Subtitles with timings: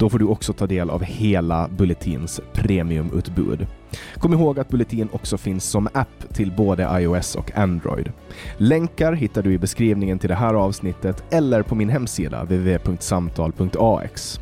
[0.00, 3.66] Då får du också ta del av hela Bulletins premiumutbud.
[4.14, 8.12] Kom ihåg att Bulletin också finns som app till både iOS och Android.
[8.56, 14.40] Länkar hittar du i beskrivningen till det här avsnittet eller på min hemsida www.samtal.ax.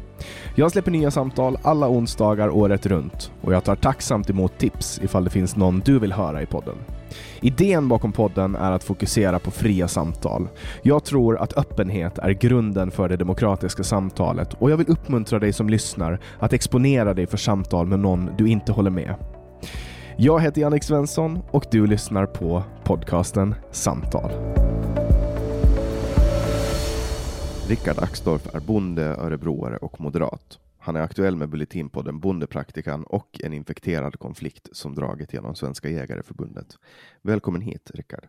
[0.59, 5.25] Jag släpper nya samtal alla onsdagar året runt och jag tar tacksamt emot tips ifall
[5.25, 6.75] det finns någon du vill höra i podden.
[7.41, 10.49] Idén bakom podden är att fokusera på fria samtal.
[10.83, 15.53] Jag tror att öppenhet är grunden för det demokratiska samtalet och jag vill uppmuntra dig
[15.53, 19.15] som lyssnar att exponera dig för samtal med någon du inte håller med.
[20.17, 24.31] Jag heter Jannik Svensson och du lyssnar på podcasten Samtal.
[27.69, 30.59] Rickard Axdorff är bonde, örebroare och moderat.
[30.79, 36.79] Han är aktuell med Bulletinpodden Bondepraktikan och en infekterad konflikt som dragit genom Svenska Jägareförbundet.
[37.23, 38.27] Välkommen hit, Rickard.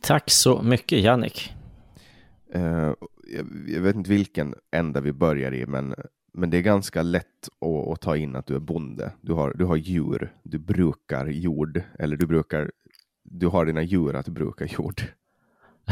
[0.00, 1.52] Tack så mycket, Jannik.
[2.54, 5.94] Uh, jag, jag, vet inte vilken ända vi börjar i, men,
[6.32, 9.12] men det är ganska lätt att, att, ta in att du är bonde.
[9.20, 12.70] Du har, du har djur, du brukar jord, eller du brukar,
[13.22, 15.02] du har dina djur att bruka jord.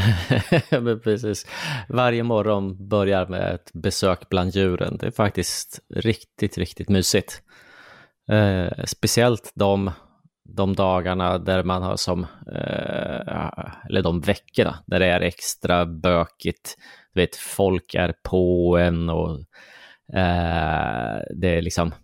[0.71, 1.47] Men precis.
[1.89, 4.97] Varje morgon börjar med ett besök bland djuren.
[5.01, 7.43] Det är faktiskt riktigt, riktigt mysigt.
[8.31, 9.91] Eh, speciellt de,
[10.45, 16.77] de dagarna där man har som, eh, eller de veckorna där det är extra bökigt.
[17.13, 19.39] Du vet, folk är på en och
[20.19, 21.95] eh, det är liksom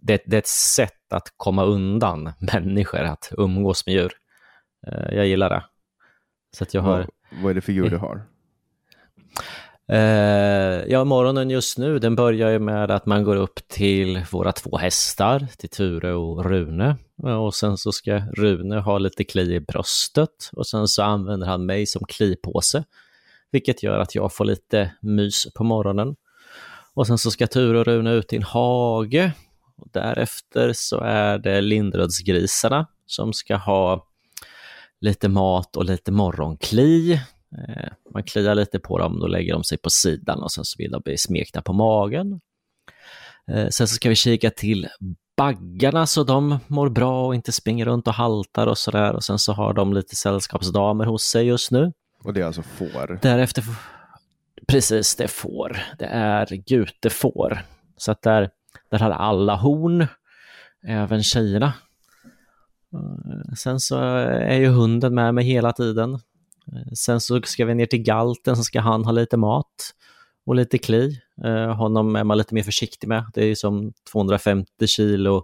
[0.00, 4.12] det, det, är ett sätt att komma undan människor, att umgås med djur.
[4.86, 5.64] Eh, jag gillar det.
[6.54, 7.06] Så att jag har...
[7.42, 8.22] Vad är det för djur du har?
[9.92, 14.52] Uh, ja, morgonen just nu, den börjar ju med att man går upp till våra
[14.52, 16.96] två hästar, till Ture och Rune.
[17.22, 21.66] Och sen så ska Rune ha lite kli i bröstet och sen så använder han
[21.66, 22.84] mig som klipåse,
[23.50, 26.16] vilket gör att jag får lite mys på morgonen.
[26.94, 29.32] Och sen så ska Ture och Rune ut i en hage.
[29.76, 34.06] Och därefter så är det Lindrödsgrisarna som ska ha
[35.04, 37.12] lite mat och lite morgonkli.
[37.58, 40.76] Eh, man kliar lite på dem, då lägger de sig på sidan och sen så
[40.78, 42.40] vill de bli smekta på magen.
[43.50, 44.88] Eh, sen så ska vi kika till
[45.36, 49.12] baggarna så de mår bra och inte springer runt och haltar och sådär.
[49.14, 51.92] Och sen så har de lite sällskapsdamer hos sig just nu.
[52.24, 53.18] Och det är alltså får?
[53.22, 53.64] Därefter,
[54.68, 55.78] precis, det är får.
[55.98, 57.62] Det är gutefår.
[57.96, 58.50] Så att där,
[58.90, 60.06] där har alla horn,
[60.86, 61.72] även tjejerna.
[62.94, 66.14] Eh, sen så är ju hunden med mig hela tiden.
[66.72, 69.94] Eh, sen så ska vi ner till galten, så ska han ha lite mat
[70.46, 71.20] och lite kli.
[71.44, 73.24] Eh, honom är man lite mer försiktig med.
[73.34, 75.42] Det är som 250 kilo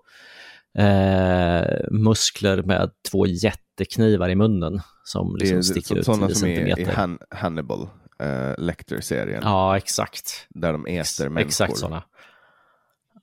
[0.78, 6.48] eh, muskler med två jätteknivar i munnen som liksom det sticker ut sådana 10 som
[6.48, 6.92] är i centimeter.
[6.92, 7.88] Han, Hannibal
[8.22, 9.42] uh, Lecter-serien.
[9.44, 10.46] Ja, exakt.
[10.48, 11.48] Där de äter människor.
[11.48, 12.02] Exakt sådana.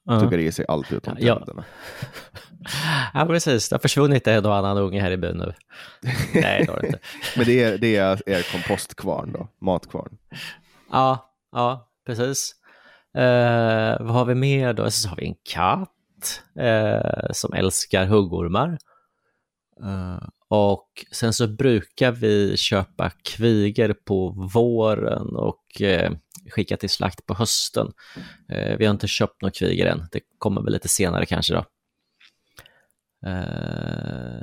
[0.08, 0.20] Ja.
[0.20, 1.36] Tuggar i sig allt utom Ja.
[1.36, 1.64] tänderna.
[3.14, 3.70] ja, precis.
[3.70, 5.54] Det har försvunnit en och annan unge här i byn nu.
[6.34, 7.00] Nej, det har det inte.
[7.38, 10.18] Men det är, det är er kompostkvarn då, matkvarn.
[10.92, 12.56] Ja, ja, precis.
[13.18, 14.92] Eh, vad har vi mer då?
[14.92, 18.78] Så har vi en katt eh, som älskar huggormar.
[19.84, 26.12] Eh, och sen så brukar vi köpa kvigor på våren och eh,
[26.52, 27.92] skicka till slakt på hösten.
[28.50, 31.66] Eh, vi har inte köpt några kvigor än, det kommer väl lite senare kanske då.
[33.26, 34.42] Eh,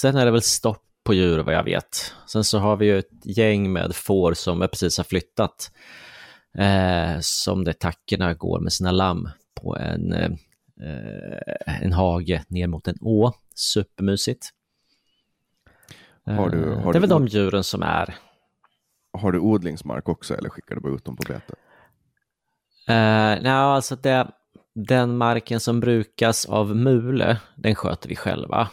[0.00, 2.12] sen är det väl stopp på djur vad jag vet.
[2.28, 5.70] Sen så har vi ju ett gäng med får som precis har flyttat.
[6.58, 10.12] Eh, som där tackorna går med sina lamm på en,
[11.82, 13.32] en hage ner mot en å.
[13.54, 14.48] Supermysigt.
[16.26, 18.14] Har du- har det är väl de djuren som är.
[19.14, 21.54] Har du odlingsmark också eller skickar du bara ut dem på bete?
[22.90, 24.26] Uh, nej, alltså det,
[24.74, 28.68] den marken som brukas av mule, den sköter vi själva.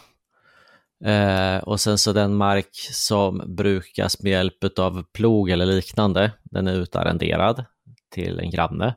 [1.06, 6.68] Uh, och sen så den mark som brukas med hjälp av plog eller liknande, den
[6.68, 7.64] är utarrenderad
[8.10, 8.94] till en granne.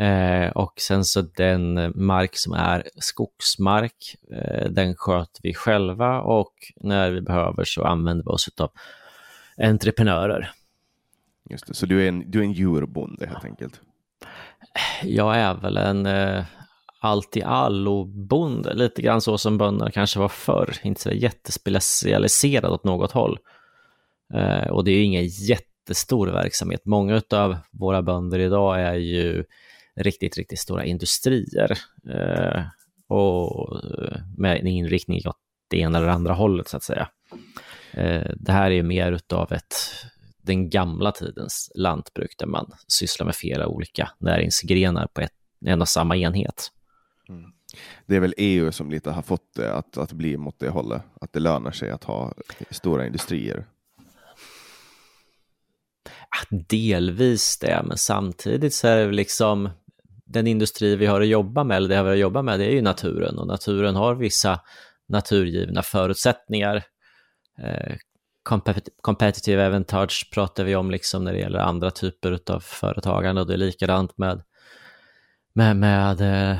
[0.00, 6.52] Eh, och sen så den mark som är skogsmark, eh, den sköter vi själva och
[6.76, 8.70] när vi behöver så använder vi oss av
[9.62, 10.50] entreprenörer.
[11.50, 11.74] Just det.
[11.74, 13.80] Så du är en, du är en djurbonde helt enkelt?
[15.02, 16.44] Jag är väl en eh,
[17.00, 22.84] allt i allo-bonde, lite grann så som bönder kanske var förr, inte så jättespecialiserad åt
[22.84, 23.38] något håll.
[24.34, 26.80] Eh, och det är ju ingen jättestor verksamhet.
[26.84, 29.44] Många av våra bönder idag är ju
[29.96, 31.78] riktigt, riktigt stora industrier
[32.10, 32.62] eh,
[33.08, 35.36] och eh, med en inriktning åt
[35.70, 37.08] det ena eller andra hållet så att säga.
[37.98, 39.74] Eh, det här är mer utav ett
[40.42, 45.32] den gamla tidens lantbruk där man sysslar med flera olika näringsgrenar på ett,
[45.66, 46.72] en och samma enhet.
[48.06, 51.02] Det är väl EU som lite har fått det att, att bli mot det hållet,
[51.20, 52.34] att det lönar sig att ha
[52.70, 53.66] stora industrier.
[56.28, 59.70] Ah, Delvis det, men samtidigt så är det liksom
[60.26, 62.66] den industri vi har att jobba med, eller det vi har att jobba med, det
[62.66, 64.60] är ju naturen och naturen har vissa
[65.08, 66.84] naturgivna förutsättningar.
[67.62, 67.96] Eh,
[69.02, 73.54] Competitive advantage pratar vi om liksom när det gäller andra typer av företagande och det
[73.54, 74.42] är likadant med,
[75.52, 76.58] med, med eh,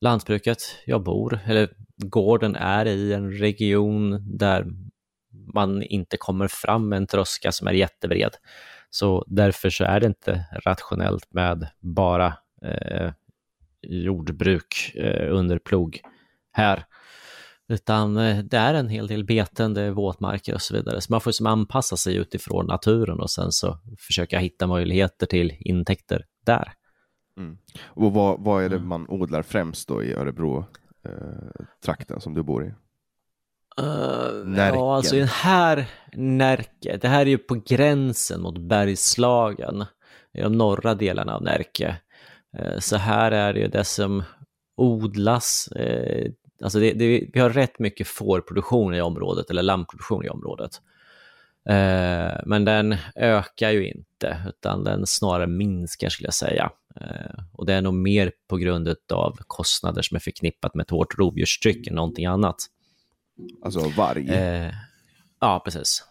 [0.00, 0.58] lantbruket.
[0.86, 4.66] Jag bor, eller gården är i en region där
[5.54, 8.36] man inte kommer fram med en tröska som är jättebred.
[8.90, 12.34] Så därför så är det inte rationellt med bara
[12.64, 13.12] eh,
[13.82, 16.00] jordbruk eh, under plog
[16.52, 16.84] här.
[17.70, 21.00] Utan eh, det är en hel del beten, det är våtmarker och så vidare.
[21.00, 25.56] Så man får som anpassa sig utifrån naturen och sen så försöka hitta möjligheter till
[25.60, 26.72] intäkter där.
[27.84, 30.66] Och vad, vad är det man odlar främst då i Örebro
[31.04, 32.72] eh, trakten som du bor i?
[33.80, 34.78] Uh, Närken.
[34.78, 39.84] ja, alltså den här Närke, det här är ju på gränsen mot Bergslagen,
[40.32, 41.96] i de norra delarna av Närke.
[42.58, 44.22] Eh, så här är det ju det som
[44.76, 50.28] odlas, eh, alltså det, det, vi har rätt mycket fårproduktion i området, eller lammproduktion i
[50.28, 50.80] området.
[51.68, 56.70] Eh, men den ökar ju inte, utan den snarare minskar skulle jag säga.
[57.00, 60.90] Eh, och det är nog mer på grund av kostnader som är förknippat med ett
[60.90, 62.56] hårt rovdjurstryck än någonting annat.
[63.64, 64.30] Alltså varg.
[64.30, 64.72] Eh,
[65.40, 66.04] ja, precis.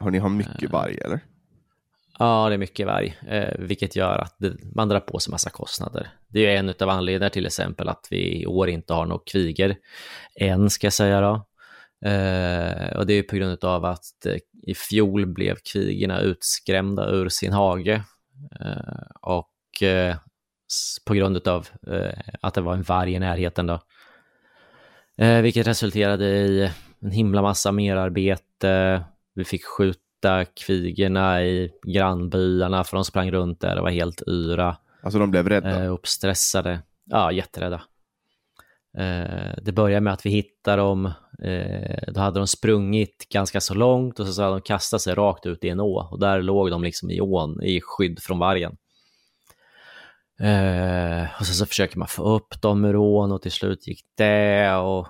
[0.00, 1.20] Har ni har mycket varg eller?
[2.18, 5.50] Ja, det är mycket varg, eh, vilket gör att det, man drar på sig massa
[5.50, 6.10] kostnader.
[6.28, 9.22] Det är ju en av anledningarna till exempel att vi i år inte har några
[9.26, 9.76] kviger
[10.40, 11.46] än, ska jag säga då.
[12.08, 17.28] Eh, och det är på grund av att eh, i fjol blev kvigerna utskrämda ur
[17.28, 18.02] sin hage.
[18.60, 20.16] Eh, och eh,
[21.06, 23.80] på grund av eh, att det var en varg i närheten då.
[25.16, 29.04] Eh, vilket resulterade i en himla massa merarbete.
[29.34, 30.00] Vi fick skjuta
[30.56, 35.48] kvigerna i grannbyarna för de sprang runt där och var helt yra Alltså de blev
[35.48, 35.84] rädda?
[35.84, 36.82] eh, och stressade.
[37.04, 37.82] Ja, jätterädda.
[38.98, 41.06] Eh, det började med att vi hittade dem.
[41.42, 45.46] Eh, då hade de sprungit ganska så långt och så hade de kastat sig rakt
[45.46, 48.76] ut i en å och där låg de liksom i ån i skydd från vargen.
[50.40, 54.04] Eh, och sen så försöker man få upp dem ur ån och till slut gick
[54.14, 55.06] det och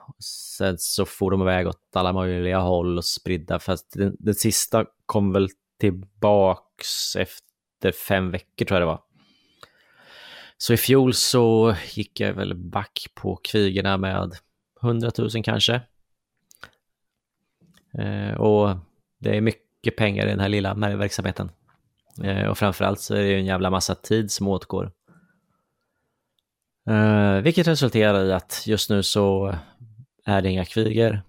[0.59, 3.59] sen så får de iväg åt alla möjliga håll och spridda.
[3.59, 5.49] Fast den, den sista kom väl
[5.81, 9.03] tillbaks efter fem veckor tror jag det var.
[10.59, 14.33] Så i fjol så gick jag väl back på kvigerna med
[14.83, 15.81] 100 000 kanske.
[17.99, 18.77] Eh, och
[19.19, 21.51] det är mycket pengar i den här lilla verksamheten.
[22.23, 24.93] Eh, och framförallt så är det ju en jävla massa tid som åtgår.
[26.91, 29.55] Eh, vilket resulterar i att just nu så
[30.25, 31.23] är det inga kviger.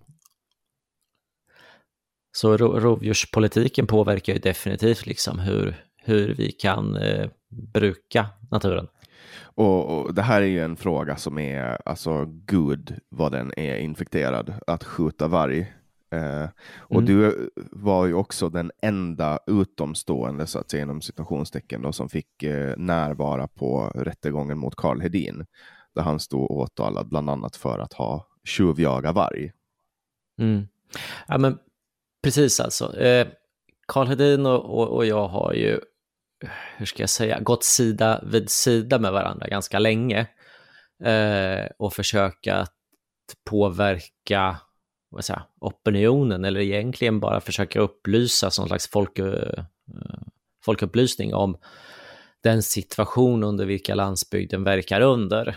[2.36, 7.30] Så ro rovdjurspolitiken påverkar ju definitivt liksom hur, hur vi kan eh,
[7.74, 8.88] bruka naturen.
[9.42, 13.77] Och, och, Det här är ju en fråga som är alltså good vad den är
[13.77, 15.60] infekterad, att skjuta varg.
[16.12, 17.06] Eh, och mm.
[17.06, 22.44] du var ju också den enda utomstående, så att säga inom situationstecken, då, som fick
[22.44, 25.46] eh, närvara på rättegången mot Karl Hedin,
[25.96, 29.51] där han stod åtalad bland annat för att ha tjuvjaga varg.
[30.39, 30.68] Mm.
[31.27, 31.58] Ja, men
[32.25, 32.98] precis alltså.
[32.98, 33.27] Eh,
[33.88, 35.79] Karl Hedin och, och, och jag har ju,
[36.77, 40.27] hur ska jag säga, gått sida vid sida med varandra ganska länge
[41.03, 42.67] eh, och försöka
[43.50, 44.58] påverka
[45.10, 49.63] vad säga, opinionen eller egentligen bara försöka upplysa som slags folk, eh,
[50.65, 51.58] folkupplysning om
[52.44, 55.48] den situation under vilka landsbygden verkar under.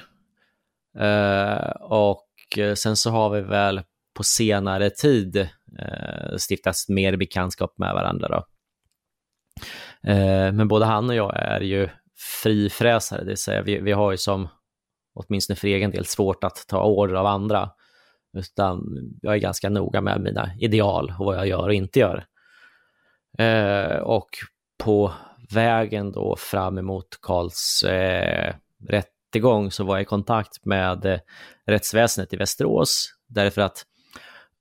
[0.99, 3.83] Eh, och eh, sen så har vi väl
[4.15, 5.49] på senare tid
[5.79, 8.29] Eh, stiftas mer bekantskap med varandra.
[8.29, 8.47] Då.
[10.11, 11.89] Eh, men både han och jag är ju
[12.43, 14.49] frifräsare, det vill säga vi, vi har ju som,
[15.15, 17.71] åtminstone för egen del, svårt att ta order av andra.
[18.37, 18.83] Utan
[19.23, 22.27] jag är ganska noga med mina ideal och vad jag gör och inte gör.
[23.39, 24.29] Eh, och
[24.79, 25.13] på
[25.55, 28.55] vägen då fram emot Karls eh,
[28.89, 31.19] rättegång så var jag i kontakt med eh,
[31.67, 33.85] rättsväsendet i Västerås därför att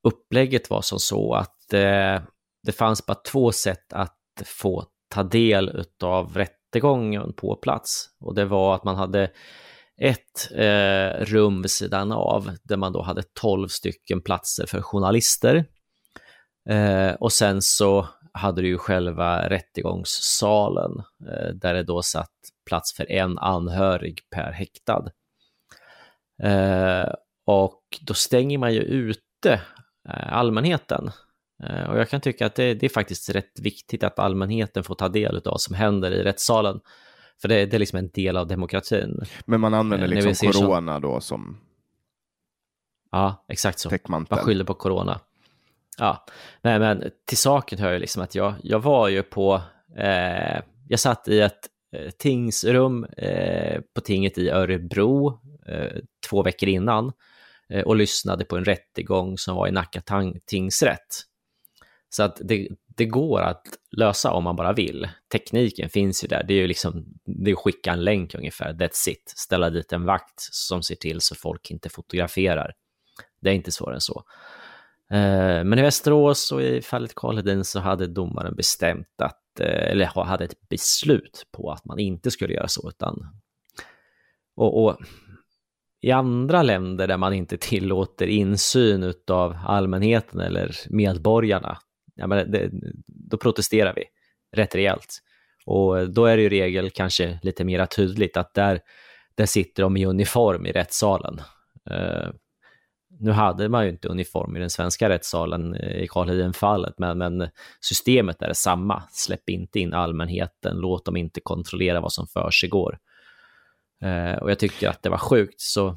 [0.08, 2.22] upplägget var som så att eh,
[2.62, 8.44] det fanns bara två sätt att få ta del av rättegången på plats och det
[8.44, 9.30] var att man hade
[10.00, 15.64] ett eh, rum vid sidan av där man då hade 12 stycken platser för journalister.
[16.70, 20.92] Eh, och sen så hade du ju själva rättegångssalen
[21.30, 22.34] eh, där det då satt
[22.66, 25.04] plats för en anhörig per häktad.
[26.42, 27.12] Eh,
[27.46, 29.60] och då stänger man ju ute
[30.08, 31.10] allmänheten.
[31.64, 34.94] Eh, och jag kan tycka att det, det, är faktiskt rätt viktigt att allmänheten får
[34.94, 36.80] ta del av vad som händer i rättssalen.
[37.40, 39.20] För det, det, är liksom en del av demokratin.
[39.44, 41.00] Men man använder eh, liksom corona så...
[41.00, 41.58] då som
[43.10, 43.90] Ja, exakt så.
[43.90, 44.36] Täckmantel.
[44.36, 45.20] Man skyller på corona.
[45.98, 46.24] Ja,
[46.62, 49.62] men, men till saken hör ju liksom att jag, jag var ju på,
[49.96, 55.96] eh, jag satt i ett eh, tingsrum eh, på tinget i Örebro eh,
[56.28, 57.12] två veckor innan eh,
[57.68, 60.02] Eh, och lyssnade på en rättegång som var i Nacka
[60.46, 61.24] tingsrätt.
[62.10, 65.08] Så att det, det går att lösa om man bara vill.
[65.32, 66.44] Tekniken finns ju där.
[66.48, 69.32] Det är ju liksom, det är att skicka en länk ungefär, that's it.
[69.36, 72.72] Ställa dit en vakt som ser till så folk inte fotograferar.
[73.40, 74.24] Det är inte svårare än så.
[75.10, 79.90] Eh, men i Västerås och i fallet Karl Hedin så hade domaren bestämt att, eh,
[79.90, 83.26] eller hade ett beslut på att man inte skulle göra så, utan
[84.56, 84.96] och, och
[86.00, 91.78] i andra länder där man inte tillåter insyn av allmänheten eller medborgarna,
[92.14, 92.70] ja, men det,
[93.06, 94.04] då protesterar vi
[94.56, 95.18] rätt rejält.
[95.66, 98.80] Och då är det ju regel kanske lite mer tydligt att där,
[99.34, 101.40] där sitter de i uniform i rättssalen.
[101.90, 102.30] Uh,
[103.20, 107.18] nu hade man ju inte uniform i den svenska rättssalen eh, i Karl Hedin-fallet, men,
[107.18, 107.48] men
[107.80, 109.02] systemet är detsamma.
[109.10, 112.98] Släpp inte in allmänheten, låt dem inte kontrollera vad som för sig går.
[114.04, 115.96] Uh, och jag tycker att det var sjukt, så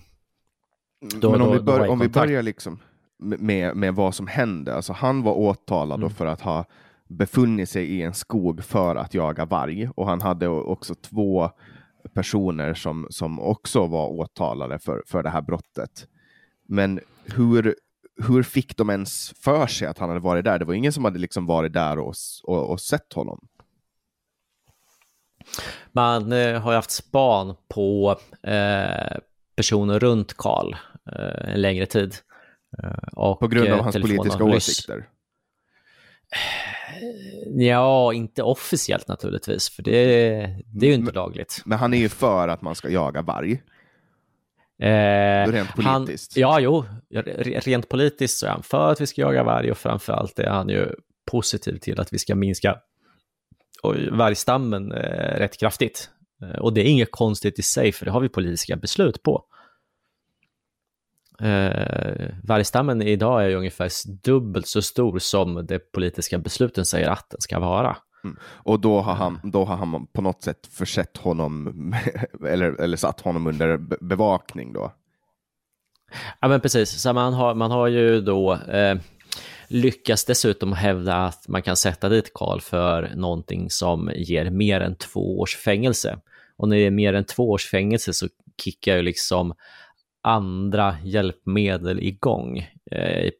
[1.01, 2.79] då, men om, då, vi, bör, om vi börjar liksom
[3.17, 4.75] med, med vad som hände.
[4.75, 6.09] Alltså han var åtalad mm.
[6.09, 6.65] för att ha
[7.09, 11.49] befunnit sig i en skog för att jaga varg och han hade också två
[12.13, 16.07] personer som, som också var åtalade för, för det här brottet.
[16.67, 17.75] Men hur,
[18.27, 20.59] hur fick de ens för sig att han hade varit där?
[20.59, 23.47] Det var ingen som hade liksom varit där och, och, och sett honom.
[25.91, 29.17] Man eh, har ju haft span på eh,
[29.55, 30.73] personer runt Karl
[31.15, 32.15] eh, en längre tid.
[33.11, 35.07] Och På grund av hans politiska åsikter?
[37.45, 39.91] Ja, inte officiellt naturligtvis, för det,
[40.65, 41.61] det är ju inte men, lagligt.
[41.65, 43.61] Men han är ju för att man ska jaga varg.
[44.81, 46.35] Eh, rent politiskt?
[46.35, 46.85] Han, ja, jo,
[47.39, 50.69] rent politiskt så är han för att vi ska jaga varg och framförallt är han
[50.69, 50.95] ju
[51.31, 52.77] positiv till att vi ska minska
[54.11, 56.09] vargstammen eh, rätt kraftigt.
[56.43, 59.43] Eh, och det är inget konstigt i sig, för det har vi politiska beslut på.
[61.41, 63.89] Eh, vargstammen idag är ungefär
[64.23, 67.97] dubbelt så stor som de politiska besluten säger att den ska vara.
[68.23, 68.37] Mm.
[68.43, 71.95] Och då har, han, då har han på något sätt försett honom,
[72.47, 74.93] eller, eller satt honom under bevakning då?
[76.39, 78.97] Ja men precis, så man har, man har ju då eh,
[79.71, 84.95] lyckats dessutom hävda att man kan sätta dit Karl för någonting som ger mer än
[84.95, 86.19] två års fängelse.
[86.57, 88.27] Och när det är mer än två års fängelse så
[88.63, 89.53] kickar ju liksom
[90.21, 92.57] andra hjälpmedel igång
[92.91, 93.31] eh, i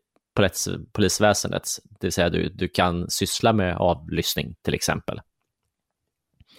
[0.91, 1.63] polisväsendet.
[1.83, 5.21] Det vill säga du, du kan syssla med avlyssning till exempel.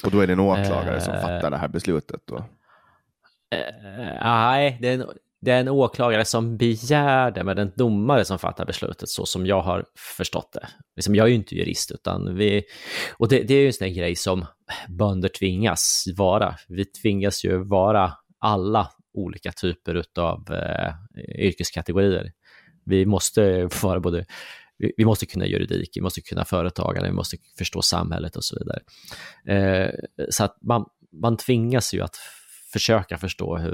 [0.04, 2.36] Och då är det en åklagare eh, som fattar det här beslutet då?
[3.50, 5.06] Eh, nej, det är, en,
[5.42, 9.46] det är en åklagare som begär det, men en domare som fattar beslutet så som
[9.46, 9.84] jag har
[10.16, 10.68] förstått det.
[10.96, 12.64] Liksom, jag är ju inte jurist, utan vi...
[13.12, 14.44] Och det, det är ju en sån här grej som
[14.88, 16.56] bönder tvingas vara.
[16.68, 20.92] Vi tvingas ju vara alla olika typer av eh,
[21.46, 22.32] yrkeskategorier.
[22.84, 24.24] Vi måste vara både
[24.96, 28.80] vi måste kunna juridik, vi måste kunna företagande, vi måste förstå samhället och så vidare.
[29.46, 29.90] Eh,
[30.30, 32.16] så att man, man tvingas ju att
[32.72, 33.70] försöka förstå hur,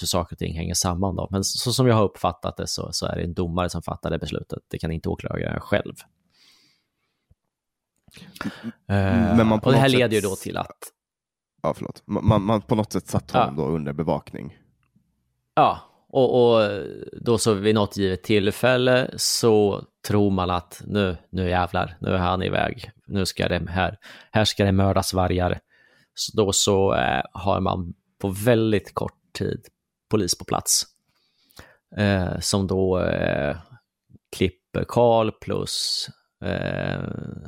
[0.00, 1.16] hur saker och ting hänger samman.
[1.16, 1.28] Då.
[1.30, 4.10] Men så som jag har uppfattat det så, så är det en domare som fattar
[4.10, 4.58] det beslutet.
[4.70, 5.94] Det kan inte åklagaren själv.
[8.86, 10.78] Men man och det här leder ju då till att...
[11.62, 12.02] Ja, förlåt.
[12.06, 13.64] Man, man på något sätt satt honom ja.
[13.64, 14.58] då under bevakning.
[15.54, 21.48] Ja, och, och, då så vid något givet tillfälle så tror man att nu, nu
[21.48, 22.90] jävlar, nu är han iväg.
[23.06, 23.98] Nu ska det här,
[24.32, 25.60] här ska det mördas vargar.
[26.14, 29.66] Så då så eh, har man på väldigt kort tid
[30.10, 30.86] polis på plats.
[31.96, 33.56] Eh, som då eh,
[34.36, 36.06] klipper Karl plus
[36.44, 37.02] eh,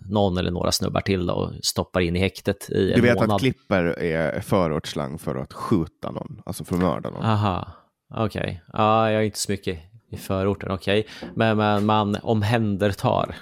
[0.06, 3.14] någon eller några snubbar till då, och stoppar in i häktet i en Du vet
[3.14, 3.35] månad.
[3.35, 7.24] att klipper är förortsslang för att skjuta någon, alltså för att mörda någon.
[7.24, 7.72] Aha,
[8.14, 8.40] okej.
[8.40, 8.59] Okay.
[8.72, 9.78] Ja, jag är inte så mycket
[10.11, 11.00] i förorten, okej.
[11.00, 11.28] Okay.
[11.35, 13.37] Men, men man omhändertar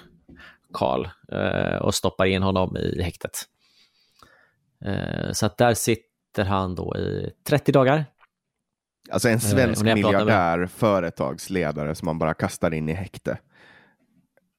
[0.73, 3.31] Karl eh, och stoppar in honom i häktet.
[4.85, 8.05] Eh, så att där sitter han då i 30 dagar.
[9.11, 10.71] Alltså en eh, svensk miljardär, med...
[10.71, 13.37] företagsledare som man bara kastar in i häkte.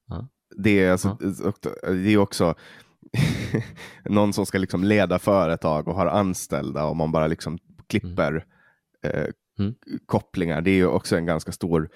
[0.09, 0.28] Ja.
[0.56, 1.90] Det, är alltså, ja.
[1.92, 2.54] det är också
[4.04, 8.46] någon som ska liksom leda företag och har anställda och man bara liksom klipper
[9.02, 9.16] mm.
[9.16, 9.26] eh,
[9.59, 9.74] mm.
[10.06, 10.61] kopplingar.
[10.61, 11.90] Det är ju också en ganska stor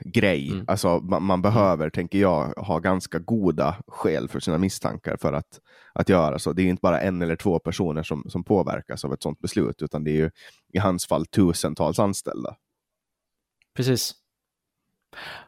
[0.00, 0.50] grej.
[0.50, 0.64] Mm.
[0.68, 5.60] Alltså, man, man, behöver, tänker jag, ha ganska goda skäl för sina misstankar för att,
[5.92, 6.52] att göra så.
[6.52, 9.82] Det är inte bara en eller två personer som, som påverkas av ett sådant beslut,
[9.82, 10.30] utan det är ju
[10.72, 12.56] i hans fall tusentals anställda.
[13.74, 14.14] Precis.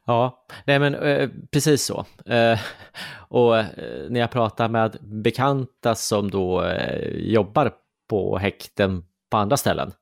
[0.04, 2.06] Ja, nej men eh, precis så.
[2.26, 2.58] Eh,
[3.28, 3.66] och eh,
[4.10, 7.72] när jag pratar med bekanta som då eh, jobbar
[8.08, 9.92] på häkten på andra ställen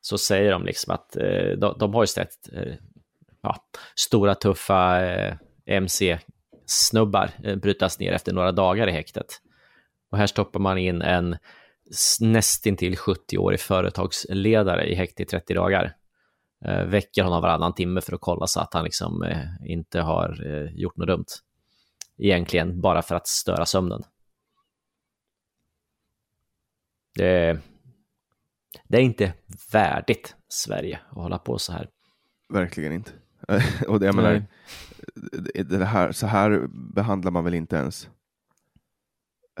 [0.00, 2.74] så säger de liksom att eh, de, de, har ju sett eh,
[3.48, 3.56] ja,
[3.94, 5.34] stora tuffa eh,
[5.66, 9.26] MC-snubbar eh, brytas ner efter några dagar i häktet.
[10.10, 11.36] Och här stoppar man in en
[12.20, 15.94] nästintill 70-årig företagsledare i häkte i 30 dagar
[16.64, 20.46] eh, väcker honom varannan timme för att kolla så att han liksom eh, inte har
[20.46, 21.26] eh, gjort något dumt.
[22.18, 24.02] Egentligen bara för att störa sömnen.
[27.14, 27.60] Det,
[28.88, 29.32] det är inte
[29.72, 31.88] värdigt Sverige att hålla på så här.
[32.52, 33.10] Verkligen inte.
[33.88, 34.44] Och det, jag menar,
[35.64, 38.08] det här, så här behandlar man väl inte ens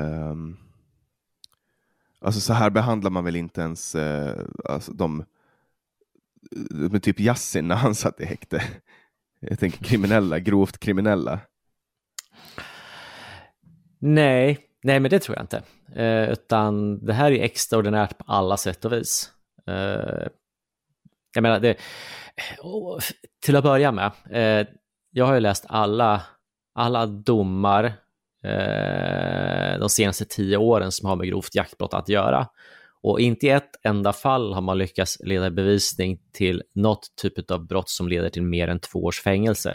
[0.00, 0.56] um,
[2.20, 4.32] Alltså så här behandlar man väl inte ens uh,
[4.64, 5.24] alltså de
[6.70, 8.62] med typ Yassin när han satt i häkte.
[9.40, 11.40] Jag tänker kriminella, grovt kriminella.
[13.98, 15.62] Nej, nej men det tror jag inte.
[16.02, 19.32] Eh, utan det här är extraordinärt på alla sätt och vis.
[19.66, 20.26] Eh,
[21.38, 21.76] jag menar, det,
[23.44, 24.66] till att börja med, eh,
[25.10, 26.22] jag har ju läst alla,
[26.74, 27.84] alla domar
[28.44, 32.46] eh, de senaste tio åren som har med grovt jaktbrott att göra.
[33.02, 37.66] Och inte i ett enda fall har man lyckats leda bevisning till något typ av
[37.66, 39.74] brott som leder till mer än två års fängelse.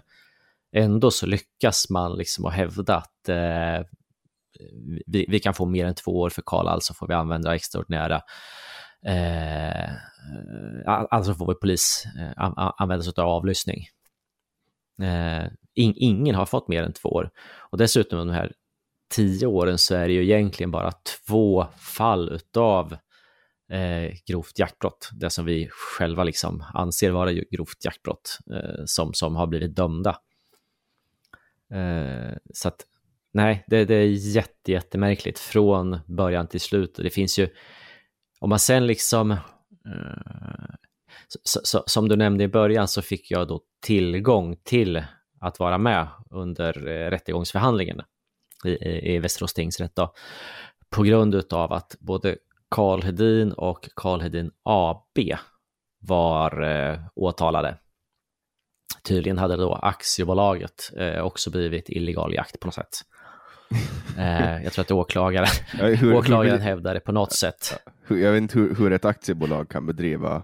[0.75, 3.85] Ändå så lyckas man liksom att hävda att eh,
[5.05, 8.21] vi, vi, kan få mer än två år för Karl, alltså får vi använda extraordinära
[9.05, 9.89] eh,
[10.87, 12.31] alltså får vi polis eh,
[12.77, 13.87] använda sig av avlyssning.
[15.01, 17.31] Eh, in, ingen har fått mer än två år.
[17.59, 18.51] Och dessutom under de här
[19.15, 20.91] tio åren så är det ju egentligen bara
[21.27, 22.97] två fall utav
[23.71, 29.35] eh, grovt jaktbrott, det som vi själva liksom anser vara grovt jaktbrott, eh, som, som
[29.35, 30.17] har blivit dömda.
[31.73, 32.85] Eh, så att
[33.33, 36.95] nej, det, det är jätte, jättemärkligt från början till slut.
[36.95, 37.49] Det finns ju,
[38.43, 39.37] om man sen liksom, eh,
[41.43, 45.03] så, så, som du nämnde i början så fick jag då tillgång till
[45.39, 48.01] att vara med under eh, rättegångsförhandlingen
[48.65, 50.13] i, i, i Västerås tingsrätt då,
[50.89, 52.37] på grund av att både
[52.69, 55.19] Karl Hedin och Karl Hedin AB
[55.99, 57.77] var eh, åtalade.
[59.03, 63.01] Tydligen hade då aktiebolaget eh, också blivit illegal jakt på något sätt.
[64.17, 65.47] Eh, jag tror att åklagaren,
[65.79, 67.79] ja, hur, åklagaren hur, hävdade på något sätt.
[68.07, 70.43] Jag vet inte hur, hur ett aktiebolag kan bedriva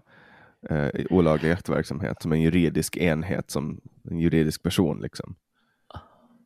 [0.69, 5.01] eh, olaglig jaktverksamhet som en juridisk enhet, som en juridisk person.
[5.01, 5.35] Liksom.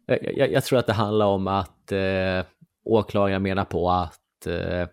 [0.05, 2.45] Jag, jag, jag tror att det handlar om att eh,
[2.83, 4.87] åklagaren menar på att eh, eh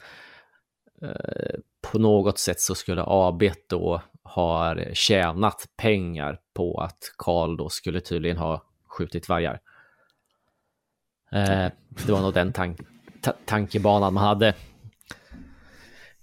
[1.93, 8.01] på något sätt så skulle AB då ha tjänat pengar på att Karl då skulle
[8.01, 9.61] tydligen ha skjutit vargar.
[11.33, 11.73] Eh,
[12.07, 12.81] det var nog den tank
[13.45, 14.55] tankebanan man hade.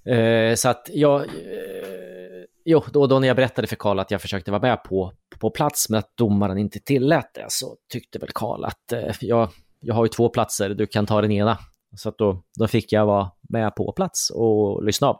[0.05, 4.21] Eh, så att jag, eh, jo, då, då när jag berättade för Karl att jag
[4.21, 8.29] försökte vara med på, på plats men att domaren inte tillät det så tyckte väl
[8.35, 11.57] Karl att eh, jag, jag har ju två platser, du kan ta den ena.
[11.95, 15.19] Så att då, då fick jag vara med på plats och lyssna av.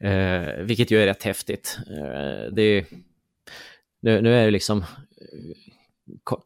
[0.00, 1.78] Eh, vilket ju är rätt häftigt.
[1.86, 2.86] Eh, det
[4.00, 4.84] nu, nu är det liksom,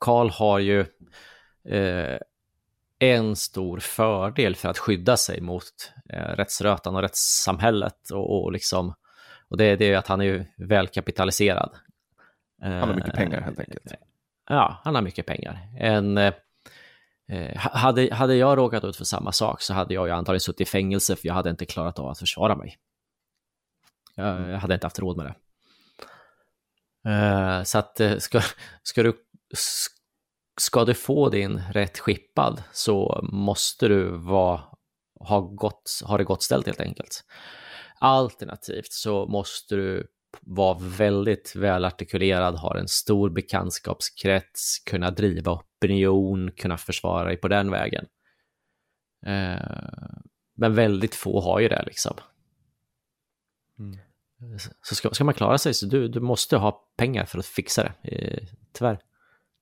[0.01, 0.85] Karl har ju
[1.68, 2.18] eh,
[2.98, 8.94] en stor fördel för att skydda sig mot eh, rättsrötan och rättssamhället och, och liksom
[9.48, 11.76] och det, det är att han är ju välkapitaliserad.
[12.61, 13.92] Han har mycket pengar helt enkelt.
[13.92, 13.98] Eh,
[14.48, 15.68] ja, han har mycket pengar.
[15.79, 16.33] En, eh,
[17.57, 20.70] hade, hade jag råkat ut för samma sak så hade jag ju antagligen suttit i
[20.70, 22.76] fängelse för jag hade inte klarat av att försvara mig.
[24.14, 25.35] Jag, jag hade inte haft råd med det.
[27.09, 28.40] Uh, så att ska,
[28.83, 29.12] ska, du,
[30.57, 34.61] ska du få din rätt skippad så måste du vara,
[35.21, 37.25] ha, gott, ha det gott ställt helt enkelt.
[37.99, 40.07] Alternativt så måste du
[40.40, 47.71] vara väldigt välartikulerad, ha en stor bekantskapskrets, kunna driva opinion, kunna försvara dig på den
[47.71, 48.07] vägen.
[49.27, 50.21] Uh,
[50.57, 52.16] men väldigt få har ju det liksom.
[53.79, 53.99] Mm.
[54.83, 57.83] Så ska, ska, man klara sig så du, du måste ha pengar för att fixa
[57.83, 58.99] det, eh, tyvärr.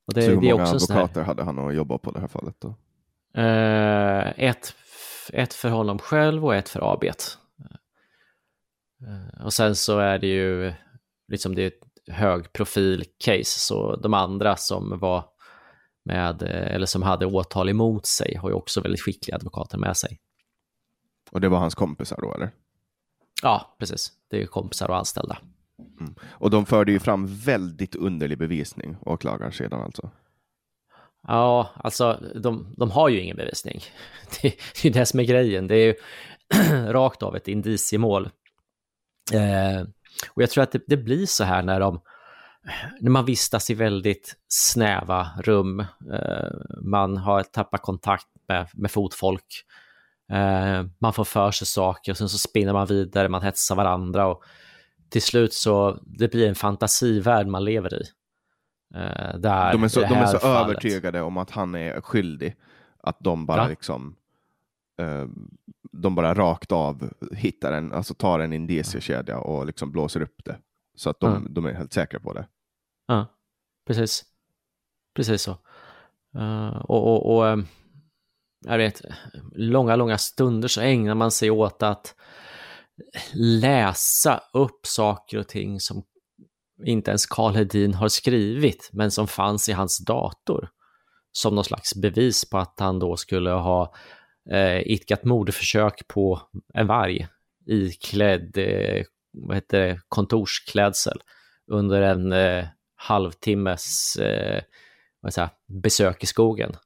[0.06, 1.26] Och det, så hur det är många också advokater här...
[1.26, 2.68] hade han att jobba på det här fallet då?
[3.40, 4.74] Eh, ett,
[5.32, 7.04] ett för honom själv och ett för AB.
[7.04, 7.12] Eh,
[9.44, 10.72] och sen så är det ju
[11.28, 15.24] liksom det är ett högprofil-case, så de andra som var
[16.04, 19.96] med, eh, eller som hade åtal emot sig har ju också väldigt skickliga advokater med
[19.96, 20.20] sig.
[21.30, 22.50] Och det var hans kompisar då eller?
[23.42, 24.12] Ja, precis.
[24.30, 25.38] Det är kompisar och anställda.
[26.00, 26.14] Mm.
[26.30, 30.10] Och de förde ju fram väldigt underlig bevisning, åklagarsidan alltså.
[31.26, 33.80] Ja, alltså de, de har ju ingen bevisning.
[34.42, 35.66] Det, det är det som är grejen.
[35.66, 35.94] Det är ju
[36.92, 38.30] rakt av ett indiciemål.
[39.32, 39.82] Eh,
[40.30, 42.00] och jag tror att det, det, blir så här när de
[43.00, 45.80] när man vistas i väldigt snäva rum,
[46.12, 46.50] eh,
[46.82, 49.64] man har tappat kontakt med, med fotfolk,
[50.32, 54.26] Eh, man får för sig saker och sen så spinner man vidare, man hetsar varandra
[54.26, 54.44] och
[55.08, 58.04] till slut så det blir en fantasivärld man lever i.
[58.94, 62.56] Eh, där de är så, de är så övertygade om att han är skyldig
[62.98, 63.68] att de bara ja.
[63.68, 64.16] liksom
[64.98, 65.26] eh,
[65.92, 70.56] de bara rakt av hittar en, alltså tar en indiciekedja och liksom blåser upp det.
[70.94, 71.48] Så att de, ja.
[71.50, 72.46] de är helt säkra på det.
[73.06, 73.26] Ja,
[73.86, 74.24] precis.
[75.14, 75.58] Precis så.
[76.36, 77.66] Uh, och, och, och um,
[78.64, 79.02] jag vet,
[79.54, 82.14] långa, långa stunder så ägnar man sig åt att
[83.34, 86.04] läsa upp saker och ting som
[86.84, 90.68] inte ens Karl Hedin har skrivit, men som fanns i hans dator.
[91.32, 93.94] Som någon slags bevis på att han då skulle ha
[94.50, 96.40] eh, idkat mordförsök på
[96.74, 97.28] en varg
[97.66, 101.18] iklädd eh, vad heter det, kontorsklädsel
[101.72, 104.62] under en eh, halvtimmes eh,
[105.20, 105.50] vad säger,
[105.82, 106.76] besök i skogen.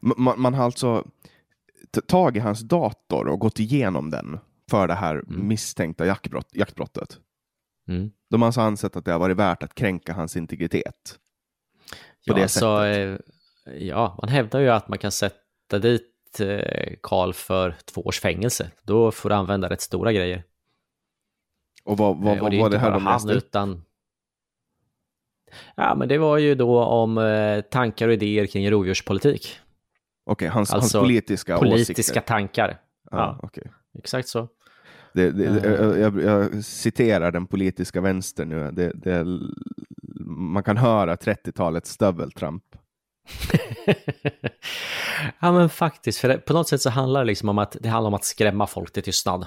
[0.00, 1.04] Man, man har alltså
[2.06, 4.38] tagit hans dator och gått igenom den
[4.70, 5.48] för det här mm.
[5.48, 7.18] misstänkta jaktbrott, jaktbrottet.
[7.88, 8.10] Mm.
[8.30, 11.18] De har alltså ansett att det har varit värt att kränka hans integritet.
[12.26, 12.60] På ja, det sättet.
[12.60, 13.18] Så, eh,
[13.78, 18.70] ja, man hävdar ju att man kan sätta dit eh, Karl för två års fängelse.
[18.82, 20.44] Då får du använda rätt stora grejer.
[21.84, 23.32] Och vad, vad, eh, vad var det här de läste?
[23.32, 23.84] Utan,
[25.76, 29.60] Ja, men det var ju då om tankar och idéer kring rovdjurspolitik.
[30.26, 32.20] Okej, okay, hans, alltså, hans politiska Politiska åsikter.
[32.20, 32.80] tankar.
[33.10, 33.64] Ah, ja, okay.
[33.98, 34.48] Exakt så.
[35.12, 36.00] Det, det, uh.
[36.00, 38.70] jag, jag, citerar den politiska vänstern nu.
[38.70, 39.26] Det, det,
[40.26, 42.64] man kan höra 30-talets stöveltramp.
[45.40, 47.88] Ja men faktiskt, för det, på något sätt så handlar det liksom om att det
[47.88, 49.46] handlar om att skrämma folk till tystnad.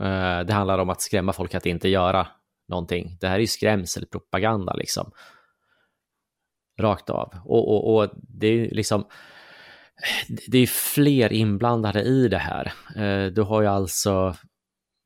[0.00, 2.26] Uh, det handlar om att skrämma folk att inte göra
[2.68, 3.16] någonting.
[3.20, 5.10] Det här är ju skrämselpropaganda liksom.
[6.80, 7.34] Rakt av.
[7.44, 9.04] Och, och, och det är liksom,
[10.46, 12.72] det är fler inblandade i det här.
[12.96, 14.36] Uh, du har ju alltså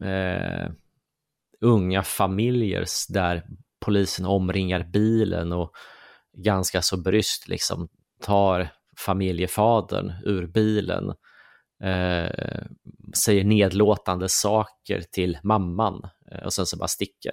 [0.05, 0.71] uh,
[1.61, 3.43] unga familjer där
[3.85, 5.73] polisen omringar bilen och
[6.37, 7.89] ganska så bryskt liksom
[8.21, 11.09] tar familjefadern ur bilen,
[11.83, 12.65] eh,
[13.25, 17.33] säger nedlåtande saker till mamman eh, och sen så bara sticker.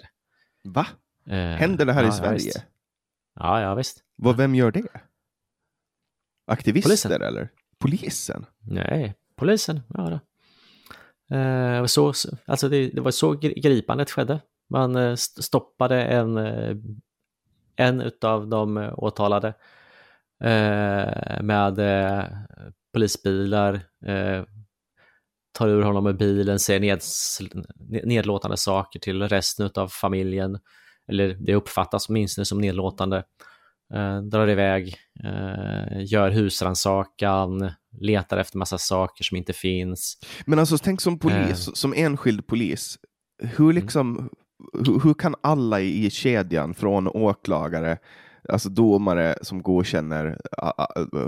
[0.64, 0.88] Va?
[1.28, 2.52] Eh, Händer det här ja, i Sverige?
[3.36, 4.04] Ja, ja, visst.
[4.16, 5.02] Vad, vem gör det?
[6.52, 7.22] Aktivister polisen.
[7.22, 7.50] eller?
[7.80, 8.46] Polisen?
[8.60, 10.22] Nej, polisen gör det.
[11.38, 12.14] Eh, så,
[12.46, 14.40] alltså det, det, var så gripandet skedde.
[14.70, 16.76] Man eh, stoppade en, eh,
[17.76, 19.54] en av de åtalade
[20.44, 22.26] Eh, med eh,
[22.94, 23.74] polisbilar,
[24.06, 24.44] eh,
[25.52, 27.02] tar ur honom ur bilen, säger ned,
[28.04, 30.60] nedlåtande saker till resten av familjen,
[31.08, 33.24] eller det uppfattas åtminstone som nedlåtande,
[34.32, 34.96] drar iväg,
[36.06, 40.18] gör husrannsakan, letar efter massa saker som inte finns.
[40.46, 42.98] Men alltså tänk som polis, uh, som enskild polis,
[43.44, 43.76] hur mm.
[43.76, 44.30] liksom, mm.
[44.86, 47.98] hur, hur, kan alla i kedjan från åklagare
[48.50, 50.38] alltså domare som godkänner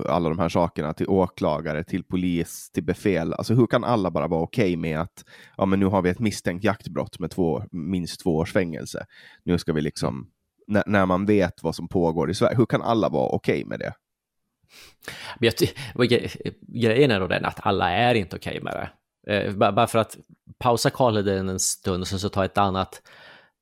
[0.10, 3.34] alla de här sakerna till åklagare, till polis, till befäl.
[3.34, 5.26] Alltså hur kan alla bara vara okej okay med att
[5.58, 9.06] ja, men nu har vi ett misstänkt jaktbrott med två, minst två års fängelse.
[9.43, 10.28] Nu ska vi liksom,
[10.67, 13.65] när, när man vet vad som pågår i Sverige, hur kan alla vara okej okay
[13.65, 13.93] med det?
[15.39, 16.30] Men jag,
[16.62, 18.89] grejen är då den att alla är inte okej okay med det.
[19.34, 20.17] Eh, bara för att
[20.60, 23.02] pausa Karlheden en stund och sen så ta ett annat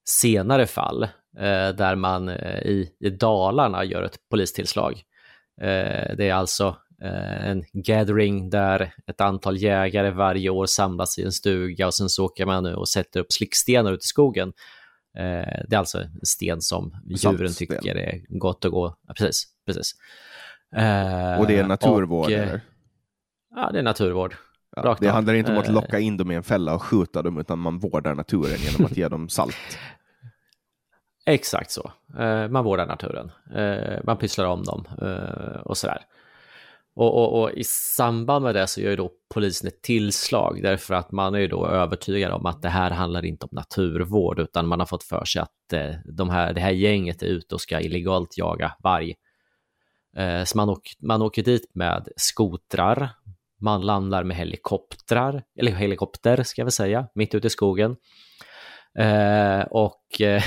[0.09, 1.03] senare fall
[1.37, 4.93] eh, där man eh, i, i Dalarna gör ett polistillslag.
[5.61, 11.23] Eh, det är alltså eh, en gathering där ett antal jägare varje år samlas i
[11.23, 14.53] en stuga och sen så åker man nu och sätter upp slickstenar ute i skogen.
[15.17, 18.95] Eh, det är alltså en sten som djuren tycker är gott att gå.
[19.07, 19.95] Ja, precis, precis.
[20.75, 22.25] Eh, och det är naturvård?
[22.25, 22.61] Och, eller?
[23.55, 24.35] Ja, det är naturvård.
[24.75, 27.37] Ja, det handlar inte om att locka in dem i en fälla och skjuta dem,
[27.37, 29.55] utan man vårdar naturen genom att ge dem salt.
[31.25, 31.91] Exakt så.
[32.19, 33.31] Eh, man vårdar naturen.
[33.55, 36.05] Eh, man pysslar om dem eh, och sådär.
[36.95, 37.63] Och, och, och, i
[37.97, 41.47] samband med det så gör ju då polisen ett tillslag därför att man är ju
[41.47, 45.25] då övertygad om att det här handlar inte om naturvård utan man har fått för
[45.25, 49.13] sig att eh, de här, det här gänget är ute och ska illegalt jaga varg.
[50.17, 53.09] Eh, så man, åker, man åker dit med skotrar,
[53.59, 57.95] man landar med helikoptrar, eller helikopter ska vi säga, mitt ute i skogen.
[58.99, 60.43] Eh, och eh,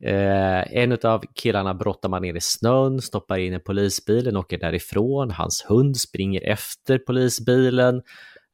[0.72, 5.30] en av killarna brottar man ner i snön, stoppar in i polisbilen, åker därifrån.
[5.30, 7.96] Hans hund springer efter polisbilen,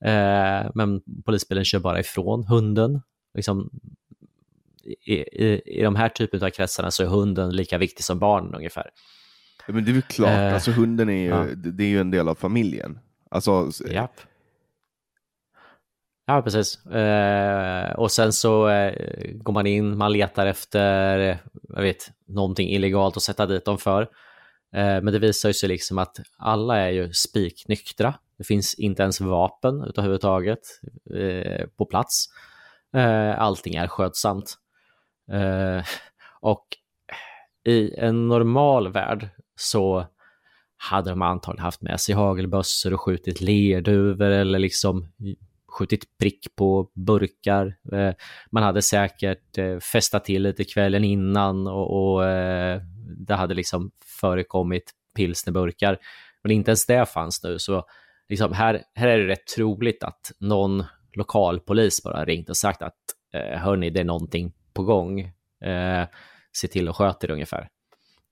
[0.05, 3.01] eh, men polisbilen kör bara ifrån hunden.
[3.35, 3.71] Liksom,
[5.05, 8.55] i, i, I de här typen av kretsarna så är hunden lika viktig som barnen
[8.55, 8.91] ungefär.
[9.67, 11.47] Ja, men det är väl klart, eh, alltså hunden är ju, ja.
[11.55, 12.99] det är ju en del av familjen.
[13.31, 14.21] Alltså, Japp.
[16.27, 16.87] Ja, precis.
[16.87, 18.93] Eh, och sen så eh,
[19.35, 24.03] går man in, man letar efter jag vet, någonting illegalt att sätta dit dem för.
[24.75, 28.15] Eh, men det visar sig liksom att alla är ju spiknyktra.
[28.39, 30.61] Det finns inte ens vapen överhuvudtaget
[31.15, 32.27] eh, på plats.
[32.97, 34.55] Eh, allting är skötsamt.
[35.33, 35.85] Eh,
[36.41, 36.67] och
[37.65, 40.07] i en normal värld så
[40.77, 45.13] hade de antagligen haft med sig hagelbössor och skjutit lerduvor eller liksom
[45.77, 47.77] skjutit prick på burkar.
[47.93, 48.15] Eh,
[48.51, 52.83] man hade säkert eh, festat till lite kvällen innan och, och eh,
[53.27, 55.99] det hade liksom förekommit pilsnerburkar.
[56.43, 57.85] Men inte ens det fanns nu, så
[58.29, 62.97] liksom här, här är det rätt troligt att någon lokalpolis bara ringt och sagt att
[63.33, 65.33] hörni, det är någonting på gång.
[66.53, 67.69] Se till att sköta det ungefär.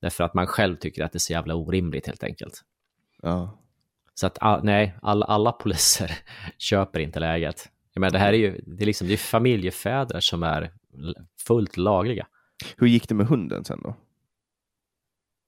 [0.00, 2.62] Därför att man själv tycker att det är så jävla orimligt helt enkelt.
[3.22, 3.63] Ja.
[4.14, 6.18] Så att nej, alla, alla poliser
[6.58, 7.68] köper inte läget.
[7.94, 10.70] Jag menar, det här är ju det är liksom, det är familjefäder som är
[11.46, 12.26] fullt lagliga.
[12.76, 13.96] Hur gick det med hunden sen då?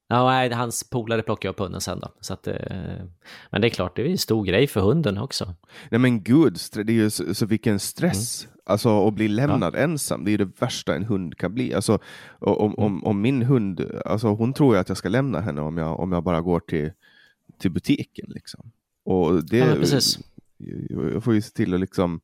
[0.08, 2.08] Ja, nej, hans polare plockade upp hunden sen då.
[2.20, 2.54] Så att, eh,
[3.50, 5.54] men det är klart, det är en stor grej för hunden också.
[5.90, 8.44] Nej men gud, det är ju så, så vilken stress.
[8.44, 8.56] Mm.
[8.68, 9.78] Alltså att bli lämnad ja.
[9.78, 11.74] ensam, det är det värsta en hund kan bli.
[11.74, 11.98] Alltså,
[12.38, 13.04] om, om, mm.
[13.04, 16.12] om min hund, alltså hon tror ju att jag ska lämna henne om jag, om
[16.12, 16.92] jag bara går till
[17.58, 18.26] till butiken.
[18.28, 18.72] Liksom.
[19.04, 20.18] Och det, ja, precis.
[20.88, 22.20] Jag får ju se till att liksom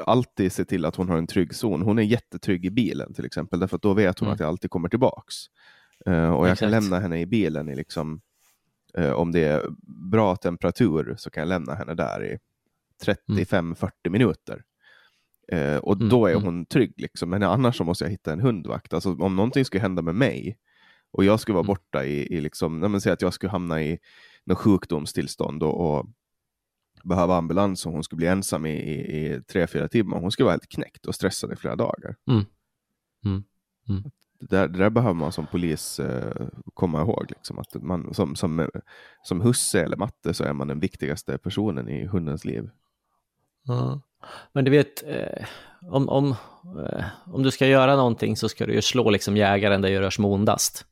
[0.00, 1.82] alltid se till att hon har en trygg zon.
[1.82, 4.34] Hon är jättetrygg i bilen till exempel, därför att då vet hon mm.
[4.34, 5.34] att jag alltid kommer tillbaks.
[6.08, 6.60] Uh, och jag Exakt.
[6.60, 8.20] kan lämna henne i bilen i liksom
[8.94, 9.62] Eh, om det är
[10.10, 12.38] bra temperatur så kan jag lämna henne där i
[13.06, 14.62] 35-40 minuter.
[15.52, 16.44] Eh, och Mm, då är mm.
[16.44, 16.94] hon trygg.
[16.96, 17.30] Liksom.
[17.30, 18.92] Men annars så måste jag hitta en hundvakt.
[18.92, 20.58] Alltså, om någonting skulle hända med mig
[21.10, 21.66] och jag skulle vara Mm.
[21.66, 23.98] borta i, i liksom, säg att jag skulle hamna i
[24.44, 26.06] något sjukdomstillstånd och, och
[27.04, 30.20] behöva ambulans och hon skulle bli ensam i, i, i tre, fyra timmar.
[30.20, 32.16] Hon skulle vara helt knäckt och stressad i flera dagar.
[32.28, 32.44] Mm.
[33.24, 33.44] Mm.
[33.88, 34.02] Mm.
[34.40, 37.26] Det, där, det där behöver man som polis eh, komma ihåg.
[37.28, 38.68] Liksom, att man, som, som,
[39.22, 42.70] som husse eller matte så är man den viktigaste personen i hundens liv.
[44.52, 45.46] Men du vet, eh,
[45.90, 46.34] om, om,
[46.88, 49.94] eh, om du ska göra någonting så ska du ju slå liksom jägaren där det
[49.94, 50.86] gör som ondast.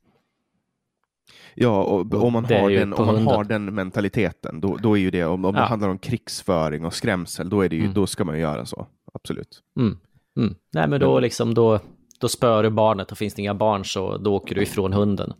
[1.55, 4.97] Ja, och Och om man, det har den, om man har den mentaliteten, då, då
[4.97, 5.65] är ju det, om, om det Ja.
[5.65, 7.93] handlar om krigsföring och skrämsel, då, är det ju, Mm.
[7.93, 8.87] då ska man ju göra så.
[9.13, 9.59] Absolut.
[9.79, 9.97] Mm.
[10.37, 10.55] Mm.
[10.73, 11.79] Nej, men då, liksom, då,
[12.19, 15.33] då spör du barnet och finns det inga barn så då åker du ifrån hunden.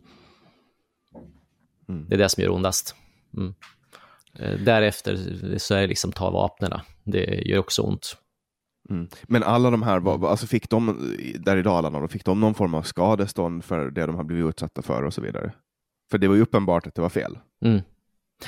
[1.88, 2.08] Mm.
[2.08, 2.94] Det är det som gör ondast.
[3.36, 3.54] Mm.
[4.38, 5.18] Eh, Därefter
[5.58, 6.82] så är det liksom ta vapnena.
[7.04, 8.16] Det gör också ont.
[8.90, 9.08] Mm.
[9.22, 12.74] Men alla de här, var- alltså fick de där i Dalarna, fick de någon form
[12.74, 15.52] av skadestånd för det de har blivit utsatta för och så vidare?
[16.12, 17.38] För det var ju uppenbart att det var fel.
[17.64, 17.82] Mm.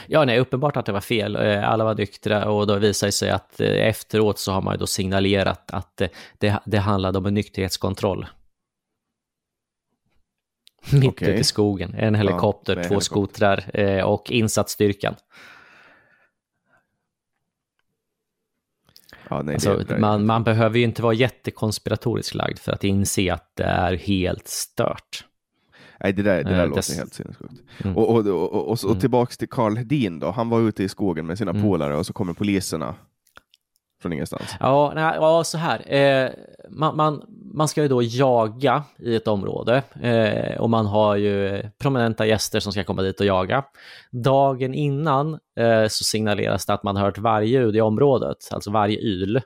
[0.07, 1.37] Ja, nej, uppenbart att det var fel.
[1.37, 4.75] Eh, Alla var nyktra och då visade det sig att eh, efteråt så har man
[4.75, 8.27] ju då signalerat att eh, det, det handlade om en nykterhetskontroll.
[10.93, 11.95] Mitt ute i skogen.
[11.95, 13.61] En helikopter, med två helikopter.
[13.65, 15.15] skotrar och insatsstyrkan.
[19.31, 23.57] Ja, nej, Alltså, man, man behöver ju inte vara jättekonspiratorisk lagd för att inse att
[23.57, 25.25] det är helt stört.
[26.01, 27.55] Nej, det där, det där Eh, låter dess- helt sinnessjukt.
[27.85, 27.97] Mm.
[27.97, 29.01] Och, och, och, och, och, Mm.
[29.01, 31.63] tillbaks till Karl Hedin då, han var ute i skogen med sina Mm.
[31.63, 32.95] polare och så kommer poliserna
[34.03, 34.57] från ingenstans.
[34.61, 35.93] Ja, nej, ja så här.
[35.95, 36.31] Eh,
[36.71, 37.23] man, man,
[37.55, 42.61] man ska ju då jaga i ett område eh, och man har ju prominenta gäster
[42.61, 43.65] som ska komma dit och jaga.
[44.11, 48.99] Dagen innan eh, så signaleras det att man har hört vargljud i området, alltså varje
[48.99, 49.41] yl.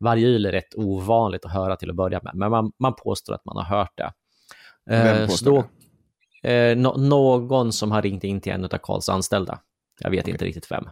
[0.00, 3.34] Varje yl är rätt ovanligt att höra till att börja med, men man, man påstår
[3.34, 4.12] att man har hört det.
[4.90, 5.64] Vem så påstår då,
[6.46, 9.60] eh, nå- någon som har ringt in till en av Karls anställda.
[10.00, 10.32] Jag vet Okej.
[10.32, 10.88] inte riktigt vem.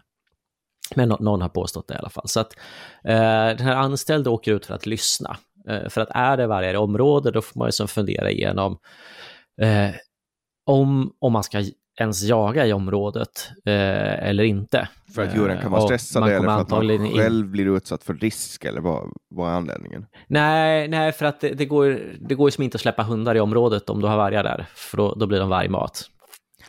[0.95, 2.29] Men nå- någon har påstått det i alla fall.
[2.29, 2.53] Så att
[3.05, 5.37] eh, den här anställda åker ut för att lyssna.
[5.69, 8.79] Eh, för att är det varje område, då får man ju som fundera igenom
[9.61, 9.91] eh,
[10.67, 11.65] om, om man ska
[12.01, 14.89] ens jaga i området eh, eller inte.
[15.15, 18.05] För att djuren kan vara Eh, stressade eller för att man in- själv blir utsatt
[18.05, 20.07] för risk eller vad, vad är anledningen?
[20.27, 23.35] Nej, nej, för att det, det, går, det går ju som inte att släppa hundar
[23.35, 26.05] i området om du har vargar där, för då, då blir de vargmat.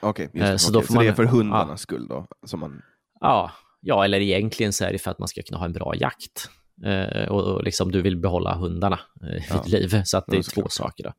[0.02, 0.60] Okej, just Eh, det.
[0.60, 1.78] så får så det är för hundarnas ja.
[1.78, 2.26] skull då?
[2.46, 2.82] Som man,
[3.20, 5.94] Ja, ja, eller egentligen så är det för att man ska kunna ha en bra
[5.96, 6.50] jakt.
[6.86, 9.64] Eh, och, och liksom du vill behålla hundarna eh, vid Ja.
[9.80, 10.72] liv, så att det Ja, är två såklart.
[10.72, 11.04] saker.
[11.04, 11.12] Då.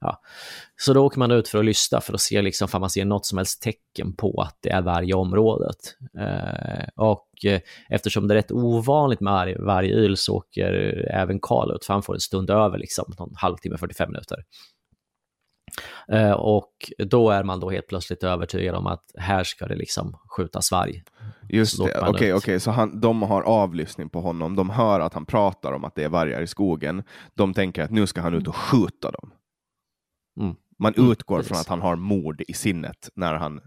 [0.00, 0.20] Ja.
[0.76, 3.04] Så då åker man ut för att lyssna för att se liksom, om man ser
[3.04, 5.76] något som helst tecken på att det är varg i området.
[6.18, 10.72] Eh, och eh, eftersom det är rätt ovanligt med varg- vargyl så åker
[11.10, 14.44] även Karl ut, för han får en stund över, liksom, någon halvtimme, 45 minuter.
[16.08, 20.16] Eh, och då är man då helt plötsligt övertygad om att här ska det liksom
[20.36, 21.02] skjutas varg.
[21.48, 25.14] just Så det, okej, okej, så han, de har avlyssning på honom, de hör att
[25.14, 27.02] han pratar om att det är vargar i skogen,
[27.34, 29.30] de tänker att nu ska han ut och skjuta dem.
[30.40, 30.54] Mm.
[30.78, 31.48] Man Mm, utgår precis.
[31.48, 33.60] från att han har mord i sinnet när han...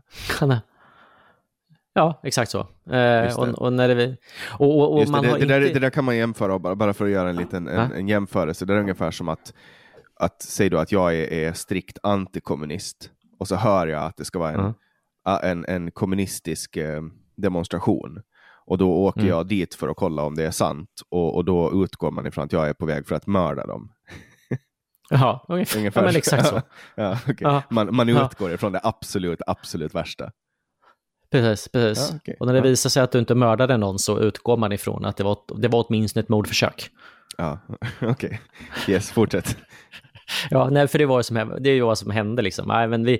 [1.94, 2.60] Ja, exakt så.
[2.60, 3.36] Eh, det.
[3.38, 4.18] och, och när det,
[4.60, 5.74] och, och, och Just det, man det, har det, där, inte...
[5.74, 8.66] det där kan man jämföra, bara, bara för att göra en liten en, en jämförelse.
[8.66, 9.54] Det är ungefär som att,
[10.16, 14.26] att säg då att jag är, är strikt antikommunist och så hör jag att det
[14.26, 14.74] ska vara en,
[15.24, 17.02] a- en, en kommunistisk eh,
[17.36, 18.22] demonstration.
[18.66, 19.30] Och då åker Mm.
[19.30, 22.46] jag dit för att kolla om det är sant och, och då utgår man ifrån
[22.46, 23.92] att jag är på väg för att mörda dem.
[25.10, 25.80] Ja, ungefär.
[25.80, 26.62] Ungefär Ja, men exakt så.
[26.96, 27.36] ja, okej.
[27.40, 27.64] Ja.
[27.70, 28.26] Man, man Ja.
[28.26, 30.32] utgår ifrån det absolut, absolut värsta.
[31.32, 32.10] Precis, precis.
[32.12, 32.36] Ja, okej.
[32.40, 32.64] Och när det Ja.
[32.64, 35.68] visar sig att du inte mördade någon så utgår man ifrån att det var, det
[35.68, 36.90] var åtminstone ett mordförsök.
[37.38, 37.60] Ja,
[38.02, 38.42] okej.
[38.88, 39.58] Yes, fortsätt.
[40.50, 42.68] Ja, nej, för det var ju som, det vad som hände liksom.
[42.68, 43.20] Nej, men vi,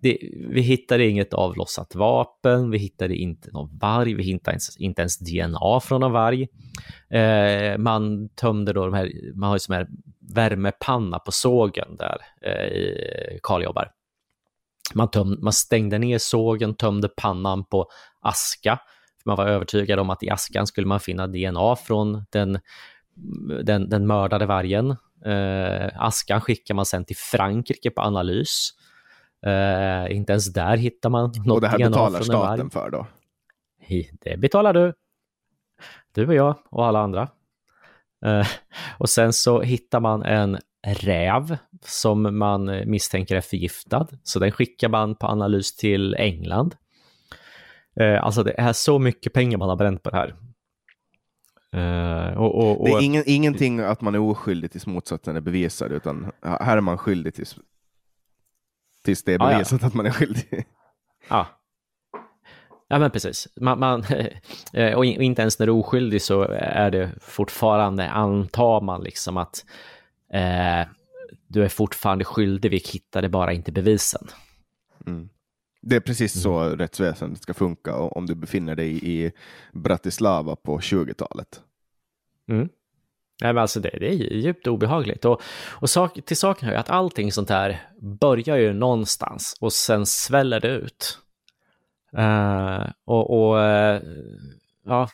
[0.00, 0.18] det,
[0.50, 5.18] vi hittade inget avlossat vapen, vi hittade inte någon varg, vi hittade ens, inte ens
[5.18, 6.48] DNA från någon varg.
[7.10, 9.88] Eh, man tömde då de här, man har ju som här
[10.34, 13.92] värmepanna på sågen där eh, i Karl jobbar.
[14.94, 17.88] Man, töm, man stängde ner sågen, tömde pannan på
[18.20, 18.78] aska.
[19.24, 22.58] Man var övertygad om att i askan skulle man finna DNA från den,
[23.64, 24.96] den, den mördade vargen.
[25.24, 28.70] Eh, askan skickar man sen till Frankrike på analys.
[29.46, 33.06] Eh, inte ens där hittar man något Och det här DNA betalar staten för då?
[34.20, 34.92] Det betalar du.
[36.12, 37.28] Du och jag och alla andra.
[38.26, 38.46] Eh,
[38.98, 44.06] och sen så hittar man en räv som man misstänker är förgiftad.
[44.22, 46.74] Så den skickar man på analys till England.
[48.00, 50.34] Eh, alltså det är så mycket pengar man har bränt på det här.
[51.76, 52.88] Uh, och, och, och...
[52.88, 56.80] Det är ingen, ingenting att man är oskyldig tills motsatsen är bevisad, utan här är
[56.80, 57.56] man skyldig tills,
[59.04, 59.86] tills det är bevisat ah, ja.
[59.86, 60.66] att man är skyldig.
[61.28, 61.46] Ja,
[62.88, 63.48] ja men precis.
[63.56, 64.04] Man, man
[64.72, 69.36] eh, och inte ens när du är oskyldig så är det fortfarande, antar man liksom
[69.36, 69.64] att
[70.32, 70.88] eh,
[71.46, 74.28] du är fortfarande skyldig, vi hittade bara inte bevisen.
[75.06, 75.28] Mm.
[75.82, 76.78] Det är precis så mm.
[76.78, 79.32] rättsväsendet ska funka om du befinner dig i
[79.72, 81.60] Bratislava på 20-talet.
[82.48, 82.68] Mm.
[83.42, 85.24] Nej, men alltså det, det är djupt obehagligt.
[85.24, 89.72] Och, och sak, till saken hör ju att allting sånt här börjar ju någonstans och
[89.72, 91.18] sen sväller det ut.
[92.18, 94.00] Uh, och, och uh,
[94.84, 95.08] ja,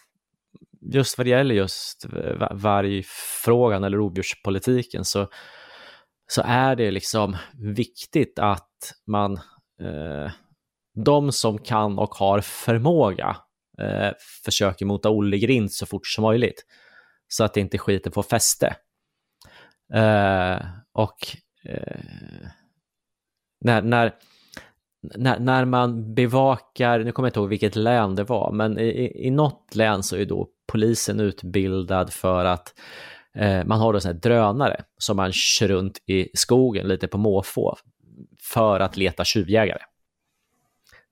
[0.80, 2.07] just vad det gäller just
[2.50, 5.28] vargfrågan eller rovdjurspolitiken så,
[6.26, 7.36] så är det liksom
[7.76, 9.32] viktigt att man
[9.82, 10.30] uh,
[10.94, 13.36] de som kan och har förmåga
[13.78, 14.12] eh,
[14.44, 16.64] försöker mota Olle Grind så fort som möjligt
[17.28, 18.76] så att inte skiten får fäste.
[19.94, 20.59] Eh,
[20.92, 21.16] och
[21.64, 22.00] eh,
[23.61, 24.14] när, när,
[25.14, 29.26] när, när, man bevakar, nu kommer jag inte ihåg vilket län det var, men i,
[29.26, 32.74] i något län så är då polisen utbildad för att
[33.34, 37.18] eh, man har då sådana här drönare som man kör runt i skogen lite på
[37.18, 37.76] måfå
[38.52, 39.82] för att leta tjuvjägare.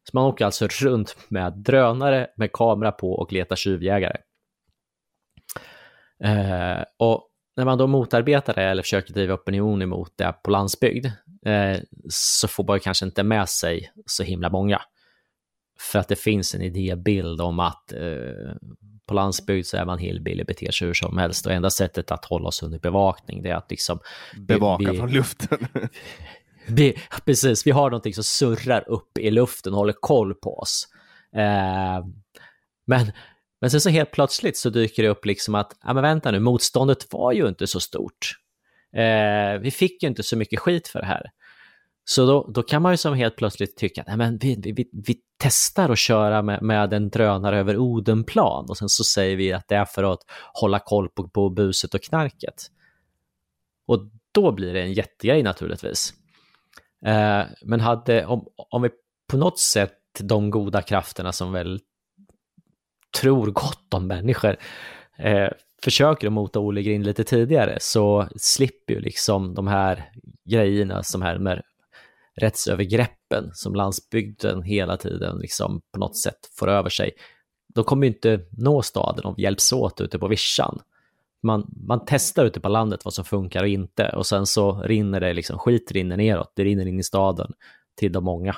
[0.05, 4.17] Så man åker alltså runt med drönare med kamera på och letar tjuvjägare.
[6.25, 11.07] Eh, och när man då motarbetar det eller försöker driva opinion emot det på landsbygd
[11.47, 14.83] eh, så får man kanske inte med sig så himla många.
[15.81, 18.55] För att det finns en idébild om att eh,
[19.07, 22.25] på landsbygd så är man hillbilly, beter sig hur som helst och enda sättet att
[22.25, 23.99] hålla oss under bevakning det är att liksom...
[24.37, 25.59] Bevaka vi, från luften.
[26.67, 30.89] Vi, precis, vi har någonting som surrar upp i luften och håller koll på oss.
[31.37, 32.07] Eh,
[32.87, 33.13] men,
[33.63, 36.41] men sen så helt plötsligt så dyker det upp liksom att, ja men vänta nu,
[36.41, 38.33] motståndet var ju inte så stort.
[38.97, 41.31] Eh, vi fick ju inte så mycket skit för det här.
[42.05, 45.17] Så då, då kan man ju som helt plötsligt tycka att men vi, vi, vi
[45.39, 49.69] testar att köra med, med en drönare över Odenplan och sen så säger vi att
[49.69, 50.21] det är för att
[50.61, 52.67] hålla koll på, på buset och knarket.
[53.87, 56.15] Och då blir det en jättegrej naturligtvis.
[57.07, 58.91] Eh, men hade, om, om vi
[59.31, 61.81] på något sätt de goda krafterna som väl
[63.21, 64.57] tror gott om människor
[65.19, 65.49] eh,
[65.85, 70.11] försöker att mota Olle Grind lite tidigare så slipper ju liksom de här
[70.45, 71.63] grejerna, som här med
[72.37, 77.11] rättsövergreppen som landsbygden hela tiden liksom på något sätt får över sig.
[77.75, 80.81] De kommer ju inte nå staden om vi hjälps åt ute på vischan
[81.43, 85.21] man, man testar ute på landet vad som funkar och inte och sen så rinner
[85.21, 87.53] det liksom, skit rinner neråt, det rinner in i staden
[87.95, 88.57] till de många.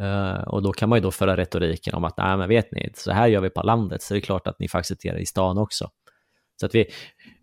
[0.00, 2.92] Uh, och då kan man ju då föra retoriken om att nej men vet ni,
[2.94, 5.26] så här gör vi på landet så det är klart att ni får acceptera i
[5.26, 5.90] stan också.
[6.60, 6.86] Så att vi,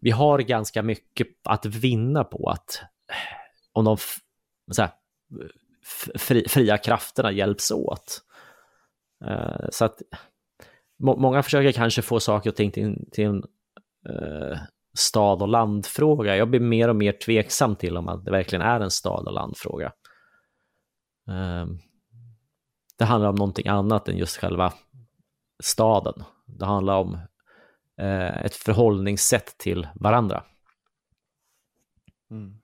[0.01, 2.81] vi har ganska mycket att vinna på att
[3.73, 3.97] om de
[4.71, 4.91] så här,
[6.15, 8.21] fri, fria krafterna hjälps åt.
[9.25, 10.01] Uh, så att
[10.99, 13.43] må, många försöker kanske få saker och ting till, till en
[14.09, 14.57] uh,
[14.97, 16.37] stad och landfråga.
[16.37, 19.91] Jag blir mer och mer tveksam till om det verkligen är en stad och landfråga.
[21.29, 21.79] Ehm,
[22.97, 24.73] det handlar om någonting annat än just själva
[25.63, 26.23] staden.
[26.45, 27.17] Det handlar om
[28.01, 30.43] eh, ett förhållningssätt till varandra.
[32.31, 32.55] Mm.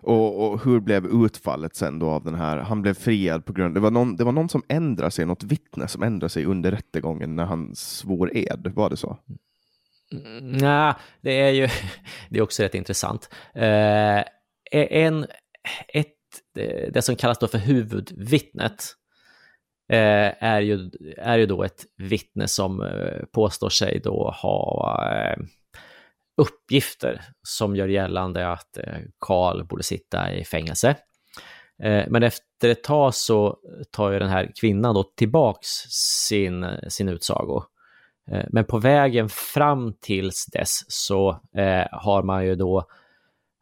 [0.00, 2.58] Och, och, hur blev utfallet sen då av den här?
[2.58, 5.42] Han blev friad på grund det var någon, det var någon som ändrade sig, något
[5.42, 9.18] vittne som ändrade sig under rättegången när han svor ed, var det så?
[10.42, 11.68] Nej, det är ju
[12.30, 13.34] det är också rätt intressant.
[13.54, 14.24] Eh,
[14.72, 15.26] en,
[15.88, 16.16] ett,
[16.92, 18.96] det som kallas då för huvudvittnet
[19.92, 25.36] Eh, är, ju, är ju då ett vittne som eh, påstår sig då ha eh,
[26.36, 30.96] uppgifter som gör gällande att eh, Karl borde sitta i fängelse.
[31.82, 33.58] Eh, men efter ett tag så
[33.90, 35.68] tar ju den här kvinnan då tillbaks
[36.28, 37.62] sin, sin utsago
[38.30, 42.86] Eh, men på vägen fram tills dess så eh, har man ju då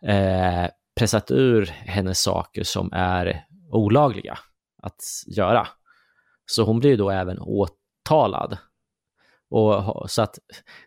[0.07, 0.67] eh,
[0.99, 4.39] pressat ur henne saker som är olagliga
[4.83, 5.69] att göra.
[6.51, 8.59] Så hon blir då även åtalad.
[9.51, 10.39] Och, så att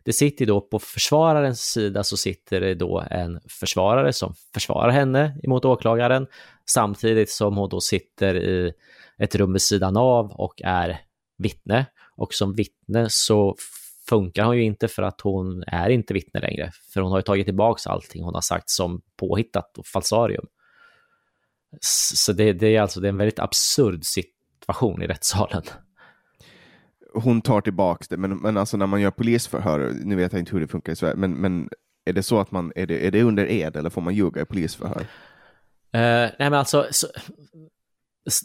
[0.03, 5.39] det sitter då på försvararens sida så sitter det då en försvarare som försvarar henne
[5.43, 6.27] emot åklagaren
[6.69, 8.73] samtidigt som hon då sitter i
[9.17, 11.01] ett rum vid sidan av och är
[11.37, 11.85] vittne
[12.15, 13.55] och som vittne så
[14.09, 16.71] funkar hon ju inte för att hon är inte vittne längre.
[16.93, 20.45] För hon har ju tagit tillbaka allting hon har sagt som påhittat och falsarium.
[21.81, 24.05] Så det, det är alltså det är en väldigt absurd
[24.63, 25.63] situation i rättssalen.
[27.13, 30.51] hon tar tillbaks det, men, men alltså när man gör polisförhör, nu vet jag inte
[30.51, 31.69] hur det funkar i Sverige, men, men
[32.05, 34.41] är det så att man, är det, är det under ed eller får man ljuga
[34.41, 35.01] i polisförhör?
[35.95, 37.07] Uh, nej men alltså, så,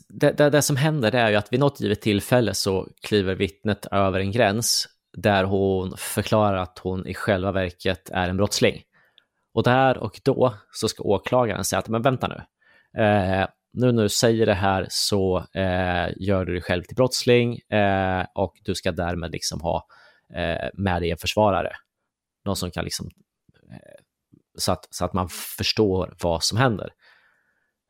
[0.09, 3.87] det, det, det, som händer är ju att vid något givet tillfälle så kliver vittnet
[3.87, 8.83] över en gräns där hon förklarar att hon i själva verket är en brottsling.
[9.55, 12.37] Och där och då så ska åklagaren säga att men vänta nu,
[13.03, 17.59] eh, nu när du säger det här så eh, gör du dig själv till brottsling
[17.59, 19.87] eh, och du ska därmed liksom ha
[20.35, 21.73] eh, med dig en försvarare.
[22.45, 23.11] Någon som kan liksom,
[23.71, 24.03] eh,
[24.59, 26.93] så, att, så att man förstår vad som händer.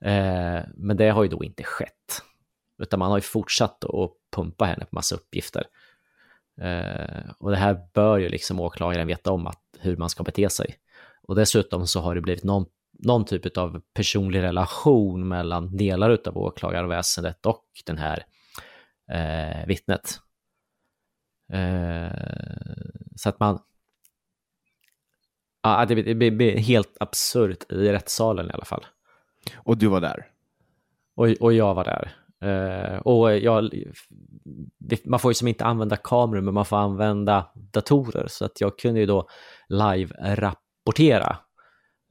[0.05, 2.23] Eh, men det har ju då inte skett,
[2.79, 5.65] utan man har ju fortsatt att pumpa henne på massa uppgifter.
[6.61, 10.51] Eh, och det här bör ju liksom åklagaren veta om att, hur man ska bete
[10.51, 10.77] sig.
[11.23, 12.67] Och dessutom så har det blivit någon
[12.99, 18.25] någon typ av personlig relation mellan delar av åklagarväsendet och den här
[19.11, 20.21] eh, vittnet.
[21.53, 22.11] Eh,
[23.17, 23.59] så att man...
[25.63, 28.87] Ja, det blir helt absurt i rättssalen i alla fall.
[29.57, 30.27] Och du var där?
[31.15, 32.15] Och, och jag var där.
[32.45, 33.71] Uh, och jag,
[35.05, 38.27] man får ju som inte använda kameror, men man får använda datorer.
[38.29, 39.29] Så att jag kunde ju då
[39.69, 41.37] live-rapportera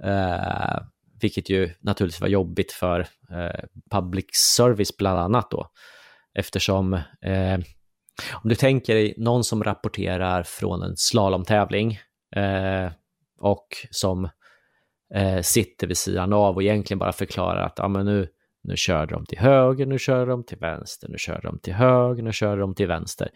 [0.03, 0.79] Eh,
[1.21, 2.99] vilket ju naturligtvis var jobbigt för
[3.31, 5.67] eh, public service bland annat då.
[6.33, 7.59] Eftersom eh,
[8.33, 11.99] om du tänker dig någon som rapporterar från en slalomtävling
[12.35, 12.91] eh,
[13.39, 14.29] och som
[15.13, 18.27] eh, sitter vid sidan av och egentligen bara förklarar att ah, men nu,
[18.63, 22.23] nu kör de till höger, nu kör de till vänster, nu kör de till höger,
[22.23, 23.29] nu kör de till vänster.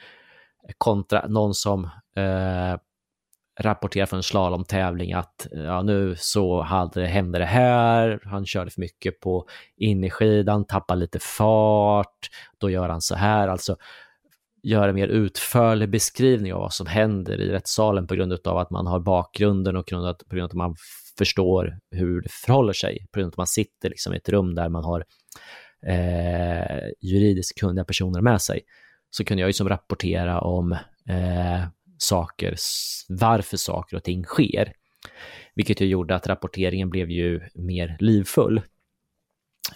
[0.78, 1.86] Kontra någon som
[2.16, 2.78] eh,
[3.60, 8.82] rapporterar från en slalomtävling att ja, nu så hade, hände det här, han körde för
[8.82, 9.48] mycket på
[9.78, 13.76] innerskidan, tappar lite fart, då gör han så här, alltså
[14.64, 18.70] gör en mer utförlig beskrivning av vad som händer i rättssalen på grund av att
[18.70, 20.76] man har bakgrunden och på grund av att man
[21.18, 24.56] förstår hur det förhåller sig, på grund av att man sitter liksom i ett rum
[24.56, 25.06] där man har
[25.88, 28.62] eh, juridiskt kunniga personer med sig,
[29.10, 30.72] så kunde jag ju som rapportera om
[31.10, 31.64] eh,
[32.02, 32.56] saker,
[33.10, 34.74] varför saker och ting sker.
[35.56, 38.62] Vilket ju gjorde att rapporteringen blev ju mer livfull.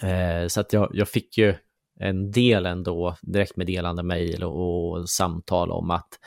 [0.01, 1.55] Eh, så att jag, jag fick ju
[1.99, 6.19] en del ändå direktmeddelande mejl och, och, samtal om att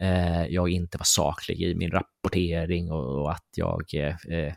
[0.00, 4.54] eh, jag inte var saklig i min rapportering och, och att jag eh,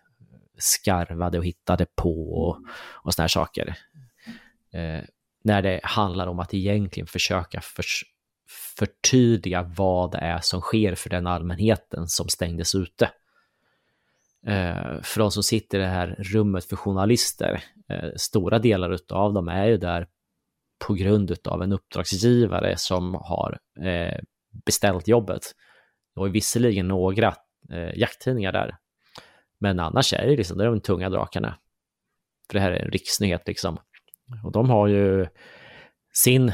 [0.58, 2.58] skarvade och hittade på och,
[3.04, 3.78] och såna här saker.
[4.74, 5.04] Eh,
[5.44, 8.04] när det handlar om att egentligen försöka förs
[8.78, 13.06] förtydliga vad det är som sker för den allmänheten som stängdes ute.
[14.48, 19.34] Eh, för de som sitter i det här rummet för journalister, eh, stora delar av
[19.34, 20.08] dem är ju där
[20.88, 24.20] på grund av en uppdragsgivare som har eh,
[24.66, 25.42] beställt jobbet.
[26.14, 27.36] Det var visserligen några
[27.70, 28.78] eh, jakttidningar där,
[29.60, 31.58] men annars är det liksom, det är de tunga drakarna.
[32.48, 33.78] För det här är en riksnyhet liksom.
[34.44, 35.28] Och de har ju
[36.14, 36.52] sin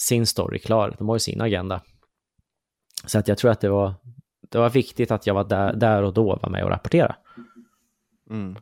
[0.00, 0.94] sin story klar.
[0.98, 1.80] De har ju sin agenda.
[3.06, 3.94] Så att jag tror att det var,
[4.48, 7.16] det var viktigt att jag var där, där och då var med och rapportera.
[8.30, 8.56] Mm.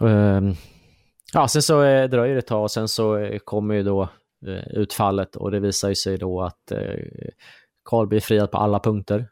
[0.00, 0.54] Um,
[1.32, 4.02] ja, sen så eh, dröjer det ett tag och sen så eh, kommer ju då
[4.46, 6.94] eh, utfallet och det visar ju sig då att eh,
[7.84, 9.28] Karl blir friad på alla punkter.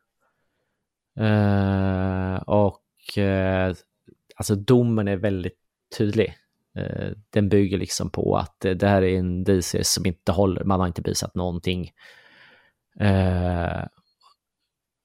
[1.21, 2.83] Uh, och
[3.19, 3.75] uh,
[4.37, 5.59] alltså domen är väldigt
[5.99, 6.35] tydlig.
[6.79, 10.65] Eh, den bygger liksom på att eh, det här är en DC som inte håller,
[10.65, 11.91] man har inte visat någonting.
[13.01, 13.83] Eh,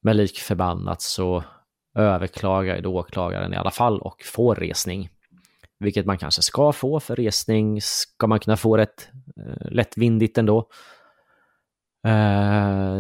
[0.02, 1.44] Men lik förbannat så
[1.98, 5.10] överklagar då åklagaren i alla fall och får resning.
[5.80, 9.10] Vilket man kanske ska få, för resning ska man kunna få rätt
[9.72, 10.70] lättvindigt ändå.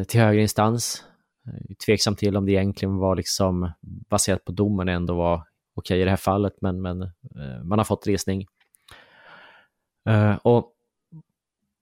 [0.07, 1.03] Till högre instans.
[1.86, 5.43] Tveksam till om det egentligen var liksom baserat på domen ändå var
[5.76, 8.45] okej okay i det här fallet, men, men eh, man har fått resning.
[10.09, 10.71] Eh, och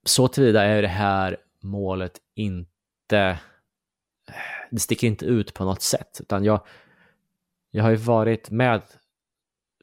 [0.05, 3.39] så tillvida är det här målet inte,
[4.71, 6.67] det sticker inte ut på något sätt, utan jag,
[7.71, 8.81] jag har ju varit med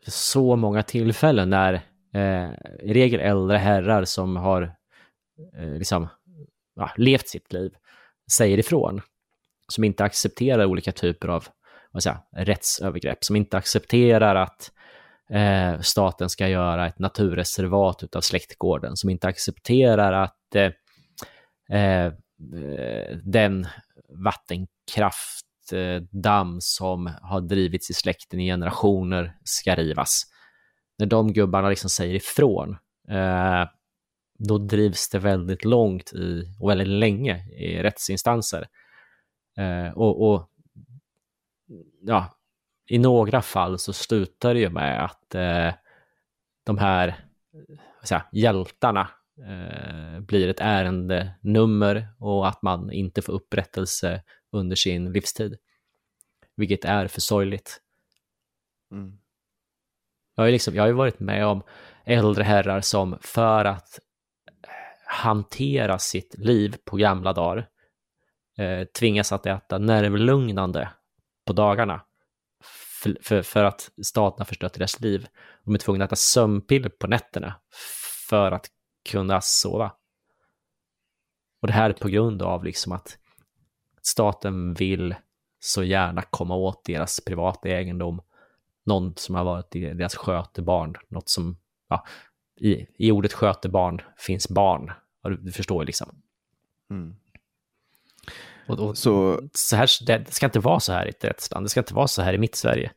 [0.07, 1.75] så många tillfällen när
[2.15, 2.51] eh,
[2.81, 4.63] i regel äldre herrar som har
[5.55, 6.09] eh, liksom,
[6.75, 7.75] ja, levt sitt liv
[8.33, 9.01] säger ifrån,
[9.69, 11.49] som inte accepterar olika typer av
[11.93, 14.73] vad säger, rättsövergrepp, som inte accepterar att
[15.31, 20.71] eh, staten ska göra ett naturreservat utav släktgården, som inte accepterar att eh,
[21.79, 22.13] eh
[23.23, 23.67] den
[24.09, 30.23] vattenkraftdamm eh, som har drivits i släkten i generationer ska rivas.
[30.99, 32.77] När de gubbarna liksom säger ifrån,
[33.09, 33.65] eh,
[34.39, 38.67] då drivs det väldigt långt i, och väldigt länge i rättsinstanser.
[39.59, 40.51] Eh, och, och,
[42.01, 42.39] ja,
[42.87, 45.75] i några fall så slutar det ju med att eh,
[46.65, 47.25] de här
[48.03, 55.59] säga, hjältarna eh, blir ett ärendenummer och att man inte får upprättelse under sin livstid.
[56.57, 57.81] Vilket är för sorgligt.
[58.93, 59.19] Mm.
[60.35, 61.63] Jag, har liksom, jag har ju varit med om
[62.05, 63.99] äldre herrar som för att
[65.07, 67.69] hantera sitt liv på gamla dagar
[68.59, 70.89] eh, tvingas att äta nervlugnande
[71.51, 72.03] på dagarna
[73.03, 75.27] för, för, för, att staten har förstört deras liv.
[75.65, 77.55] De är tvungna att äta sömnpiller på nätterna
[78.29, 78.67] för att
[79.11, 79.93] kunna sova.
[81.61, 83.19] Och det här är på grund av liksom att
[84.03, 85.15] staten vill
[85.61, 88.23] så gärna komma åt deras privata egendom.
[88.85, 91.57] Någon som har varit deras skötebarn, något som,
[91.89, 92.07] ja,
[92.57, 94.93] i, i ordet skötebarn finns barn.
[95.41, 96.23] Du förstår liksom.
[96.91, 97.17] Mm.
[98.71, 101.67] Och, och, så, så här, det ska inte vara så här i ett rättsland.
[101.67, 102.91] Det ska inte vara så här i mitt Sverige.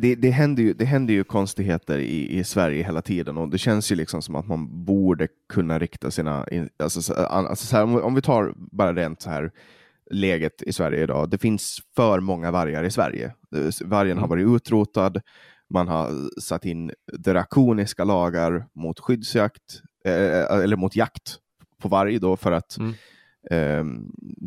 [0.00, 3.58] Det, det, händer ju, det händer ju konstigheter i, i Sverige hela tiden och det
[3.58, 6.46] känns ju liksom som att man borde kunna rikta sina...
[6.82, 9.50] Alltså, alltså så här, om, om vi tar bara rent så här
[10.10, 11.30] läget i Sverige idag.
[11.30, 13.34] Det finns för många vargar i Sverige.
[13.84, 14.30] Vargen har mm.
[14.30, 15.20] varit utrotad.
[15.70, 21.38] Man har satt in drakoniska lagar mot skyddsjakt eh, eller mot jakt
[21.82, 22.94] på varg då för att mm
[23.50, 23.84] eh,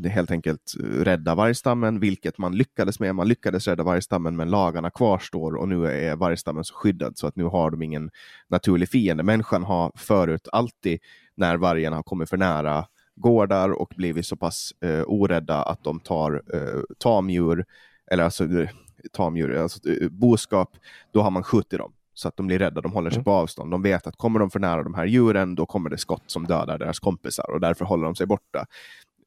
[0.10, 3.16] helt enkelt eh, rädda vargstammen, vilket man lyckades med.
[3.16, 7.36] Man lyckades rädda vargstammen, men lagarna kvarstår och nu är vargstammen så skyddad så att
[7.36, 8.12] nu har de ingen
[8.48, 9.24] naturlig fiende.
[9.24, 11.00] Människan har förut alltid,
[11.36, 12.86] när vargen har kommit för nära
[13.16, 17.66] gårdar och blivit så pass eh, orädda att de tar eh, tamdjur,
[18.12, 18.70] eller alltså eh,
[19.12, 20.78] tamdjur, alltså eh, boskap,
[21.12, 23.24] då har man skjutit dem så att de blir rädda, de håller sig mm.
[23.24, 23.72] på avstånd.
[23.72, 26.47] De vet att kommer de för nära de här djuren, då kommer det skott som
[26.47, 28.66] dödar deras kompisar och därför håller de sig borta.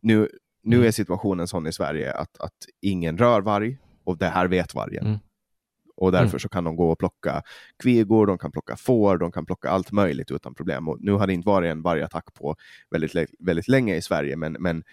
[0.00, 0.28] Nu,
[0.62, 0.88] nu mm.
[0.88, 5.06] är situationen sån i Sverige att, att ingen rör varg och det här vet vargen.
[5.06, 5.18] Mm.
[5.96, 6.38] Och därför mm.
[6.38, 7.42] så kan de gå och plocka
[7.82, 10.88] kvigor, de kan plocka får, de kan plocka allt möjligt utan problem.
[10.88, 12.56] Och nu har det inte varit en vargattack på
[12.90, 14.84] väldigt, väldigt länge i Sverige, men, men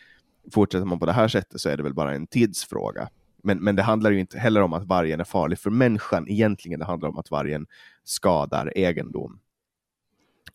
[0.54, 3.10] fortsätter man på det här sättet så är det väl bara en tidsfråga
[3.46, 6.80] men, men det handlar ju inte heller om att vargen är farlig för människan egentligen.
[6.80, 7.68] Det handlar om att vargen
[8.04, 9.40] skadar egendom.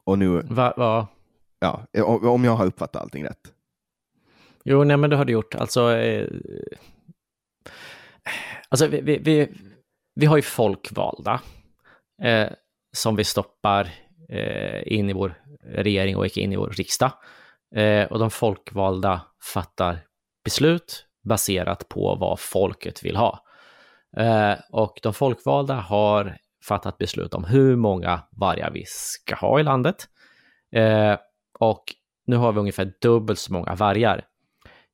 [0.05, 0.43] Och nu...
[0.51, 1.09] Va, va?
[1.61, 3.55] Ja, om jag har uppfattat allting rätt.
[4.64, 5.55] Jo, nej men det har du gjort.
[5.55, 6.28] Alltså, eh,
[8.68, 9.49] alltså vi, vi, vi,
[10.14, 11.41] vi har ju folkvalda
[12.22, 12.49] eh,
[12.93, 13.91] som vi stoppar
[14.28, 15.34] eh, in i vår
[15.64, 17.12] regering och in i vår riksdag.
[17.74, 19.20] Eh, och de folkvalda
[19.55, 19.99] fattar
[20.45, 23.45] beslut baserat på vad folket vill ha.
[24.16, 29.62] Eh, och de folkvalda har fattat beslut om hur många vargar vi ska ha i
[29.62, 30.09] landet.
[30.73, 31.16] Eh,
[31.59, 31.85] och
[32.27, 34.25] nu har vi ungefär dubbelt så många vargar,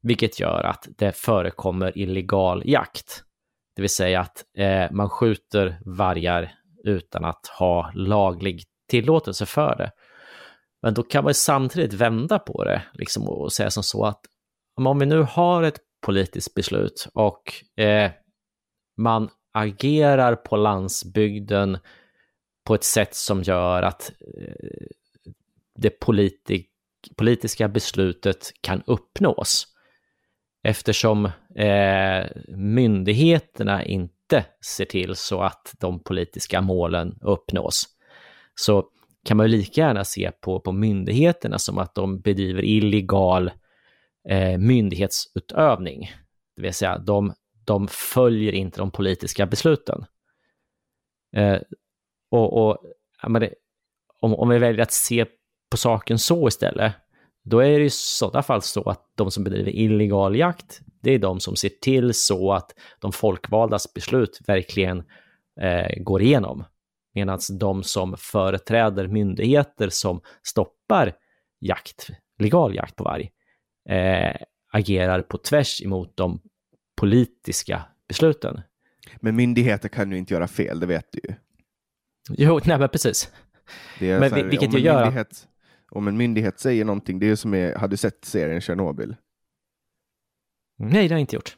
[0.03, 3.23] vilket gör att det förekommer illegal jakt.
[3.77, 6.55] Det vill säga att eh, man skjuter vargar
[6.85, 9.91] utan att ha laglig tillåtelse för det.
[10.83, 14.21] Men då kan man samtidigt vända på det liksom, och säga som så att
[14.77, 17.43] om vi nu har ett politiskt beslut och
[17.83, 18.11] eh,
[18.97, 21.79] man agerar på landsbygden
[22.65, 24.87] på ett sätt som gör att eh,
[25.77, 26.71] det politik
[27.17, 29.67] politiska beslutet kan uppnås.
[30.63, 31.25] Eftersom
[31.57, 37.85] eh, myndigheterna inte ser till så att de politiska målen uppnås,
[38.55, 38.85] så
[39.25, 43.51] kan man ju lika gärna se på, på myndigheterna som att de bedriver illegal
[44.29, 46.13] eh, myndighetsutövning.
[46.57, 50.05] Det vill säga, de, de följer inte de politiska besluten.
[51.37, 51.59] Eh,
[52.31, 52.79] och, och
[53.41, 53.55] det,
[54.21, 55.27] om, om vi väljer att se
[55.71, 56.93] på saken så istället,
[57.45, 61.19] då är det i sådana fall så att de som bedriver illegal jakt, det är
[61.19, 65.05] de som ser till så att de folkvaldas beslut verkligen
[65.61, 66.65] eh, går igenom.
[67.15, 71.13] Medan de som företräder myndigheter som stoppar
[71.61, 72.09] jakt,
[72.39, 73.31] legal jakt på varg,
[73.89, 74.37] eh,
[74.73, 76.41] agerar på tvärs emot de
[76.97, 78.61] politiska besluten.
[79.17, 81.35] Men myndigheter kan ju inte göra fel, det vet du ju.
[82.29, 83.33] Jo, nej men precis.
[84.01, 85.49] men här, vilket ju gör myndighet,
[85.91, 89.17] Om en myndighet säger någonting, det är som är, har du sett serien Tjernobyl?
[90.79, 91.57] Nej, det har jag inte gjort.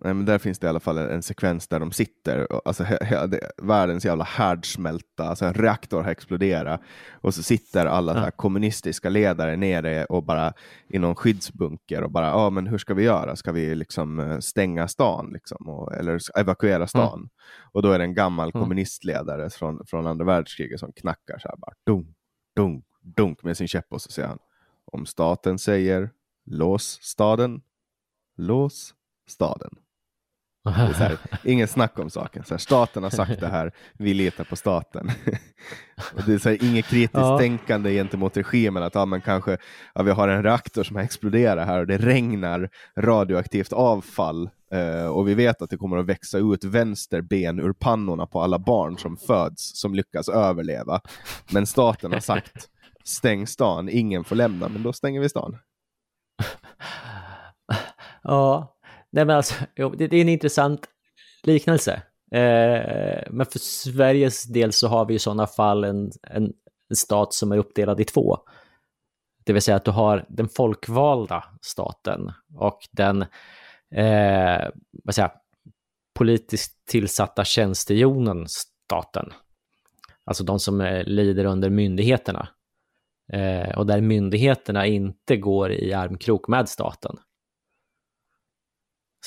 [0.00, 2.84] Nej, men där finns det i alla fall en, en sekvens där de sitter, alltså
[2.84, 6.80] he, he, det, världens jävla härdsmälta, alltså en reaktor har exploderat
[7.20, 8.24] och så sitter alla ja.
[8.24, 10.52] så kommunistiska ledare nere och bara
[10.88, 13.36] i någon skyddsbunker och bara, ja ah, men hur ska vi göra?
[13.36, 17.18] Ska vi liksom eh, stänga stan liksom, och, eller evakuera stan?
[17.18, 17.28] Mm.
[17.72, 18.62] Och då är det en gammal mm.
[18.62, 22.14] kommunistledare från, från andra världskriget som knackar så här bara, dum,
[22.56, 24.38] dunk, dunk med sin käpp och så säger han
[24.92, 26.10] om staten säger
[26.44, 27.62] lås staden,
[28.36, 28.94] lås
[29.26, 29.78] staden.
[30.70, 32.44] Här, ingen snack om saken.
[32.44, 35.10] Så här, staten har sagt det här, vi litar på staten.
[36.14, 37.38] och det är så här, inget kritiskt ja.
[37.38, 39.58] tänkande gentemot regimen, att ja, men kanske
[39.94, 45.06] ja, vi har en reaktor som har exploderat här och det regnar radioaktivt avfall eh,
[45.06, 48.98] och vi vet att det kommer att växa ut vänsterben ur pannorna på alla barn
[48.98, 51.00] som föds som lyckas överleva.
[51.50, 52.68] Men staten har sagt
[53.04, 55.58] stäng stan, ingen får lämna, men då stänger vi stan.
[58.22, 58.77] Ja,
[59.10, 60.88] Nej, men alltså, det, det är en intressant
[61.42, 62.02] liknelse.
[62.32, 66.52] Eh, men för Sveriges del så har vi i sådana fall en, en,
[66.88, 68.38] en, stat som är uppdelad i två.
[69.44, 73.22] Det vill säga att du har den folkvalda staten och den
[73.94, 74.68] eh,
[75.04, 75.30] vad säger,
[76.18, 79.32] politiskt tillsatta tjänstejonen staten.
[80.24, 82.48] Alltså de som eh, lider under myndigheterna.
[83.32, 87.16] Eh, och där myndigheterna inte går i armkrok med staten.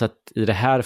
[0.02, 0.82] Så att i det här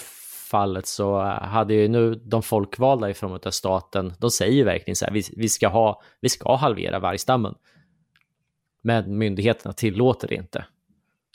[0.50, 5.04] fallet så hade ju nu de folkvalda ifrån av staten, de säger ju verkligen så
[5.04, 7.54] här, vi, vi, ska, ha, vi ska halvera vargstammen.
[8.82, 10.64] Men myndigheterna tillåter det inte.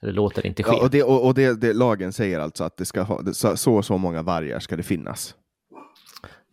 [0.01, 0.75] Eller låter det inte ske.
[0.75, 3.75] Ja, och det, och, och det, det, lagen säger alltså att det ska ha, så
[3.75, 5.35] och så många vargar ska det finnas.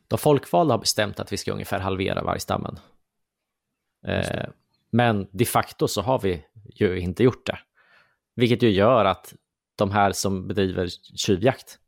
[0.09, 2.79] De folkvalda har bestämt att vi ska ungefär halvera vargstammen.
[4.07, 4.45] Eh,
[4.91, 7.59] men de facto så har vi ju inte gjort det.
[8.35, 9.35] Vilket ju gör att
[9.79, 11.79] de här som bedriver tjuvjakt,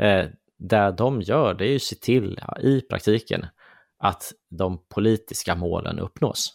[0.00, 0.26] eh,
[0.58, 3.46] det de gör det är ju att se till ja, i praktiken
[3.98, 6.52] att de politiska målen uppnås.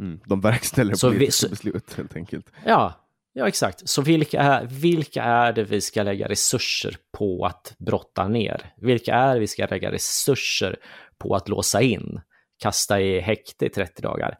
[0.00, 2.52] Mm, de verkställer så politiska vi, så, beslut helt enkelt.
[2.64, 3.88] Ja, ja exakt.
[3.88, 8.74] Så vilka är, vilka är det vi ska lägga resurser på att brotta ner?
[8.76, 10.76] Vilka är det vi ska lägga resurser
[11.18, 12.20] på att låsa in,
[12.58, 14.38] kasta i häkte i 30 dagar?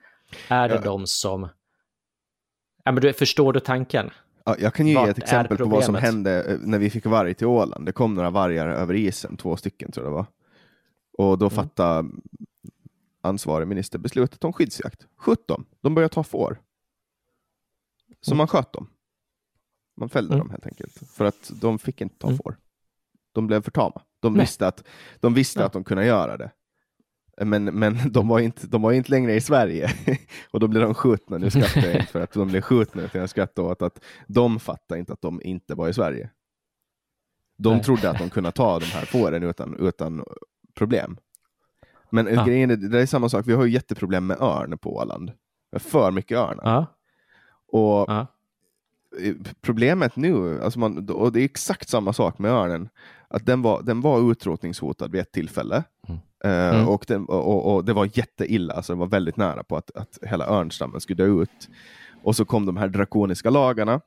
[0.48, 0.80] Är det ja.
[0.80, 1.48] de som...
[2.84, 4.10] Ja, men du, förstår du tanken?
[4.58, 7.06] Jag kan ju Vart ge ett exempel på vad som hände eh, när vi fick
[7.06, 7.86] varg till Åland.
[7.86, 10.26] Det kom några vargar över isen, två stycken tror jag det var.
[11.18, 11.50] Och då mm.
[11.56, 12.08] fattade
[13.20, 15.06] ansvarig minister beslutet om skyddsjakt.
[15.16, 15.64] 17.
[15.80, 16.62] De började ta får.
[18.20, 18.38] Så mm.
[18.38, 18.90] man sköt dem.
[19.96, 20.38] Man fällde mm.
[20.38, 20.92] dem helt enkelt.
[20.92, 22.38] För att de fick inte ta mm.
[22.38, 22.56] får.
[23.32, 24.02] De blev för tama.
[24.20, 24.40] De Nej.
[24.40, 24.84] visste, att,
[25.20, 26.50] de, visste att de kunde göra det.
[27.40, 29.90] Men, men de, var inte, de var inte längre i Sverige
[30.50, 31.38] och då blev de skjutna.
[31.38, 34.60] Nu skrattar jag inte för att de blev skjutna, utan jag skrattar åt att de
[34.60, 36.30] fattade inte att de inte var i Sverige.
[37.56, 37.84] De Nej.
[37.84, 40.24] trodde att de kunde ta de här fåren utan, utan
[40.74, 41.16] problem.
[42.10, 42.44] Men ja.
[42.44, 45.32] grejen är, det är samma sak, vi har ju jätteproblem med örn på Åland.
[45.78, 46.62] För mycket örnar.
[46.64, 46.86] Ja.
[47.72, 48.26] Och ja.
[49.60, 52.88] Problemet nu, alltså man, och det är exakt samma sak med örnen,
[53.30, 55.84] att den var, den var utrotningshotad vid ett tillfälle.
[56.08, 56.20] Mm.
[56.44, 56.88] Mm.
[56.88, 60.18] och, den, och, och, det var jätteilla, alltså det var väldigt nära på att, att
[60.22, 61.68] hela örnstammen skulle dö ut.
[62.22, 64.00] Och så kom de här drakoniska lagarna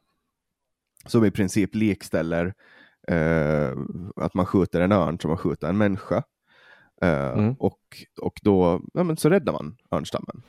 [1.05, 2.53] som i princip likställer
[3.11, 6.23] uh, att man skjuter en örn som man skjuter en människa.
[7.03, 7.53] Uh, mm.
[7.59, 7.79] och,
[8.21, 10.41] och då ja, men så räddar man örnstammen.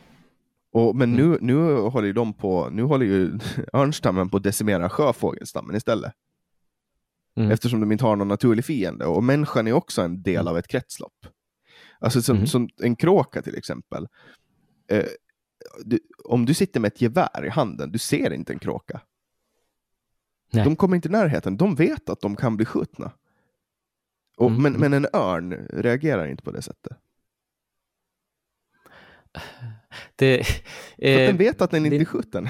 [0.73, 1.31] Och, men mm.
[1.31, 3.39] nu, nu håller de på, nu håller ju
[3.73, 6.13] örnstammen på att decimera sjöfågelstammen istället.
[7.37, 7.51] Mm.
[7.51, 9.07] Eftersom de inte har någon naturlig fiende.
[9.07, 10.47] Och människan är också en del mm.
[10.47, 11.27] av ett kretslopp.
[11.99, 12.47] Alltså som, mm.
[12.47, 14.09] som en kråka till exempel.
[14.91, 15.05] Eh,
[15.85, 19.01] du, om du sitter med ett gevär i handen, du ser inte en kråka.
[20.53, 20.65] Nej.
[20.65, 23.13] De kommer inte i närheten, de vet att de kan bli skjutna.
[24.37, 24.63] Och, mm.
[24.63, 26.99] men, men en örn reagerar inte på det sättet.
[30.17, 30.41] Det,
[30.99, 32.49] eh, den vet att den inte det, är skjuten.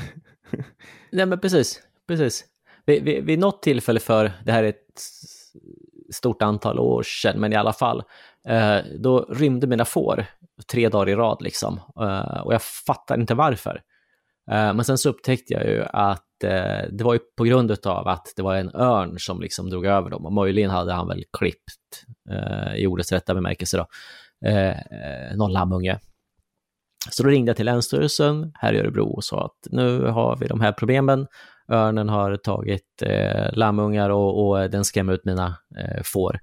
[1.12, 2.44] nej men precis, precis.
[2.86, 5.02] Vid, vid, vid något tillfälle för, det här är ett
[6.12, 8.02] stort antal år sedan, men i alla fall,
[8.48, 10.26] eh, då rymde mina får
[10.72, 11.80] tre dagar i rad liksom.
[12.00, 13.82] Eh, och jag fattar inte varför.
[14.50, 16.26] Eh, men sen så upptäckte jag ju att
[16.90, 20.10] det var ju på grund av att det var en örn som liksom drog över
[20.10, 22.04] dem och möjligen hade han väl klippt,
[22.76, 23.86] i ordets rätta bemärkelse då,
[25.34, 25.98] någon lammunge.
[27.10, 30.46] Så då ringde jag till Länsstyrelsen här i Örebro och sa att nu har vi
[30.46, 31.26] de här problemen
[31.72, 36.40] örnen har tagit eh, lammungar och, och, eh, den skrämmer ut mina eh, får.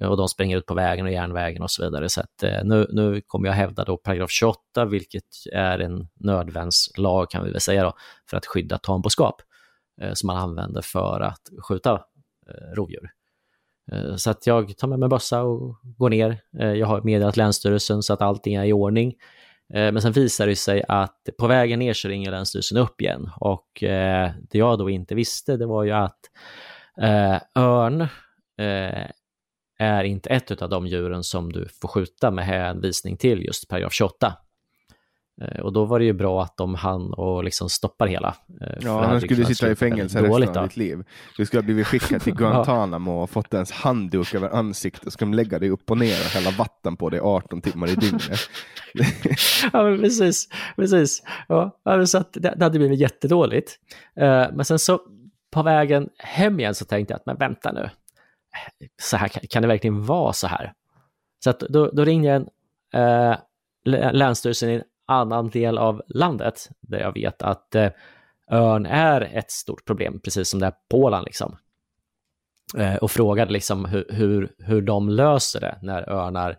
[0.00, 2.08] Och de springer ut på vägen och järnvägen och så vidare.
[2.08, 7.30] Så att, eh, nu, nu kommer jag hävda då paragraf 28, vilket är en nödvärnslag
[7.30, 7.92] kan vi väl säga då,
[8.30, 9.42] för att skydda tamboskap
[10.02, 11.92] eh, som man använder för att skjuta
[12.48, 13.10] eh, rovdjur.
[13.92, 16.38] Eh, så att jag tar med mig bössa och går ner.
[16.58, 19.14] Eh, jag har meddelat Länsstyrelsen så att allting är i ordning.
[19.74, 23.30] Eh, men sen visar det sig att på vägen ner så ringer Länsstyrelsen upp igen
[23.36, 26.20] och eh, det jag då inte visste det var ju att
[27.02, 28.06] eh, örn
[29.78, 33.92] är inte ett av de djuren som du får skjuta med hänvisning till just paragraf
[33.92, 34.34] 28.
[35.40, 38.34] Eh, och då var det ju bra att de hann och liksom stoppar hela.
[38.60, 41.04] Eh, ja, annars skulle du sitta i fängelse resten av ditt liv.
[41.36, 45.06] Du skulle ha blivit skickad till Guantanamo och fått ens handduk över ansiktet.
[45.06, 47.88] och skulle de lägga dig upp och ner och hälla vatten på dig 18 timmar
[47.88, 48.38] i dygnet.
[49.72, 50.48] ja, men precis.
[50.76, 51.22] precis.
[51.48, 51.76] Ja,
[52.06, 53.78] så att det, det hade blivit jättedåligt.
[54.20, 55.00] Uh, men sen så
[55.50, 57.90] på vägen hem igen så tänkte jag att men vänta nu.
[59.02, 60.72] Så här, kan det verkligen vara så här?
[61.44, 62.48] Så att då, då ringde jag en
[63.00, 63.36] uh,
[64.12, 67.90] länsstyrelsen i en annan del av landet där jag vet att eh,
[68.50, 71.24] örn är ett stort problem, precis som det är Åland.
[71.24, 71.56] Liksom.
[72.76, 76.58] Eh, och frågade liksom hur, hur, hur de löser det när örnar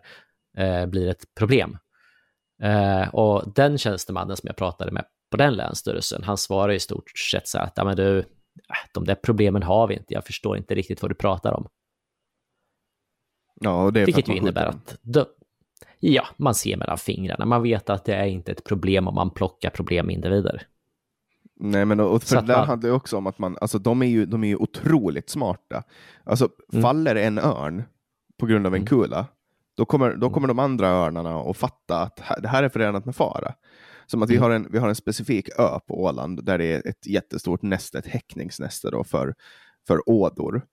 [0.58, 1.78] eh, blir ett problem.
[2.62, 7.18] Eh, och den tjänstemannen som jag pratade med på den länsstyrelsen, han svarade i stort
[7.30, 8.24] sett så här att ja, men du, äh,
[8.94, 11.68] de där problemen har vi inte, jag förstår inte riktigt vad du pratar om.
[13.60, 15.24] Ja, och det Vilket ju innebär att de,
[16.00, 17.44] ja, man ser mellan fingrarna.
[17.44, 20.66] Man vet att det är inte ett problem om man plockar problemindivider.
[21.56, 22.66] Nej, men och för det där man...
[22.66, 25.82] handlar ju också om att man, alltså de är ju, de är ju otroligt smarta.
[26.24, 26.82] Alltså mm.
[26.82, 27.82] faller en örn
[28.38, 28.86] på grund av en mm.
[28.86, 29.26] kula,
[29.76, 30.32] då kommer, då mm.
[30.32, 33.54] kommer de andra örnarna att fatta att det här är förenat med fara.
[34.06, 34.42] Som att vi, mm.
[34.42, 37.98] har en, vi har en specifik ö på Åland där det är ett jättestort näste,
[37.98, 39.34] ett häckningsnäste då för,
[39.86, 40.66] för ådor.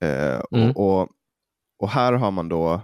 [0.00, 0.70] Eh, mm.
[0.70, 1.08] och, och,
[1.78, 2.80] och, här har man då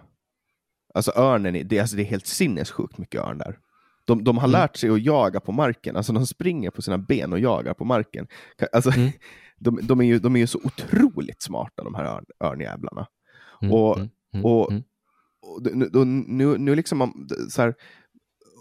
[0.95, 3.59] Alltså örnen, det, alltså det är helt sinnessjukt mycket örn där.
[4.05, 4.61] De, de har mm.
[4.61, 7.85] lärt sig att jaga på marken, alltså de springer på sina ben och jagar på
[7.85, 8.27] marken.
[8.73, 9.11] Alltså, mm.
[9.59, 13.07] de, de, är ju, de är ju så otroligt smarta de här örn, örnjävlarna.
[13.63, 13.75] Mm.
[13.75, 14.11] Och, mm.
[14.35, 14.47] Mm.
[14.47, 14.83] och, mm.
[15.41, 17.75] och, och nu, nu liksom man, så här,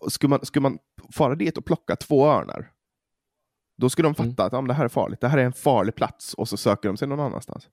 [0.10, 0.78] skulle, man, skulle man
[1.14, 2.72] fara dit och plocka två örnar,
[3.78, 5.96] då skulle de fatta att ja, det här är farligt, det här är en farlig
[5.96, 7.70] plats och så söker de sig någon annanstans.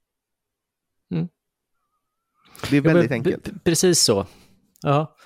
[2.71, 3.65] Det är väldigt ja, enkelt.
[3.65, 4.27] Precis så.
[4.83, 5.17] Ja,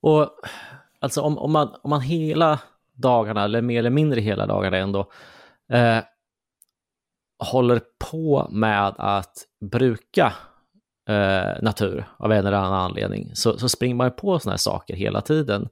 [0.00, 0.30] och
[1.00, 2.60] alltså om, om, man, om man hela
[2.94, 5.10] dagarna, eller mer eller mindre hela dagarna ändå,
[5.72, 5.98] eh,
[7.44, 7.80] håller
[8.10, 9.34] på med att
[9.70, 10.32] bruka
[11.08, 14.94] eh, natur av en eller annan anledning, så, så springer man på sådana här saker
[14.94, 15.68] hela tiden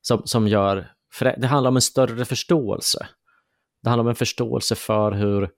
[0.00, 3.06] som, som gör, för det, det handlar om en större förståelse.
[3.82, 5.50] Det handlar om en förståelse för hur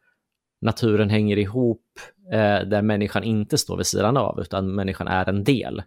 [0.60, 1.86] naturen hänger ihop,
[2.32, 5.82] eh, där människan inte står vid sidan av, utan människan är en del.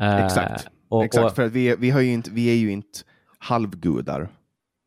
[0.00, 0.66] Eh, Exakt.
[0.88, 2.98] Och, Exakt, och, för att vi, vi, har ju inte, vi är ju inte
[3.38, 4.28] halvgudar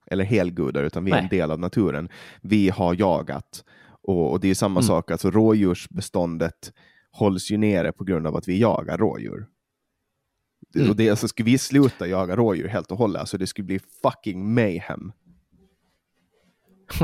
[0.08, 1.24] eller helgudar, utan vi är nej.
[1.24, 2.10] en del av naturen.
[2.42, 3.64] Vi har jagat
[4.08, 4.88] och, och det är samma mm.
[4.88, 6.74] sak, alltså rådjursbeståndet
[7.12, 9.48] hålls ju nere på grund av att vi jagar rådjur.
[10.76, 10.90] Mm.
[10.90, 13.80] Och det, alltså, skulle vi sluta jaga rådjur helt och hållet, alltså det skulle bli
[14.02, 15.12] fucking mayhem.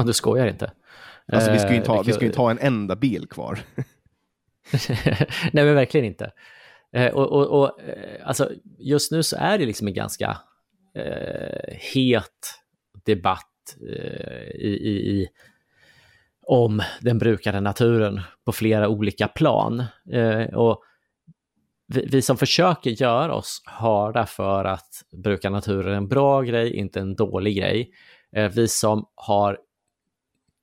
[0.05, 0.71] du skojar inte?
[1.27, 3.59] Alltså vi skulle inte ha, eh, vi skulle inte ha en enda bil kvar.
[5.51, 6.31] Nej men verkligen inte.
[6.93, 10.37] Eh, och, och, och eh, alltså, just nu så är det liksom en ganska
[10.95, 12.61] eh, het
[13.05, 15.27] debatt eh, i, i, i,
[16.45, 19.83] om den brukade naturen på flera olika plan.
[20.11, 20.83] Eh, och
[21.87, 26.73] vi, vi, som försöker göra oss hörda för att bruka naturen är en bra grej,
[26.73, 27.91] inte en dålig grej.
[28.35, 29.57] Eh, vi som har